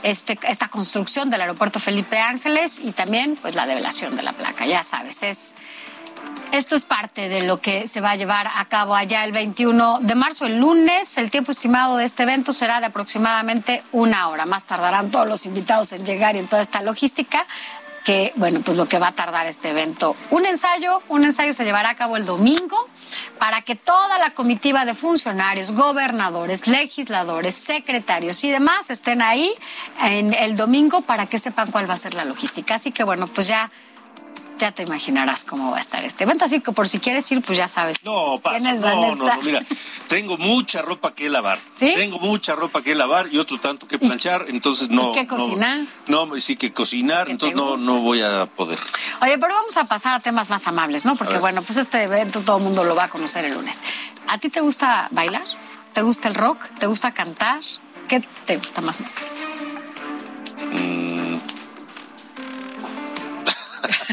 este, 0.03 0.37
esta 0.47 0.67
construcción 0.67 1.29
del 1.29 1.41
aeropuerto 1.41 1.79
Felipe 1.79 2.19
Ángeles 2.19 2.79
y 2.83 2.91
también 2.91 3.37
pues 3.41 3.55
la 3.55 3.65
develación 3.65 4.15
de 4.15 4.23
la 4.23 4.33
placa. 4.33 4.65
Ya 4.65 4.83
sabes, 4.83 5.23
es 5.23 5.55
esto 6.51 6.75
es 6.75 6.85
parte 6.85 7.29
de 7.29 7.41
lo 7.41 7.59
que 7.59 7.87
se 7.87 7.99
va 7.99 8.11
a 8.11 8.15
llevar 8.15 8.47
a 8.55 8.65
cabo 8.65 8.95
allá 8.95 9.23
el 9.23 9.31
21 9.31 10.01
de 10.01 10.13
marzo, 10.13 10.45
el 10.45 10.59
lunes. 10.59 11.17
El 11.17 11.31
tiempo 11.31 11.51
estimado 11.51 11.97
de 11.97 12.05
este 12.05 12.23
evento 12.23 12.53
será 12.53 12.79
de 12.79 12.85
aproximadamente 12.85 13.83
una 13.91 14.29
hora. 14.29 14.45
Más 14.45 14.65
tardarán 14.65 15.09
todos 15.09 15.27
los 15.27 15.47
invitados 15.47 15.93
en 15.93 16.05
llegar 16.05 16.35
y 16.35 16.39
en 16.39 16.47
toda 16.47 16.61
esta 16.61 16.83
logística 16.83 17.47
que, 18.03 18.33
bueno, 18.35 18.61
pues 18.61 18.77
lo 18.77 18.87
que 18.87 18.99
va 18.99 19.07
a 19.09 19.11
tardar 19.13 19.47
este 19.47 19.69
evento. 19.69 20.15
Un 20.29 20.45
ensayo, 20.45 21.01
un 21.09 21.23
ensayo 21.23 21.53
se 21.53 21.63
llevará 21.63 21.91
a 21.91 21.95
cabo 21.95 22.17
el 22.17 22.25
domingo 22.25 22.77
para 23.39 23.61
que 23.61 23.75
toda 23.75 24.17
la 24.17 24.31
comitiva 24.31 24.85
de 24.85 24.93
funcionarios, 24.93 25.71
gobernadores, 25.71 26.67
legisladores, 26.67 27.55
secretarios 27.55 28.43
y 28.43 28.51
demás 28.51 28.89
estén 28.89 29.21
ahí 29.21 29.53
en 30.01 30.33
el 30.33 30.55
domingo 30.55 31.01
para 31.01 31.25
que 31.25 31.39
sepan 31.39 31.71
cuál 31.71 31.89
va 31.89 31.93
a 31.93 31.97
ser 31.97 32.13
la 32.13 32.25
logística. 32.25 32.75
Así 32.75 32.91
que, 32.91 33.03
bueno, 33.03 33.27
pues 33.27 33.47
ya 33.47 33.71
ya 34.57 34.71
te 34.71 34.83
imaginarás 34.83 35.43
cómo 35.43 35.71
va 35.71 35.77
a 35.77 35.79
estar 35.79 36.03
este 36.05 36.23
evento. 36.23 36.45
Así 36.45 36.61
que 36.61 36.71
por 36.71 36.87
si 36.87 36.99
quieres 36.99 37.29
ir, 37.31 37.41
pues 37.41 37.57
ya 37.57 37.67
sabes. 37.67 37.97
No, 38.03 38.39
pasa, 38.41 38.73
no, 38.73 39.15
no, 39.15 39.15
no, 39.15 39.41
mira, 39.41 39.61
tengo 40.07 40.37
mucha 40.37 40.81
ropa 40.81 41.13
que 41.13 41.29
lavar. 41.29 41.59
¿Sí? 41.73 41.93
Tengo 41.95 42.19
mucha 42.19 42.55
ropa 42.55 42.81
que 42.81 42.95
lavar 42.95 43.27
y 43.31 43.37
otro 43.37 43.59
tanto 43.59 43.87
que 43.87 43.99
planchar, 43.99 44.45
entonces 44.49 44.89
no. 44.89 45.11
¿Y 45.11 45.13
que 45.13 45.27
cocinar? 45.27 45.81
No, 46.07 46.39
sí 46.39 46.55
que 46.55 46.71
cocinar, 46.71 47.29
entonces 47.29 47.55
no, 47.55 47.77
no 47.77 48.01
voy 48.01 48.21
a 48.21 48.45
poder. 48.45 48.79
Oye, 49.21 49.37
pero 49.37 49.53
vamos 49.53 49.77
a 49.77 49.85
pasar 49.85 50.13
a 50.13 50.19
temas 50.19 50.49
más 50.49 50.67
amables, 50.67 51.05
¿no? 51.05 51.15
Porque 51.15 51.37
bueno, 51.37 51.61
pues 51.61 51.77
este 51.77 52.03
evento 52.03 52.41
todo 52.41 52.57
el 52.57 52.63
mundo 52.63 52.83
lo 52.83 52.95
va 52.95 53.05
a 53.05 53.09
conocer 53.09 53.45
el 53.45 53.53
lunes. 53.53 53.81
¿A 54.27 54.37
ti 54.37 54.49
te 54.49 54.61
gusta 54.61 55.07
bailar? 55.11 55.45
¿Te 55.93 56.01
gusta 56.01 56.27
el 56.27 56.35
rock? 56.35 56.59
¿Te 56.79 56.87
gusta 56.87 57.13
cantar? 57.13 57.61
¿Qué 58.07 58.21
te 58.45 58.57
gusta 58.57 58.81
más? 58.81 58.97
Mm. 60.71 61.22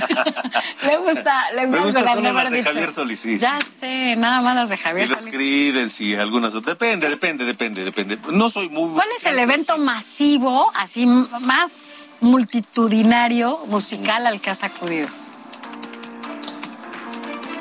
le 0.87 0.97
gusta, 0.99 1.53
le 1.55 1.67
gusta, 1.67 1.83
gustan 1.85 2.05
la 2.05 2.33
las 2.33 2.51
de 2.53 2.63
Javier 2.65 2.91
Solís. 2.91 3.21
sí, 3.21 3.39
Ya 3.39 3.59
sí. 3.61 3.67
sé, 3.81 4.17
nada 4.17 4.41
más 4.41 4.55
las 4.55 4.69
de 4.69 4.77
Javier 4.77 5.07
Y 5.07 5.11
las 5.11 5.21
Solís. 5.23 5.35
Creedence 5.35 6.05
y 6.05 6.15
algunas 6.15 6.55
otras. 6.55 6.79
Depende, 6.79 7.09
depende, 7.09 7.45
depende, 7.45 7.85
depende. 7.85 8.19
No 8.33 8.49
soy 8.51 8.69
muy... 8.69 8.91
¿Cuál 8.95 9.09
es 9.17 9.25
el 9.27 9.39
evento 9.39 9.79
masivo, 9.79 10.71
así 10.75 11.07
más 11.07 12.11
multitudinario 12.21 13.65
musical 13.67 14.27
al 14.27 14.41
que 14.41 14.51
has 14.51 14.63
acudido? 14.65 15.09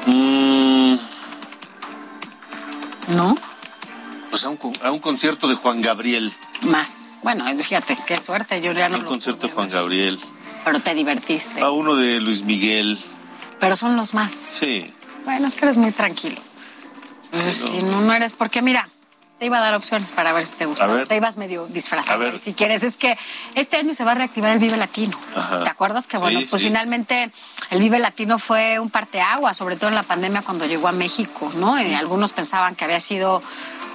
Mm, 0.06 0.96
¿No? 3.10 3.38
pues 4.30 4.46
a 4.46 4.50
un, 4.50 4.60
a 4.84 4.92
un 4.92 5.00
concierto 5.00 5.48
de 5.48 5.56
Juan 5.56 5.82
Gabriel. 5.82 6.32
Más. 6.62 7.10
Bueno, 7.24 7.46
fíjate, 7.64 7.98
qué 8.06 8.16
suerte, 8.20 8.62
yo 8.62 8.72
ya 8.74 8.88
no 8.90 8.98
Un 8.98 9.04
lo 9.06 9.10
concierto 9.10 9.48
de 9.48 9.54
Juan 9.54 9.70
Gabriel. 9.70 10.20
Pero 10.64 10.80
te 10.80 10.94
divertiste. 10.94 11.62
A 11.62 11.70
uno 11.72 11.96
de 11.96 12.20
Luis 12.22 12.44
Miguel. 12.44 13.04
Pero 13.60 13.76
son 13.76 13.96
los 13.96 14.14
más. 14.14 14.34
Sí. 14.54 14.94
Bueno, 15.26 15.48
es 15.48 15.56
que 15.56 15.66
eres 15.66 15.78
muy 15.78 15.92
tranquilo. 15.92 16.42
Si 17.52 17.84
no, 17.84 18.02
no 18.02 18.14
eres, 18.14 18.34
porque 18.34 18.62
mira, 18.62 18.90
te 19.38 19.46
iba 19.46 19.58
a 19.58 19.62
dar 19.62 19.76
opciones 19.76 20.12
para 20.12 20.34
ver 20.34 20.44
si 20.44 20.54
te 20.54 20.66
gusta. 20.66 21.06
Te 21.06 21.16
ibas 21.16 21.38
medio 21.38 21.68
disfrazado. 21.68 22.22
A 22.22 22.26
ver. 22.26 22.36
y 22.36 22.40
Si 22.40 22.54
quieres, 22.54 22.84
es 22.84 22.98
que 22.98 23.18
este 23.56 23.78
año 23.78 23.94
se 23.94 24.04
va 24.04 24.12
a 24.12 24.16
reactivar 24.16 24.52
el 24.52 24.60
Vive 24.60 24.78
Latino. 24.78 25.18
Ajá. 25.36 25.64
¿Te 25.64 25.70
acuerdas 25.70 26.08
que, 26.08 26.18
Sí, 26.18 26.24
bueno, 26.24 26.40
pues 26.50 26.62
sí. 26.62 26.68
finalmente 26.68 27.32
el 27.70 27.80
Vive 27.80 28.00
Latino 28.00 28.40
fue 28.40 28.80
un 28.80 28.90
parteagua, 28.90 29.54
sobre 29.54 29.76
todo 29.76 29.90
en 29.90 29.96
la 29.96 30.04
pandemia 30.04 30.42
cuando 30.42 30.66
llegó 30.66 30.88
a 30.88 30.92
México, 30.92 31.52
¿no? 31.56 31.80
Y 31.82 31.94
algunos 31.94 32.34
pensaban 32.34 32.76
que 32.76 32.86
había 32.86 33.00
sido 33.00 33.42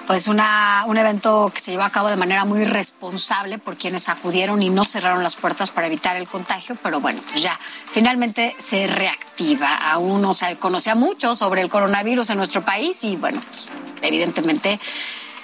pues 0.06 0.28
una, 0.28 0.84
un 0.86 0.98
evento 0.98 1.50
que 1.54 1.60
se 1.60 1.70
llevó 1.70 1.84
a 1.84 1.90
cabo 1.90 2.08
de 2.08 2.16
manera 2.16 2.44
muy 2.44 2.64
responsable 2.64 3.58
por 3.58 3.76
quienes 3.76 4.08
acudieron 4.08 4.62
y 4.62 4.70
no 4.70 4.84
cerraron 4.84 5.22
las 5.22 5.36
puertas 5.36 5.70
para 5.70 5.86
evitar 5.86 6.16
el 6.16 6.26
contagio, 6.26 6.76
pero 6.82 7.00
bueno, 7.00 7.22
pues 7.30 7.42
ya 7.42 7.58
finalmente 7.92 8.54
se 8.58 8.86
reactiva. 8.86 9.74
Aún 9.92 10.20
no 10.20 10.34
se 10.34 10.56
conocía 10.56 10.94
mucho 10.94 11.34
sobre 11.36 11.62
el 11.62 11.70
coronavirus 11.70 12.30
en 12.30 12.38
nuestro 12.38 12.64
país 12.64 13.02
y 13.04 13.16
bueno, 13.16 13.40
pues, 13.48 13.68
evidentemente 14.02 14.78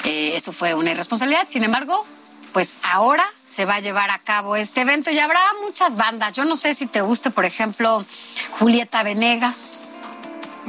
eh, 0.05 0.33
eso 0.35 0.53
fue 0.53 0.75
una 0.75 0.91
irresponsabilidad. 0.91 1.47
Sin 1.49 1.65
embargo, 1.65 2.07
pues 2.53 2.79
ahora 2.83 3.25
se 3.47 3.65
va 3.65 3.77
a 3.77 3.81
llevar 3.81 4.11
a 4.11 4.19
cabo 4.19 4.57
este 4.57 4.83
evento 4.83 5.11
y 5.11 5.19
habrá 5.19 5.41
muchas 5.65 5.97
bandas. 5.97 6.33
Yo 6.35 6.45
no 6.45 6.57
sé 6.57 6.75
si 6.75 6.87
te 6.87 7.01
guste, 7.01 7.31
por 7.31 7.45
ejemplo, 7.45 8.05
Julieta 8.59 9.03
Venegas. 9.03 9.81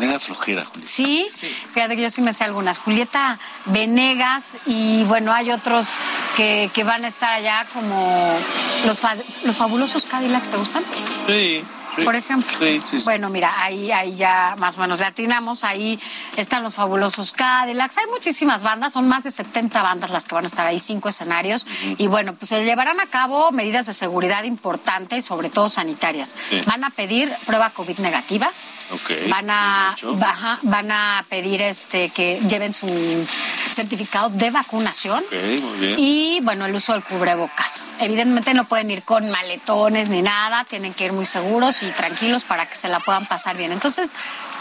Me 0.01 0.07
da 0.07 0.19
flojera, 0.19 0.65
Julieta. 0.65 0.91
¿Sí? 0.91 1.29
Fíjate 1.73 1.95
que 1.95 2.01
yo 2.01 2.09
sí 2.09 2.21
me 2.21 2.33
sé 2.33 2.43
algunas. 2.43 2.77
Julieta 2.79 3.39
Venegas 3.65 4.57
y 4.65 5.03
bueno, 5.05 5.31
hay 5.31 5.51
otros 5.51 5.87
que, 6.35 6.69
que 6.73 6.83
van 6.83 7.05
a 7.05 7.07
estar 7.07 7.31
allá 7.31 7.65
como 7.73 8.37
los, 8.85 8.99
fa- 8.99 9.15
los 9.43 9.57
fabulosos 9.57 10.05
Cadillacs, 10.05 10.49
¿te 10.49 10.57
gustan? 10.57 10.83
Sí. 11.27 11.63
sí. 11.95 12.01
Por 12.03 12.15
ejemplo. 12.15 12.51
Sí, 12.59 12.81
sí, 12.85 12.97
sí. 12.99 13.03
Bueno, 13.03 13.29
mira, 13.29 13.53
ahí, 13.61 13.91
ahí 13.91 14.15
ya 14.15 14.55
más 14.59 14.77
o 14.77 14.81
menos 14.81 14.99
le 14.99 15.05
atinamos. 15.05 15.63
Ahí 15.63 15.99
están 16.37 16.63
los 16.63 16.75
fabulosos 16.75 17.31
Cadillacs. 17.33 17.97
Hay 17.97 18.05
muchísimas 18.07 18.63
bandas, 18.63 18.93
son 18.93 19.07
más 19.07 19.23
de 19.25 19.31
70 19.31 19.81
bandas 19.83 20.09
las 20.09 20.25
que 20.25 20.33
van 20.35 20.45
a 20.45 20.47
estar 20.47 20.65
ahí, 20.65 20.79
cinco 20.79 21.09
escenarios. 21.09 21.67
Y 21.97 22.07
bueno, 22.07 22.33
pues 22.33 22.49
se 22.49 22.63
llevarán 22.63 22.99
a 22.99 23.05
cabo 23.07 23.51
medidas 23.51 23.85
de 23.85 23.93
seguridad 23.93 24.43
importantes, 24.45 25.25
sobre 25.25 25.49
todo 25.49 25.69
sanitarias. 25.69 26.35
Sí. 26.49 26.61
Van 26.65 26.83
a 26.83 26.89
pedir 26.89 27.31
prueba 27.45 27.69
COVID 27.71 27.99
negativa. 27.99 28.49
Van 29.29 29.49
a, 29.49 29.95
baja- 30.15 30.59
van 30.63 30.91
a 30.91 31.25
pedir 31.29 31.61
este 31.61 32.09
que 32.09 32.39
lleven 32.47 32.73
su 32.73 32.87
certificado 33.71 34.29
de 34.29 34.51
vacunación. 34.51 35.23
Ok, 35.25 35.61
muy 35.61 35.79
bien. 35.79 35.95
Y 35.97 36.39
bueno, 36.43 36.65
el 36.65 36.75
uso 36.75 36.93
del 36.93 37.03
cubrebocas. 37.03 37.91
Evidentemente 37.99 38.53
no 38.53 38.65
pueden 38.67 38.91
ir 38.91 39.03
con 39.03 39.29
maletones 39.29 40.09
ni 40.09 40.21
nada, 40.21 40.63
tienen 40.65 40.93
que 40.93 41.05
ir 41.05 41.13
muy 41.13 41.25
seguros 41.25 41.83
y 41.83 41.91
tranquilos 41.91 42.43
para 42.45 42.69
que 42.69 42.75
se 42.75 42.89
la 42.89 42.99
puedan 42.99 43.25
pasar 43.25 43.55
bien. 43.57 43.71
Entonces, 43.71 44.13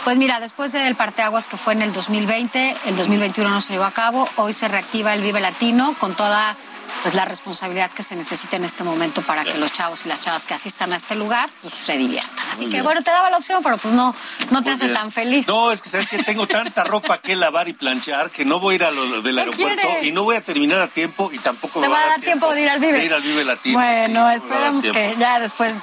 pues 0.05 0.17
mira, 0.19 0.41
después 0.41 0.73
del 0.73 0.95
parteaguas 0.95 1.47
que 1.47 1.57
fue 1.57 1.73
en 1.75 1.83
el 1.83 1.93
2020, 1.93 2.77
el 2.87 2.97
2021 2.97 3.51
no 3.51 3.61
se 3.61 3.73
llevó 3.73 3.85
a 3.85 3.93
cabo, 3.93 4.29
hoy 4.37 4.53
se 4.53 4.69
reactiva 4.69 5.13
el 5.15 5.23
Vive 5.23 5.41
Latino 5.41 5.95
con 5.99 6.15
toda 6.15 6.57
pues 7.03 7.15
la 7.15 7.25
responsabilidad 7.25 7.91
que 7.91 8.03
se 8.03 8.15
necesita 8.17 8.57
en 8.57 8.65
este 8.65 8.85
momento 8.85 9.23
para 9.23 9.45
que 9.45 9.55
los 9.59 9.73
chavos 9.73 10.05
y 10.05 10.09
las 10.09 10.21
chavas 10.21 10.47
que 10.47 10.55
asistan 10.55 10.93
a 10.93 10.97
este 10.97 11.15
lugar 11.15 11.49
pues 11.63 11.73
se 11.75 11.97
diviertan. 11.97 12.35
Así 12.51 12.63
Muy 12.63 12.67
que 12.67 12.77
bien. 12.77 12.85
bueno, 12.85 13.03
te 13.03 13.11
daba 13.11 13.31
la 13.31 13.39
opción, 13.39 13.63
pero 13.63 13.77
pues 13.79 13.95
no, 13.95 14.15
no 14.51 14.63
te 14.63 14.71
Muy 14.71 14.75
hace 14.75 14.85
bien. 14.87 14.97
tan 14.97 15.11
feliz. 15.11 15.49
No, 15.49 15.71
es 15.73 15.83
que 15.83 15.89
sabes 15.89 16.09
que 16.11 16.23
tengo 16.23 16.47
tanta 16.47 16.85
ropa 16.85 17.19
que 17.19 17.37
lavar 17.37 17.69
y 17.69 17.73
planchar 17.73 18.31
que 18.31 18.45
no 18.45 18.61
voy 18.61 18.75
a 18.75 18.77
ir 18.77 18.85
a 18.85 18.91
lo 18.91 19.23
del 19.23 19.39
aeropuerto 19.39 19.87
y 20.03 20.13
no 20.13 20.25
voy 20.25 20.37
a 20.37 20.45
terminar 20.45 20.81
a 20.81 20.89
tiempo 20.89 21.31
y 21.33 21.39
tampoco 21.39 21.81
Te 21.81 21.89
me 21.89 21.93
va 21.95 22.03
a 22.03 22.07
dar 22.09 22.21
tiempo 22.21 22.53
de 22.55 22.63
ir 22.63 22.69
al 22.71 22.81
Vive. 22.81 22.99
de 22.99 23.05
ir 23.05 23.15
al 23.15 23.23
Vive 23.23 23.45
Latino. 23.45 23.79
Bueno, 23.79 24.23
va 24.23 24.39
tiempo. 24.81 24.93
que 24.93 25.17
ya 25.19 25.39
después 25.39 25.75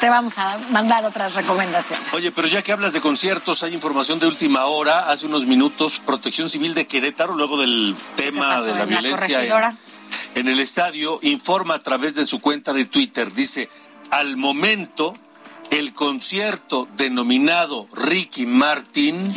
te 0.00 0.10
vamos 0.10 0.36
a 0.36 0.58
mandar 0.70 1.04
otras 1.04 1.34
recomendaciones. 1.34 2.04
Oye, 2.12 2.30
pero 2.32 2.48
ya 2.48 2.60
que 2.62 2.72
hablas 2.72 2.92
de 2.92 3.00
conciertos, 3.00 3.62
hay 3.62 3.72
información 3.72 4.18
de 4.18 4.26
última 4.26 4.66
hora. 4.66 5.10
Hace 5.10 5.26
unos 5.26 5.46
minutos, 5.46 6.00
Protección 6.04 6.50
Civil 6.50 6.74
de 6.74 6.86
Querétaro, 6.86 7.34
luego 7.34 7.58
del 7.58 7.96
tema 8.16 8.60
de 8.60 8.72
la 8.72 8.78
la 8.80 8.84
violencia 8.84 9.42
en? 9.42 9.78
En 10.34 10.48
el 10.48 10.60
estadio, 10.60 11.18
informa 11.22 11.74
a 11.74 11.82
través 11.82 12.14
de 12.14 12.26
su 12.26 12.40
cuenta 12.40 12.72
de 12.72 12.84
Twitter. 12.84 13.32
Dice, 13.32 13.68
al 14.10 14.36
momento, 14.36 15.14
el 15.70 15.92
concierto 15.92 16.88
denominado 16.96 17.88
Ricky 17.92 18.46
Martin, 18.46 19.34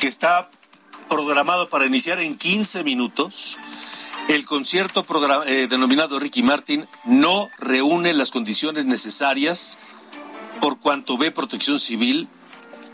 que 0.00 0.08
está 0.08 0.50
programado 1.08 1.68
para 1.68 1.86
iniciar 1.86 2.20
en 2.20 2.36
15 2.36 2.84
minutos, 2.84 3.58
el 4.28 4.44
concierto 4.46 5.04
eh, 5.46 5.66
denominado 5.68 6.18
Ricky 6.18 6.42
Martin 6.42 6.86
no 7.04 7.50
reúne 7.58 8.12
las 8.14 8.30
condiciones 8.30 8.86
necesarias 8.86 9.78
por 10.60 10.80
cuanto 10.80 11.18
ve 11.18 11.30
protección 11.30 11.78
civil 11.78 12.28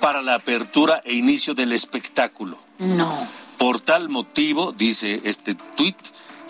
para 0.01 0.23
la 0.23 0.35
apertura 0.35 1.03
e 1.05 1.15
inicio 1.15 1.55
del 1.55 1.73
espectáculo. 1.73 2.59
No. 2.79 3.29
Por 3.59 3.81
tal 3.81 4.09
motivo, 4.09 4.73
dice 4.73 5.21
este 5.25 5.55
tuit, 5.55 5.97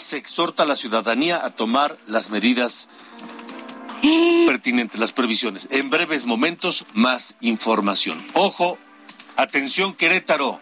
se 0.00 0.16
exhorta 0.16 0.64
a 0.64 0.66
la 0.66 0.76
ciudadanía 0.76 1.44
a 1.44 1.50
tomar 1.50 1.98
las 2.06 2.30
medidas 2.30 2.88
pertinentes, 4.46 4.98
las 4.98 5.12
previsiones. 5.12 5.68
En 5.70 5.90
breves 5.90 6.24
momentos, 6.24 6.84
más 6.94 7.36
información. 7.40 8.24
Ojo, 8.34 8.78
atención 9.36 9.94
Querétaro, 9.94 10.60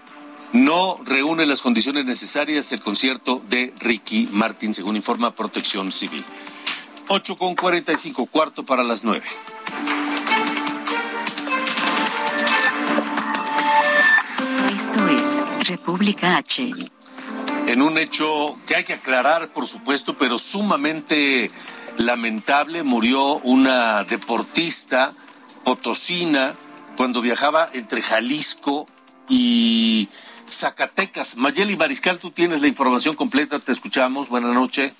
no 0.52 0.98
reúne 1.04 1.46
las 1.46 1.62
condiciones 1.62 2.04
necesarias 2.04 2.72
el 2.72 2.80
concierto 2.80 3.42
de 3.48 3.72
Ricky 3.78 4.28
Martin, 4.32 4.74
según 4.74 4.96
informa 4.96 5.34
Protección 5.34 5.92
Civil. 5.92 6.24
8 7.08 7.36
con 7.36 7.54
45, 7.54 8.26
cuarto 8.26 8.64
para 8.64 8.82
las 8.82 9.04
9. 9.04 9.24
Esto 14.70 15.08
es 15.08 15.68
República 15.68 16.36
H. 16.36 16.97
en 17.68 17.82
un 17.82 17.98
hecho 17.98 18.58
que 18.66 18.76
hay 18.76 18.84
que 18.84 18.94
aclarar, 18.94 19.52
por 19.52 19.66
supuesto, 19.66 20.16
pero 20.16 20.38
sumamente 20.38 21.50
lamentable. 21.98 22.82
Murió 22.82 23.36
una 23.40 24.04
deportista 24.04 25.12
potosina 25.64 26.54
cuando 26.96 27.20
viajaba 27.20 27.68
entre 27.74 28.00
Jalisco 28.00 28.86
y 29.28 30.08
Zacatecas. 30.48 31.36
Mayeli 31.36 31.76
Mariscal, 31.76 32.18
tú 32.18 32.30
tienes 32.30 32.62
la 32.62 32.68
información 32.68 33.14
completa, 33.14 33.58
te 33.58 33.72
escuchamos. 33.72 34.30
Buenas 34.30 34.54
noches. 34.54 34.94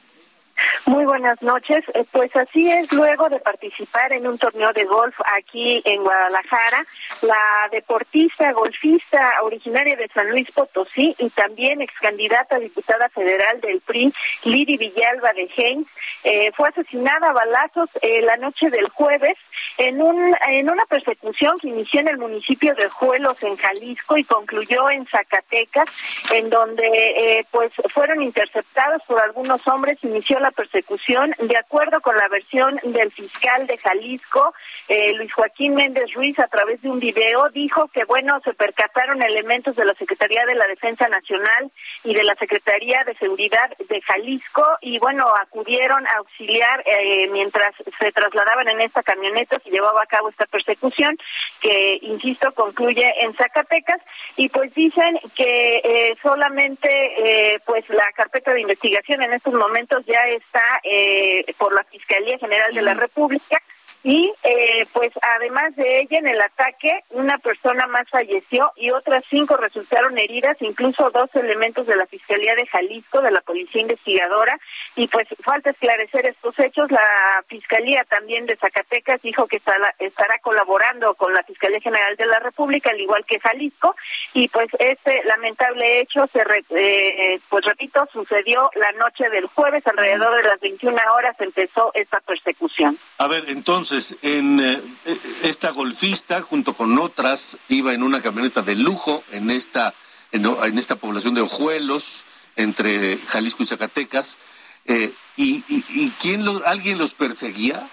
Muy 0.87 1.05
buenas 1.05 1.41
noches. 1.43 1.85
Eh, 1.95 2.05
Pues 2.11 2.35
así 2.37 2.71
es, 2.71 2.93
luego 2.93 3.29
de 3.29 3.39
participar 3.39 4.13
en 4.13 4.27
un 4.27 4.39
torneo 4.39 4.73
de 4.73 4.85
golf 4.85 5.15
aquí 5.37 5.83
en 5.85 6.03
Guadalajara, 6.03 6.85
la 7.23 7.69
deportista 7.71 8.53
golfista 8.53 9.35
originaria 9.43 9.97
de 9.97 10.09
San 10.09 10.31
Luis 10.31 10.51
Potosí 10.53 11.15
y 11.19 11.31
también 11.31 11.83
ex 11.83 11.93
candidata 12.01 12.57
a 12.57 12.59
diputada 12.59 13.09
federal 13.11 13.61
del 13.61 13.81
PRI, 13.81 14.13
Liri 14.45 14.77
Villalba 14.77 15.33
de 15.33 15.49
Heinz, 15.57 15.89
eh, 16.25 16.51
fue 16.57 16.69
asesinada 16.69 17.31
a 17.31 17.33
balazos 17.33 17.91
eh, 18.03 18.23
la 18.23 18.37
noche 18.37 18.71
del 18.71 18.89
jueves 18.89 19.37
en, 19.77 20.03
un, 20.03 20.35
en 20.49 20.71
una 20.71 20.85
persecución 20.87 21.59
que 21.61 21.69
inició 21.69 22.01
en 22.01 22.09
el 22.09 22.19
municipio 22.19 22.75
de 22.75 22.89
Juelos, 22.89 23.41
en 23.43 23.57
Jalisco, 23.57 24.17
y 24.17 24.25
concluyó 24.25 24.91
en 24.91 25.07
Zacatecas, 25.07 25.89
en 26.33 26.51
donde 26.51 26.87
eh, 26.87 27.47
pues 27.51 27.71
fueron 27.95 28.23
interceptados 28.23 29.03
por 29.07 29.21
algunos 29.21 29.67
hombres, 29.69 29.99
inició 30.03 30.41
la 30.41 30.48
persecución. 30.51 31.35
De 31.39 31.57
acuerdo 31.57 32.01
con 32.01 32.17
la 32.17 32.29
versión 32.29 32.79
del 32.83 33.11
fiscal 33.13 33.67
de 33.67 33.79
Jalisco, 33.79 34.55
eh, 34.89 35.15
Luis 35.15 35.33
Joaquín 35.33 35.75
Méndez 35.75 36.13
Ruiz, 36.15 36.39
a 36.39 36.49
través 36.49 36.81
de 36.83 36.91
un 36.91 36.99
video, 36.99 37.49
dijo 37.51 37.89
que, 37.89 38.05
bueno, 38.05 38.41
se 38.45 38.55
percataron 38.55 39.23
elementos 39.23 39.77
de 39.77 39.85
la 39.85 39.95
Secretaría 39.95 40.45
de 40.47 40.55
la 40.55 40.67
Defensa 40.67 41.09
Nacional 41.09 41.71
y 42.05 42.15
de 42.15 42.25
la 42.25 42.35
Secretaría 42.37 43.03
de 43.05 43.15
Seguridad 43.17 43.71
de 43.89 44.01
Jalisco, 44.03 44.65
y 44.81 44.99
bueno, 44.99 45.27
acudieron 45.41 46.07
a 46.07 46.19
auxiliar 46.19 46.83
eh, 46.87 47.29
mientras 47.31 47.75
se 47.99 48.13
trasladaban 48.13 48.69
en 48.69 48.81
esta 48.81 49.03
camioneta, 49.03 49.59
se 49.61 49.71
llevaba 49.71 50.03
a 50.03 50.07
cabo 50.07 50.29
esta 50.31 50.47
persecución, 50.47 51.17
que, 51.61 51.99
insisto, 52.03 52.53
concluye 52.53 53.07
en 53.21 53.35
Zacatecas, 53.35 54.01
y 54.37 54.49
pues 54.49 54.73
dicen 54.75 55.19
que 55.37 55.81
eh, 55.85 56.17
solamente 56.23 56.89
eh, 56.91 57.61
pues 57.67 57.89
la 57.91 58.07
carpeta 58.15 58.53
de 58.55 58.61
investigación 58.61 59.23
en 59.23 59.33
estos 59.33 59.55
momentos 59.55 60.05
ya 60.07 60.21
está 60.39 60.81
eh, 60.83 61.45
por 61.57 61.75
la 61.75 61.85
Fiscalía 61.85 62.39
General 62.39 62.73
de 62.75 62.83
la 62.83 62.95
República 62.95 63.63
y 64.05 64.33
eh, 64.45 64.87
pues 64.93 65.11
además 65.21 65.75
de 65.77 66.01
ella 66.01 66.19
en 66.19 66.29
el 66.29 66.41
ataque 66.41 67.03
una 67.11 67.39
persona 67.39 67.87
más 67.89 68.09
falleció 68.11 68.73
y 68.77 68.91
otras 68.91 69.25
cinco 69.29 69.57
resultaron 69.57 70.17
heridas, 70.19 70.57
incluso 70.61 71.11
dos 71.11 71.29
elementos 71.35 71.87
de 71.87 71.97
la 71.97 72.07
Fiscalía 72.07 72.55
de 72.55 72.67
Jalisco, 72.67 73.21
de 73.21 73.31
la 73.33 73.41
Policía 73.41 73.83
Investigadora 73.83 74.59
y 74.97 75.09
pues 75.09 75.27
falta 75.43 75.71
esclarecer 75.71 76.27
estos 76.27 76.59
hechos. 76.59 76.91
La 76.91 77.45
Fiscalía 77.49 78.05
también 78.09 78.47
de 78.47 78.57
Zacatecas 78.57 79.21
dijo 79.23 79.47
que 79.47 79.57
estará, 79.57 79.95
estará 79.99 80.39
colaborando 80.41 81.15
con 81.15 81.33
la 81.35 81.43
Fiscalía 81.43 81.81
General 81.81 82.15
de 82.17 82.27
la 82.27 82.39
República, 82.39 82.91
al 82.91 83.01
igual 83.01 83.25
que 83.27 83.41
Jalisco 83.41 83.97
y 84.33 84.49
pues 84.49 84.69
este 84.79 85.23
lamentable 85.25 86.01
hecho 86.01 86.27
se 86.33 86.45
re- 86.45 86.65
eh, 86.71 87.41
pues 87.49 87.65
repito 87.65 88.07
sucedió 88.13 88.71
la 88.77 88.93
noche 88.93 89.29
del 89.31 89.47
jueves 89.47 89.87
alrededor 89.87 90.37
de 90.37 90.49
las 90.49 90.61
21 90.61 90.97
horas 91.17 91.37
empezó 91.41 91.91
esta 91.95 92.21
persecución. 92.21 92.97
A 93.19 93.27
ver, 93.27 93.45
entonces, 93.49 93.88
en 94.23 94.61
eh, 94.61 94.83
eh, 95.05 95.19
esta 95.43 95.71
golfista, 95.71 96.43
junto 96.43 96.75
con 96.75 96.99
otras, 96.99 97.59
iba 97.69 97.93
en 97.93 98.03
una 98.03 98.23
camioneta 98.23 98.63
de 98.63 98.75
lujo 98.75 99.25
en 99.31 99.51
esta, 99.51 99.95
en, 100.33 100.79
esta 100.79 100.97
población 100.97 101.35
de 101.35 101.41
Ojuelos, 101.43 102.25
entre 102.57 103.19
Jalisco 103.27 103.63
y 103.63 103.67
Zacatecas. 103.67 104.39
eh, 104.85 105.13
y, 105.37 105.65
y 105.69 106.11
quién 106.19 106.45
los, 106.45 106.63
¿Alguien 106.65 106.99
los 106.99 107.15
perseguía? 107.15 107.89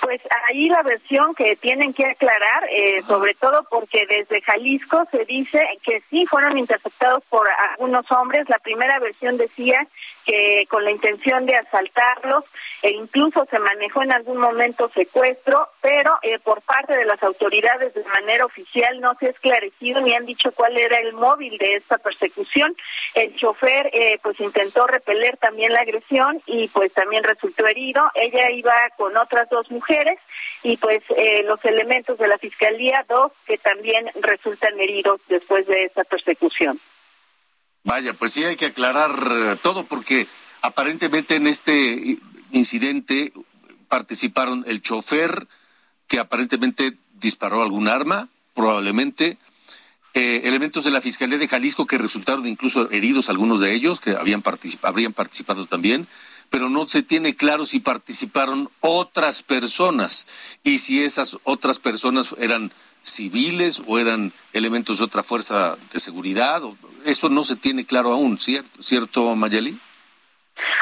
Pues 0.00 0.20
ahí 0.48 0.68
la 0.68 0.82
versión 0.82 1.34
que 1.34 1.56
tienen 1.56 1.92
que 1.92 2.06
aclarar, 2.06 2.68
eh, 2.70 3.02
sobre 3.06 3.34
todo 3.34 3.66
porque 3.70 4.06
desde 4.06 4.42
Jalisco 4.42 5.04
se 5.10 5.24
dice 5.24 5.66
que 5.84 6.02
sí 6.10 6.26
fueron 6.26 6.58
interceptados 6.58 7.22
por 7.28 7.48
algunos 7.70 8.10
hombres. 8.12 8.48
La 8.48 8.58
primera 8.58 8.98
versión 8.98 9.36
decía 9.36 9.86
que 10.24 10.66
con 10.68 10.84
la 10.84 10.90
intención 10.90 11.46
de 11.46 11.56
asaltarlos 11.56 12.44
e 12.82 12.90
incluso 12.90 13.46
se 13.50 13.58
manejó 13.58 14.02
en 14.02 14.12
algún 14.12 14.38
momento 14.38 14.90
secuestro, 14.94 15.68
pero 15.80 16.18
eh, 16.22 16.38
por 16.40 16.62
parte 16.62 16.96
de 16.96 17.04
las 17.04 17.22
autoridades 17.22 17.94
de 17.94 18.04
manera 18.04 18.44
oficial 18.44 19.00
no 19.00 19.14
se 19.18 19.26
ha 19.26 19.30
esclarecido 19.30 20.00
ni 20.00 20.14
han 20.14 20.26
dicho 20.26 20.52
cuál 20.52 20.76
era 20.76 20.96
el 20.98 21.14
móvil 21.14 21.56
de 21.58 21.74
esta 21.74 21.98
persecución. 21.98 22.76
El 23.14 23.34
chofer 23.36 23.90
eh, 23.92 24.18
pues 24.22 24.38
intentó 24.40 24.86
repeler 24.86 25.36
también 25.38 25.72
la 25.72 25.80
agresión 25.80 26.42
y 26.46 26.68
pues 26.68 26.92
también 26.92 27.24
resultó 27.24 27.66
herido. 27.66 28.02
Ella 28.14 28.50
iba 28.50 28.74
con 28.96 29.16
otras 29.16 29.48
dos 29.48 29.70
mujeres 29.70 29.95
y 30.62 30.76
pues 30.76 31.02
eh, 31.16 31.42
los 31.44 31.64
elementos 31.64 32.18
de 32.18 32.28
la 32.28 32.38
fiscalía, 32.38 33.04
dos 33.08 33.32
que 33.46 33.58
también 33.58 34.06
resultan 34.20 34.78
heridos 34.80 35.20
después 35.28 35.66
de 35.66 35.84
esta 35.84 36.04
persecución. 36.04 36.80
Vaya, 37.84 38.12
pues 38.14 38.32
sí 38.32 38.44
hay 38.44 38.56
que 38.56 38.66
aclarar 38.66 39.10
eh, 39.10 39.56
todo 39.62 39.84
porque 39.84 40.26
aparentemente 40.62 41.36
en 41.36 41.46
este 41.46 42.18
incidente 42.50 43.32
participaron 43.88 44.64
el 44.66 44.82
chofer 44.82 45.46
que 46.08 46.18
aparentemente 46.18 46.94
disparó 47.14 47.62
algún 47.62 47.88
arma, 47.88 48.28
probablemente, 48.54 49.38
eh, 50.14 50.42
elementos 50.44 50.84
de 50.84 50.90
la 50.90 51.00
Fiscalía 51.00 51.38
de 51.38 51.46
Jalisco 51.46 51.86
que 51.86 51.98
resultaron 51.98 52.46
incluso 52.46 52.90
heridos 52.90 53.28
algunos 53.28 53.60
de 53.60 53.74
ellos, 53.74 54.00
que 54.00 54.12
habían 54.12 54.42
habrían 54.82 55.12
participado 55.12 55.66
también, 55.66 56.08
pero 56.50 56.68
no 56.70 56.86
se 56.86 57.02
tiene 57.02 57.36
claro 57.36 57.66
si 57.66 57.80
participaron 57.80 58.70
otras 58.80 59.42
personas 59.42 60.26
y 60.62 60.78
si 60.78 61.02
esas 61.02 61.38
otras 61.44 61.78
personas 61.78 62.34
eran 62.38 62.72
civiles 63.02 63.82
o 63.86 63.98
eran 63.98 64.32
elementos 64.52 64.98
de 64.98 65.04
otra 65.04 65.22
fuerza 65.22 65.76
de 65.92 66.00
seguridad. 66.00 66.62
Eso 67.04 67.28
no 67.28 67.44
se 67.44 67.56
tiene 67.56 67.84
claro 67.84 68.12
aún, 68.12 68.38
¿cierto, 68.38 68.82
¿cierto? 68.82 69.34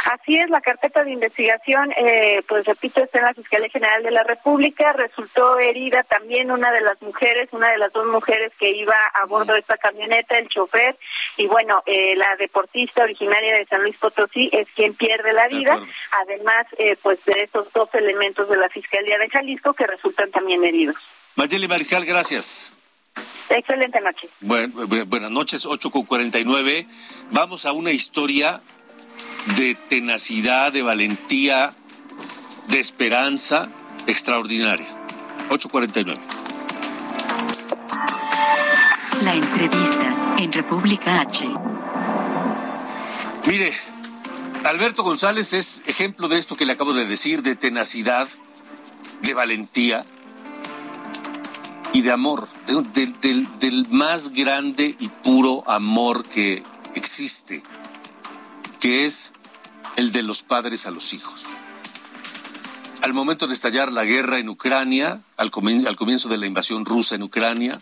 Así 0.04 0.36
es, 0.36 0.48
la 0.50 0.60
carpeta 0.60 1.02
de 1.02 1.12
investigación, 1.12 1.92
eh, 1.96 2.42
pues 2.46 2.64
repito, 2.64 3.02
está 3.02 3.18
en 3.18 3.24
la 3.24 3.34
Fiscalía 3.34 3.68
General 3.68 4.02
de 4.02 4.10
la 4.10 4.22
República. 4.22 4.92
Resultó 4.92 5.58
herida 5.58 6.02
también 6.04 6.50
una 6.50 6.70
de 6.70 6.80
las 6.80 7.00
mujeres, 7.02 7.48
una 7.52 7.70
de 7.70 7.78
las 7.78 7.92
dos 7.92 8.06
mujeres 8.06 8.52
que 8.58 8.70
iba 8.70 8.96
a 9.14 9.24
bordo 9.26 9.54
de 9.54 9.60
esta 9.60 9.76
camioneta, 9.76 10.36
el 10.36 10.48
chofer, 10.48 10.96
y 11.36 11.46
bueno, 11.46 11.82
eh, 11.86 12.14
la 12.16 12.36
deportista 12.36 13.02
originaria 13.02 13.54
de 13.56 13.66
San 13.66 13.82
Luis 13.82 13.96
Potosí 13.96 14.48
es 14.52 14.68
quien 14.74 14.94
pierde 14.94 15.32
la 15.32 15.48
vida, 15.48 15.78
además, 16.22 16.66
eh, 16.78 16.96
pues 17.02 17.24
de 17.24 17.42
esos 17.42 17.72
dos 17.72 17.88
elementos 17.94 18.48
de 18.48 18.56
la 18.56 18.68
Fiscalía 18.68 19.18
de 19.18 19.28
Jalisco 19.28 19.74
que 19.74 19.86
resultan 19.86 20.30
también 20.30 20.64
heridos. 20.64 20.96
Mayeli 21.34 21.66
Mariscal, 21.66 22.04
gracias. 22.04 22.72
Excelente 23.48 24.00
noche. 24.00 24.28
buenas 24.40 25.30
noches, 25.30 25.66
8 25.66 25.90
con 25.90 26.04
49. 26.04 26.86
Vamos 27.30 27.66
a 27.66 27.72
una 27.72 27.92
historia 27.92 28.60
de 29.56 29.74
tenacidad, 29.88 30.72
de 30.72 30.82
valentía, 30.82 31.72
de 32.68 32.80
esperanza 32.80 33.70
extraordinaria. 34.06 34.86
849. 35.50 36.20
La 39.22 39.34
entrevista 39.34 40.36
en 40.38 40.52
República 40.52 41.20
H. 41.20 41.46
Mire, 43.46 43.72
Alberto 44.64 45.02
González 45.02 45.52
es 45.52 45.82
ejemplo 45.86 46.28
de 46.28 46.38
esto 46.38 46.56
que 46.56 46.64
le 46.64 46.72
acabo 46.72 46.92
de 46.94 47.06
decir, 47.06 47.42
de 47.42 47.56
tenacidad, 47.56 48.28
de 49.22 49.34
valentía, 49.34 50.04
y 51.94 52.02
de 52.02 52.10
amor, 52.10 52.48
del, 52.92 53.86
más 53.90 54.32
grande 54.32 54.96
y 54.98 55.08
puro 55.08 55.62
amor 55.70 56.28
que 56.28 56.64
existe, 56.96 57.62
que 58.84 59.06
es 59.06 59.32
el 59.96 60.12
de 60.12 60.22
los 60.22 60.42
padres 60.42 60.84
a 60.84 60.90
los 60.90 61.14
hijos. 61.14 61.40
Al 63.00 63.14
momento 63.14 63.46
de 63.46 63.54
estallar 63.54 63.90
la 63.90 64.04
guerra 64.04 64.38
en 64.38 64.50
Ucrania, 64.50 65.22
al 65.38 65.50
comienzo, 65.50 66.28
de 66.28 66.36
la 66.36 66.44
invasión 66.44 66.84
rusa 66.84 67.14
en 67.14 67.22
Ucrania, 67.22 67.80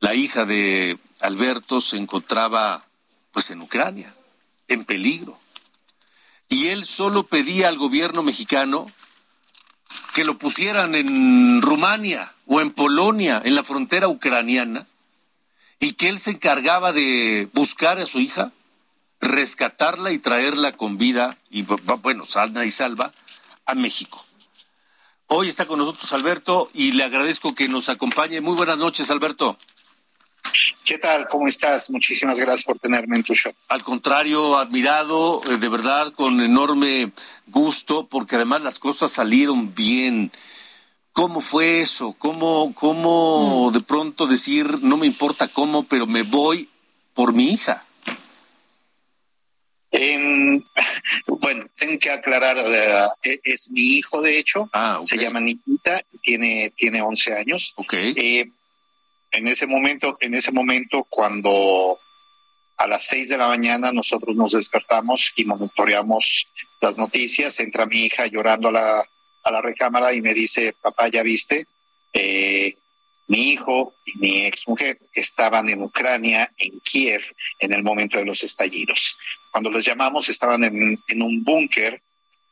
la 0.00 0.16
hija 0.16 0.46
de 0.46 0.98
Alberto 1.20 1.80
se 1.80 1.96
encontraba 1.96 2.86
pues 3.30 3.52
en 3.52 3.62
Ucrania, 3.62 4.12
en 4.66 4.84
peligro. 4.84 5.38
Y 6.48 6.66
él 6.70 6.84
solo 6.86 7.22
pedía 7.22 7.68
al 7.68 7.78
gobierno 7.78 8.24
mexicano 8.24 8.90
que 10.12 10.24
lo 10.24 10.38
pusieran 10.38 10.96
en 10.96 11.62
Rumania 11.62 12.34
o 12.46 12.60
en 12.60 12.70
Polonia, 12.70 13.40
en 13.44 13.54
la 13.54 13.62
frontera 13.62 14.08
ucraniana, 14.08 14.88
y 15.78 15.92
que 15.92 16.08
él 16.08 16.18
se 16.18 16.32
encargaba 16.32 16.90
de 16.90 17.48
buscar 17.52 18.00
a 18.00 18.06
su 18.06 18.18
hija, 18.18 18.52
rescatarla 19.20 20.12
y 20.12 20.18
traerla 20.18 20.76
con 20.76 20.98
vida, 20.98 21.36
y 21.50 21.62
bueno, 21.62 22.24
sana 22.24 22.64
y 22.64 22.70
salva, 22.70 23.12
a 23.66 23.74
México. 23.74 24.24
Hoy 25.26 25.48
está 25.48 25.66
con 25.66 25.78
nosotros 25.78 26.12
Alberto 26.12 26.70
y 26.74 26.92
le 26.92 27.04
agradezco 27.04 27.54
que 27.54 27.68
nos 27.68 27.88
acompañe. 27.88 28.40
Muy 28.40 28.56
buenas 28.56 28.78
noches, 28.78 29.10
Alberto. 29.10 29.56
¿Qué 30.84 30.98
tal? 30.98 31.28
¿Cómo 31.28 31.46
estás? 31.46 31.90
Muchísimas 31.90 32.38
gracias 32.38 32.64
por 32.64 32.78
tenerme 32.78 33.16
en 33.16 33.22
tu 33.22 33.34
show. 33.34 33.52
Al 33.68 33.84
contrario, 33.84 34.58
admirado, 34.58 35.40
eh, 35.48 35.58
de 35.58 35.68
verdad, 35.68 36.12
con 36.12 36.40
enorme 36.40 37.12
gusto, 37.46 38.06
porque 38.08 38.36
además 38.36 38.62
las 38.62 38.78
cosas 38.80 39.12
salieron 39.12 39.72
bien. 39.74 40.32
¿Cómo 41.12 41.40
fue 41.40 41.80
eso? 41.80 42.14
¿Cómo, 42.18 42.74
cómo 42.74 43.70
mm. 43.70 43.72
de 43.74 43.80
pronto 43.80 44.26
decir, 44.26 44.82
no 44.82 44.96
me 44.96 45.06
importa 45.06 45.46
cómo, 45.46 45.84
pero 45.84 46.06
me 46.06 46.22
voy 46.22 46.68
por 47.14 47.32
mi 47.32 47.50
hija? 47.50 47.84
bueno, 51.26 51.66
tengo 51.76 51.98
que 51.98 52.10
aclarar, 52.10 52.58
e, 53.22 53.40
es 53.42 53.70
mi 53.70 53.96
hijo, 53.96 54.22
de 54.22 54.38
hecho, 54.38 54.68
ah, 54.72 55.00
se 55.02 55.18
llama 55.18 55.40
Nikita, 55.40 56.02
tiene, 56.22 56.72
tiene 56.76 57.02
11 57.02 57.34
años. 57.34 57.74
Okay. 57.76 58.14
Eh, 58.16 58.50
en 59.32 59.46
ese 59.46 59.66
momento, 59.66 60.16
en 60.20 60.34
ese 60.34 60.52
momento 60.52 61.06
cuando 61.08 61.98
a 62.76 62.86
las 62.86 63.04
seis 63.06 63.28
de 63.28 63.36
la 63.36 63.46
mañana 63.46 63.92
nosotros 63.92 64.34
nos 64.34 64.52
despertamos 64.52 65.32
y 65.36 65.44
monitoreamos 65.44 66.46
las 66.80 66.96
noticias, 66.96 67.60
entra 67.60 67.86
mi 67.86 68.04
hija 68.04 68.26
llorando 68.26 68.68
a 68.68 68.72
la, 68.72 69.08
a 69.44 69.52
la 69.52 69.60
recámara 69.60 70.14
y 70.14 70.22
me 70.22 70.34
dice, 70.34 70.74
papá, 70.80 71.08
¿ya 71.08 71.22
viste? 71.22 71.66
Eh, 72.12 72.76
mi 73.30 73.52
hijo 73.52 73.94
y 74.04 74.18
mi 74.18 74.44
exmujer 74.44 74.98
estaban 75.14 75.68
en 75.68 75.82
Ucrania, 75.82 76.52
en 76.58 76.80
Kiev, 76.80 77.22
en 77.60 77.72
el 77.72 77.84
momento 77.84 78.18
de 78.18 78.24
los 78.24 78.42
estallidos. 78.42 79.16
Cuando 79.52 79.70
los 79.70 79.84
llamamos 79.84 80.28
estaban 80.28 80.64
en, 80.64 80.98
en 81.06 81.22
un 81.22 81.44
búnker 81.44 82.02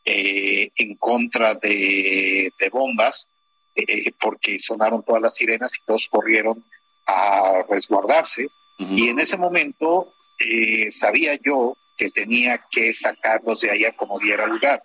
eh, 0.05 0.71
en 0.77 0.95
contra 0.95 1.55
de, 1.55 2.53
de 2.57 2.69
bombas 2.71 3.33
eh, 3.75 4.13
porque 4.21 4.61
sonaron 4.61 5.03
todas 5.03 5.21
las 5.21 5.35
sirenas 5.35 5.75
y 5.77 5.85
todos 5.85 6.07
corrieron 6.09 6.65
a 7.07 7.65
resguardarse. 7.69 8.47
Y 8.79 9.09
en 9.09 9.19
ese 9.19 9.37
momento 9.37 10.13
eh, 10.39 10.93
sabía 10.93 11.35
yo 11.45 11.77
que 11.97 12.13
tenía 12.13 12.65
que 12.71 12.95
sacarlos 12.95 13.63
de 13.63 13.73
allá 13.73 13.91
como 13.97 14.21
diera 14.21 14.47
lugar. 14.47 14.85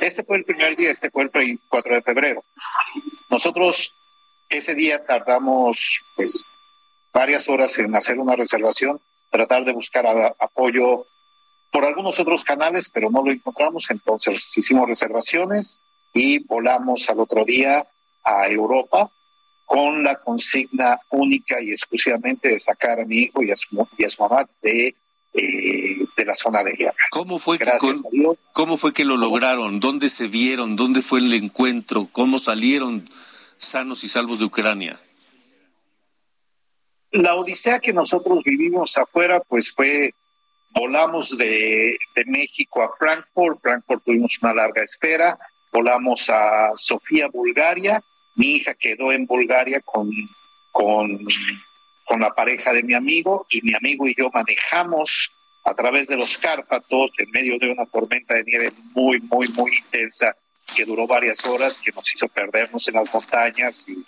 Este 0.00 0.22
fue 0.22 0.38
el 0.38 0.44
primer 0.44 0.76
día, 0.76 0.90
este 0.90 1.10
fue 1.10 1.24
el 1.24 1.28
24 1.28 1.96
de 1.96 2.02
febrero. 2.02 2.44
Nosotros 3.28 3.94
ese 4.54 4.74
día 4.74 5.04
tardamos 5.04 6.00
pues 6.16 6.44
varias 7.12 7.48
horas 7.48 7.78
en 7.78 7.94
hacer 7.94 8.18
una 8.18 8.36
reservación, 8.36 9.00
tratar 9.30 9.64
de 9.64 9.72
buscar 9.72 10.06
apoyo 10.38 11.06
por 11.70 11.84
algunos 11.84 12.18
otros 12.20 12.44
canales, 12.44 12.88
pero 12.88 13.10
no 13.10 13.24
lo 13.24 13.32
encontramos, 13.32 13.90
entonces 13.90 14.56
hicimos 14.56 14.88
reservaciones 14.88 15.82
y 16.12 16.38
volamos 16.38 17.08
al 17.10 17.20
otro 17.20 17.44
día 17.44 17.86
a 18.24 18.48
Europa 18.48 19.10
con 19.64 20.04
la 20.04 20.16
consigna 20.16 21.00
única 21.10 21.60
y 21.60 21.72
exclusivamente 21.72 22.48
de 22.48 22.58
sacar 22.58 23.00
a 23.00 23.04
mi 23.04 23.22
hijo 23.22 23.42
y 23.42 23.50
a 23.50 23.56
su, 23.56 23.74
mamá 23.74 24.46
de, 24.62 24.94
eh, 25.32 26.06
de 26.16 26.24
la 26.24 26.34
zona 26.34 26.62
de 26.62 26.72
guerra. 26.72 26.94
¿Cómo 27.10 27.38
fue, 27.38 27.58
que, 27.58 27.70
¿Cómo 28.52 28.76
fue 28.76 28.92
que 28.92 29.04
lo 29.04 29.16
lograron? 29.16 29.80
¿Dónde 29.80 30.08
se 30.08 30.28
vieron? 30.28 30.76
¿Dónde 30.76 31.02
fue 31.02 31.20
el 31.20 31.32
encuentro? 31.32 32.08
¿Cómo 32.12 32.38
salieron 32.38 33.04
sanos 33.58 34.04
y 34.04 34.08
salvos 34.08 34.38
de 34.38 34.44
Ucrania? 34.44 35.00
La 37.10 37.36
odisea 37.36 37.78
que 37.78 37.92
nosotros 37.92 38.42
vivimos 38.44 38.96
afuera, 38.98 39.40
pues 39.40 39.70
fue, 39.70 40.12
volamos 40.72 41.36
de, 41.38 41.96
México 42.26 42.82
a 42.82 42.90
Frankfurt, 42.98 43.60
Frankfurt 43.60 44.02
tuvimos 44.04 44.36
una 44.42 44.54
larga 44.54 44.82
espera, 44.82 45.38
volamos 45.72 46.28
a 46.28 46.70
Sofía, 46.74 47.28
Bulgaria, 47.28 48.02
mi 48.36 48.56
hija 48.56 48.74
quedó 48.74 49.12
en 49.12 49.26
Bulgaria 49.26 49.80
con, 49.80 50.10
con, 50.72 51.20
con 52.04 52.20
la 52.20 52.34
pareja 52.34 52.72
de 52.72 52.82
mi 52.82 52.94
amigo 52.94 53.46
y 53.48 53.62
mi 53.62 53.74
amigo 53.74 54.08
y 54.08 54.14
yo 54.18 54.28
manejamos 54.32 55.32
a 55.64 55.72
través 55.72 56.08
de 56.08 56.16
los 56.16 56.36
Cárpatos 56.38 57.12
en 57.18 57.30
medio 57.30 57.58
de 57.58 57.70
una 57.70 57.86
tormenta 57.86 58.34
de 58.34 58.44
nieve 58.44 58.72
muy, 58.92 59.20
muy, 59.20 59.48
muy 59.48 59.76
intensa 59.76 60.36
que 60.74 60.84
duró 60.84 61.06
varias 61.06 61.44
horas, 61.46 61.78
que 61.78 61.92
nos 61.92 62.12
hizo 62.14 62.28
perdernos 62.28 62.88
en 62.88 62.94
las 62.94 63.12
montañas 63.12 63.88
y 63.88 64.04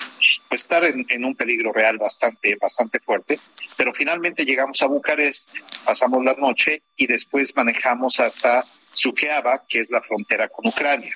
pues 0.48 0.62
estar 0.62 0.84
en, 0.84 1.06
en, 1.08 1.24
un 1.24 1.34
peligro 1.34 1.72
real 1.72 1.98
bastante, 1.98 2.56
bastante 2.56 2.98
fuerte. 3.00 3.38
Pero 3.76 3.92
finalmente 3.92 4.44
llegamos 4.44 4.80
a 4.82 4.86
Bucarest, 4.86 5.54
pasamos 5.84 6.24
la 6.24 6.34
noche 6.34 6.82
y 6.96 7.06
después 7.06 7.54
manejamos 7.54 8.20
hasta 8.20 8.64
Suceava, 8.92 9.64
que 9.68 9.80
es 9.80 9.90
la 9.90 10.02
frontera 10.02 10.48
con 10.48 10.66
Ucrania. 10.66 11.14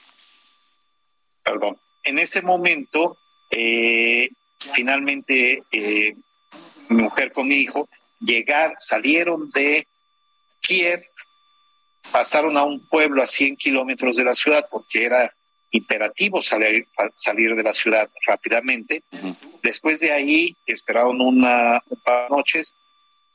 Perdón. 1.43 1.79
En 2.03 2.19
ese 2.19 2.43
momento, 2.43 3.17
eh, 3.51 4.31
finalmente, 4.75 5.63
eh, 5.73 6.15
mi 6.89 7.03
mujer 7.03 7.33
con 7.33 7.49
mi 7.49 7.57
hijo 7.57 7.89
llegar, 8.21 8.75
salieron 8.79 9.51
de 9.51 9.87
Kiev, 10.61 11.03
pasaron 12.13 12.57
a 12.57 12.65
un 12.65 12.87
pueblo 12.89 13.23
a 13.23 13.27
100 13.27 13.57
kilómetros 13.57 14.17
de 14.17 14.25
la 14.25 14.35
ciudad 14.35 14.67
porque 14.71 15.05
era 15.05 15.33
imperativo 15.71 16.43
salir, 16.43 16.87
salir 17.15 17.55
de 17.55 17.63
la 17.63 17.73
ciudad 17.73 18.09
rápidamente. 18.27 19.05
Después 19.63 20.01
de 20.01 20.13
ahí 20.13 20.57
esperaron 20.67 21.21
una, 21.21 21.81
un 21.89 22.01
par 22.01 22.29
de 22.29 22.37
noches, 22.37 22.75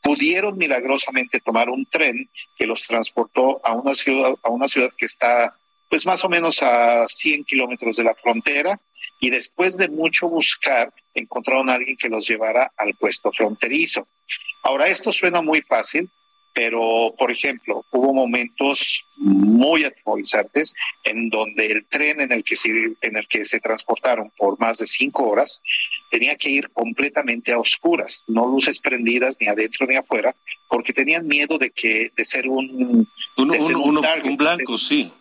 pudieron 0.01 0.57
milagrosamente 0.57 1.39
tomar 1.39 1.69
un 1.69 1.85
tren 1.85 2.29
que 2.57 2.67
los 2.67 2.85
transportó 2.85 3.59
a 3.65 3.73
una 3.73 3.95
ciudad, 3.95 4.35
a 4.43 4.49
una 4.49 4.67
ciudad 4.67 4.89
que 4.97 5.05
está 5.05 5.55
pues 5.89 6.05
más 6.05 6.23
o 6.25 6.29
menos 6.29 6.61
a 6.61 7.07
100 7.07 7.45
kilómetros 7.45 7.95
de 7.95 8.03
la 8.03 8.15
frontera 8.15 8.79
y 9.19 9.29
después 9.29 9.77
de 9.77 9.87
mucho 9.87 10.27
buscar 10.27 10.93
encontraron 11.13 11.69
a 11.69 11.73
alguien 11.75 11.97
que 11.97 12.09
los 12.09 12.27
llevara 12.27 12.71
al 12.77 12.93
puesto 12.95 13.31
fronterizo. 13.31 14.07
Ahora, 14.63 14.87
esto 14.87 15.11
suena 15.11 15.41
muy 15.41 15.61
fácil, 15.61 16.09
pero, 16.55 17.13
por 17.19 17.31
ejemplo, 17.31 17.85
hubo 17.91 18.13
momentos 18.13 19.05
muy 19.17 19.83
aterrorizantes 19.83 20.73
en 21.03 21.29
donde 21.29 21.65
el 21.67 21.85
tren 21.85 22.21
en 22.21 22.31
el 22.31 22.45
que 22.45 22.55
se, 22.55 22.69
en 22.69 23.17
el 23.17 23.27
que 23.27 23.43
se 23.43 23.59
transportaron 23.59 24.31
por 24.37 24.57
más 24.57 24.77
de 24.77 24.87
cinco 24.87 25.27
horas 25.27 25.61
tenía 26.09 26.37
que 26.37 26.49
ir 26.49 26.69
completamente 26.71 27.51
a 27.51 27.59
oscuras, 27.59 28.23
no 28.29 28.47
luces 28.47 28.79
prendidas 28.79 29.35
ni 29.41 29.47
adentro 29.47 29.85
ni 29.85 29.97
afuera, 29.97 30.33
porque 30.69 30.93
tenían 30.93 31.27
miedo 31.27 31.57
de 31.57 31.71
que 31.71 32.13
de 32.15 32.23
ser 32.23 32.47
un, 32.47 33.05
un, 33.35 33.47
de 33.49 33.59
ser 33.59 33.75
un, 33.75 34.01
target, 34.01 34.31
un 34.31 34.37
blanco, 34.37 34.77
sí, 34.77 35.11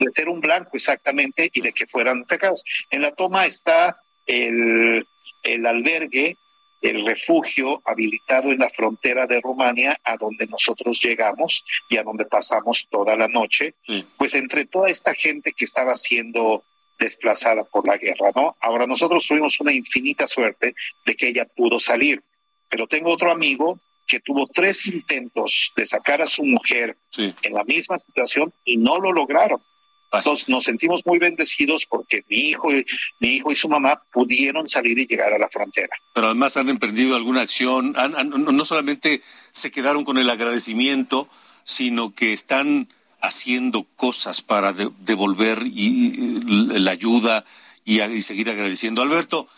de 0.00 0.10
ser 0.10 0.28
un 0.28 0.40
blanco 0.40 0.70
exactamente 0.74 1.48
y 1.54 1.60
de 1.60 1.72
que 1.72 1.86
fueran 1.86 2.24
pecados. 2.24 2.64
En 2.90 3.02
la 3.02 3.14
toma 3.14 3.46
está 3.46 3.98
el, 4.26 5.06
el 5.44 5.66
albergue 5.66 6.36
el 6.82 7.06
refugio 7.06 7.80
habilitado 7.84 8.50
en 8.50 8.58
la 8.58 8.68
frontera 8.68 9.26
de 9.26 9.40
Rumania, 9.40 9.98
a 10.04 10.16
donde 10.16 10.46
nosotros 10.46 11.00
llegamos 11.00 11.64
y 11.88 11.96
a 11.96 12.02
donde 12.02 12.26
pasamos 12.26 12.88
toda 12.90 13.16
la 13.16 13.28
noche, 13.28 13.74
sí. 13.86 14.04
pues 14.16 14.34
entre 14.34 14.66
toda 14.66 14.88
esta 14.88 15.14
gente 15.14 15.52
que 15.52 15.64
estaba 15.64 15.94
siendo 15.94 16.64
desplazada 16.98 17.64
por 17.64 17.86
la 17.86 17.96
guerra, 17.96 18.30
¿no? 18.34 18.56
Ahora 18.60 18.86
nosotros 18.86 19.26
tuvimos 19.26 19.60
una 19.60 19.72
infinita 19.72 20.26
suerte 20.26 20.74
de 21.04 21.14
que 21.14 21.28
ella 21.28 21.44
pudo 21.44 21.78
salir, 21.80 22.22
pero 22.68 22.86
tengo 22.86 23.10
otro 23.10 23.30
amigo 23.30 23.78
que 24.06 24.20
tuvo 24.20 24.46
tres 24.46 24.86
intentos 24.86 25.72
de 25.76 25.86
sacar 25.86 26.20
a 26.20 26.26
su 26.26 26.44
mujer 26.44 26.96
sí. 27.10 27.34
en 27.42 27.54
la 27.54 27.64
misma 27.64 27.96
situación 27.98 28.52
y 28.64 28.76
no 28.76 28.98
lo 28.98 29.12
lograron. 29.12 29.62
Entonces 30.12 30.48
nos 30.48 30.64
sentimos 30.64 31.06
muy 31.06 31.18
bendecidos 31.18 31.86
porque 31.86 32.22
mi 32.28 32.36
hijo, 32.36 32.72
y, 32.72 32.84
mi 33.20 33.28
hijo 33.28 33.50
y 33.50 33.56
su 33.56 33.68
mamá 33.68 34.02
pudieron 34.12 34.68
salir 34.68 34.98
y 34.98 35.06
llegar 35.06 35.32
a 35.32 35.38
la 35.38 35.48
frontera. 35.48 35.94
Pero 36.14 36.26
además 36.26 36.56
han 36.56 36.68
emprendido 36.68 37.16
alguna 37.16 37.40
acción, 37.40 37.94
han, 37.96 38.30
no 38.30 38.64
solamente 38.64 39.22
se 39.50 39.70
quedaron 39.70 40.04
con 40.04 40.18
el 40.18 40.28
agradecimiento, 40.28 41.28
sino 41.64 42.14
que 42.14 42.32
están 42.32 42.88
haciendo 43.20 43.84
cosas 43.96 44.42
para 44.42 44.72
de, 44.72 44.90
devolver 45.00 45.62
la 45.64 46.90
ayuda 46.90 47.44
y 47.84 48.00
seguir 48.20 48.50
agradeciendo. 48.50 49.00
Alberto, 49.00 49.48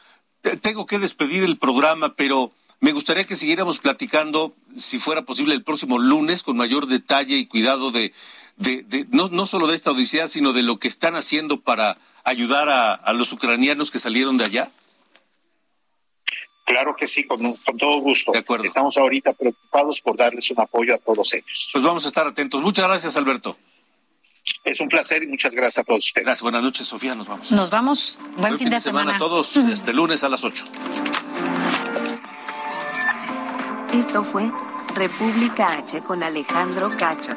tengo 0.61 0.87
que 0.87 0.99
despedir 0.99 1.43
el 1.43 1.59
programa, 1.59 2.15
pero 2.15 2.53
me 2.81 2.93
gustaría 2.93 3.25
que 3.25 3.37
siguiéramos 3.37 3.79
platicando, 3.79 4.55
si 4.77 4.99
fuera 4.99 5.23
posible, 5.23 5.55
el 5.55 5.65
próximo 5.65 5.99
lunes 5.99 6.43
con 6.43 6.57
mayor 6.57 6.87
detalle 6.87 7.37
y 7.37 7.47
cuidado 7.47 7.91
de 7.91 8.13
de, 8.57 8.83
de 8.83 9.07
no, 9.11 9.29
no 9.29 9.47
solo 9.47 9.67
de 9.67 9.75
esta 9.75 9.91
odisea, 9.91 10.29
sino 10.29 10.53
de 10.53 10.63
lo 10.63 10.79
que 10.79 10.89
están 10.89 11.17
haciendo 11.17 11.61
para 11.61 11.99
ayudar 12.23 12.69
a, 12.69 12.95
a 12.95 13.13
los 13.13 13.33
ucranianos 13.33 13.91
que 13.91 13.99
salieron 13.99 14.37
de 14.37 14.45
allá? 14.45 14.71
Claro 16.65 16.97
que 16.97 17.07
sí, 17.07 17.25
con, 17.25 17.55
con, 17.55 17.77
todo 17.77 17.99
gusto. 17.99 18.33
De 18.33 18.39
acuerdo. 18.39 18.65
Estamos 18.65 18.97
ahorita 18.97 19.35
preocupados 19.35 20.01
por 20.01 20.17
darles 20.17 20.51
un 20.51 20.61
apoyo 20.61 20.95
a 20.95 20.99
todos 20.99 21.35
ellos. 21.35 21.69
Pues 21.73 21.85
vamos 21.85 22.05
a 22.07 22.09
estar 22.09 22.27
atentos. 22.27 22.63
Muchas 22.63 22.87
gracias, 22.87 23.17
Alberto. 23.17 23.59
Es 24.63 24.81
un 24.81 24.89
placer 24.89 25.23
y 25.23 25.27
muchas 25.27 25.55
gracias 25.55 25.79
a 25.79 25.85
todos 25.85 26.07
ustedes. 26.07 26.25
Gracias, 26.25 26.43
buenas 26.43 26.63
noches, 26.63 26.87
Sofía. 26.87 27.15
Nos 27.15 27.27
vamos. 27.27 27.53
Nos 27.53 27.71
vamos. 27.71 28.21
Buen, 28.23 28.41
Buen 28.41 28.59
fin, 28.59 28.71
de, 28.71 28.81
semana. 28.81 29.13
semana 29.13 29.17
a 29.17 29.19
todos. 29.19 29.57
Este 29.57 29.93
lunes 29.93 30.25
a 30.25 30.29
las 30.31 30.43
8. 30.43 30.65
Esto 33.93 34.25
fue 34.25 34.51
República 34.95 35.73
H 35.79 36.03
con 36.03 36.23
Alejandro 36.23 36.91
Cacho. 36.97 37.37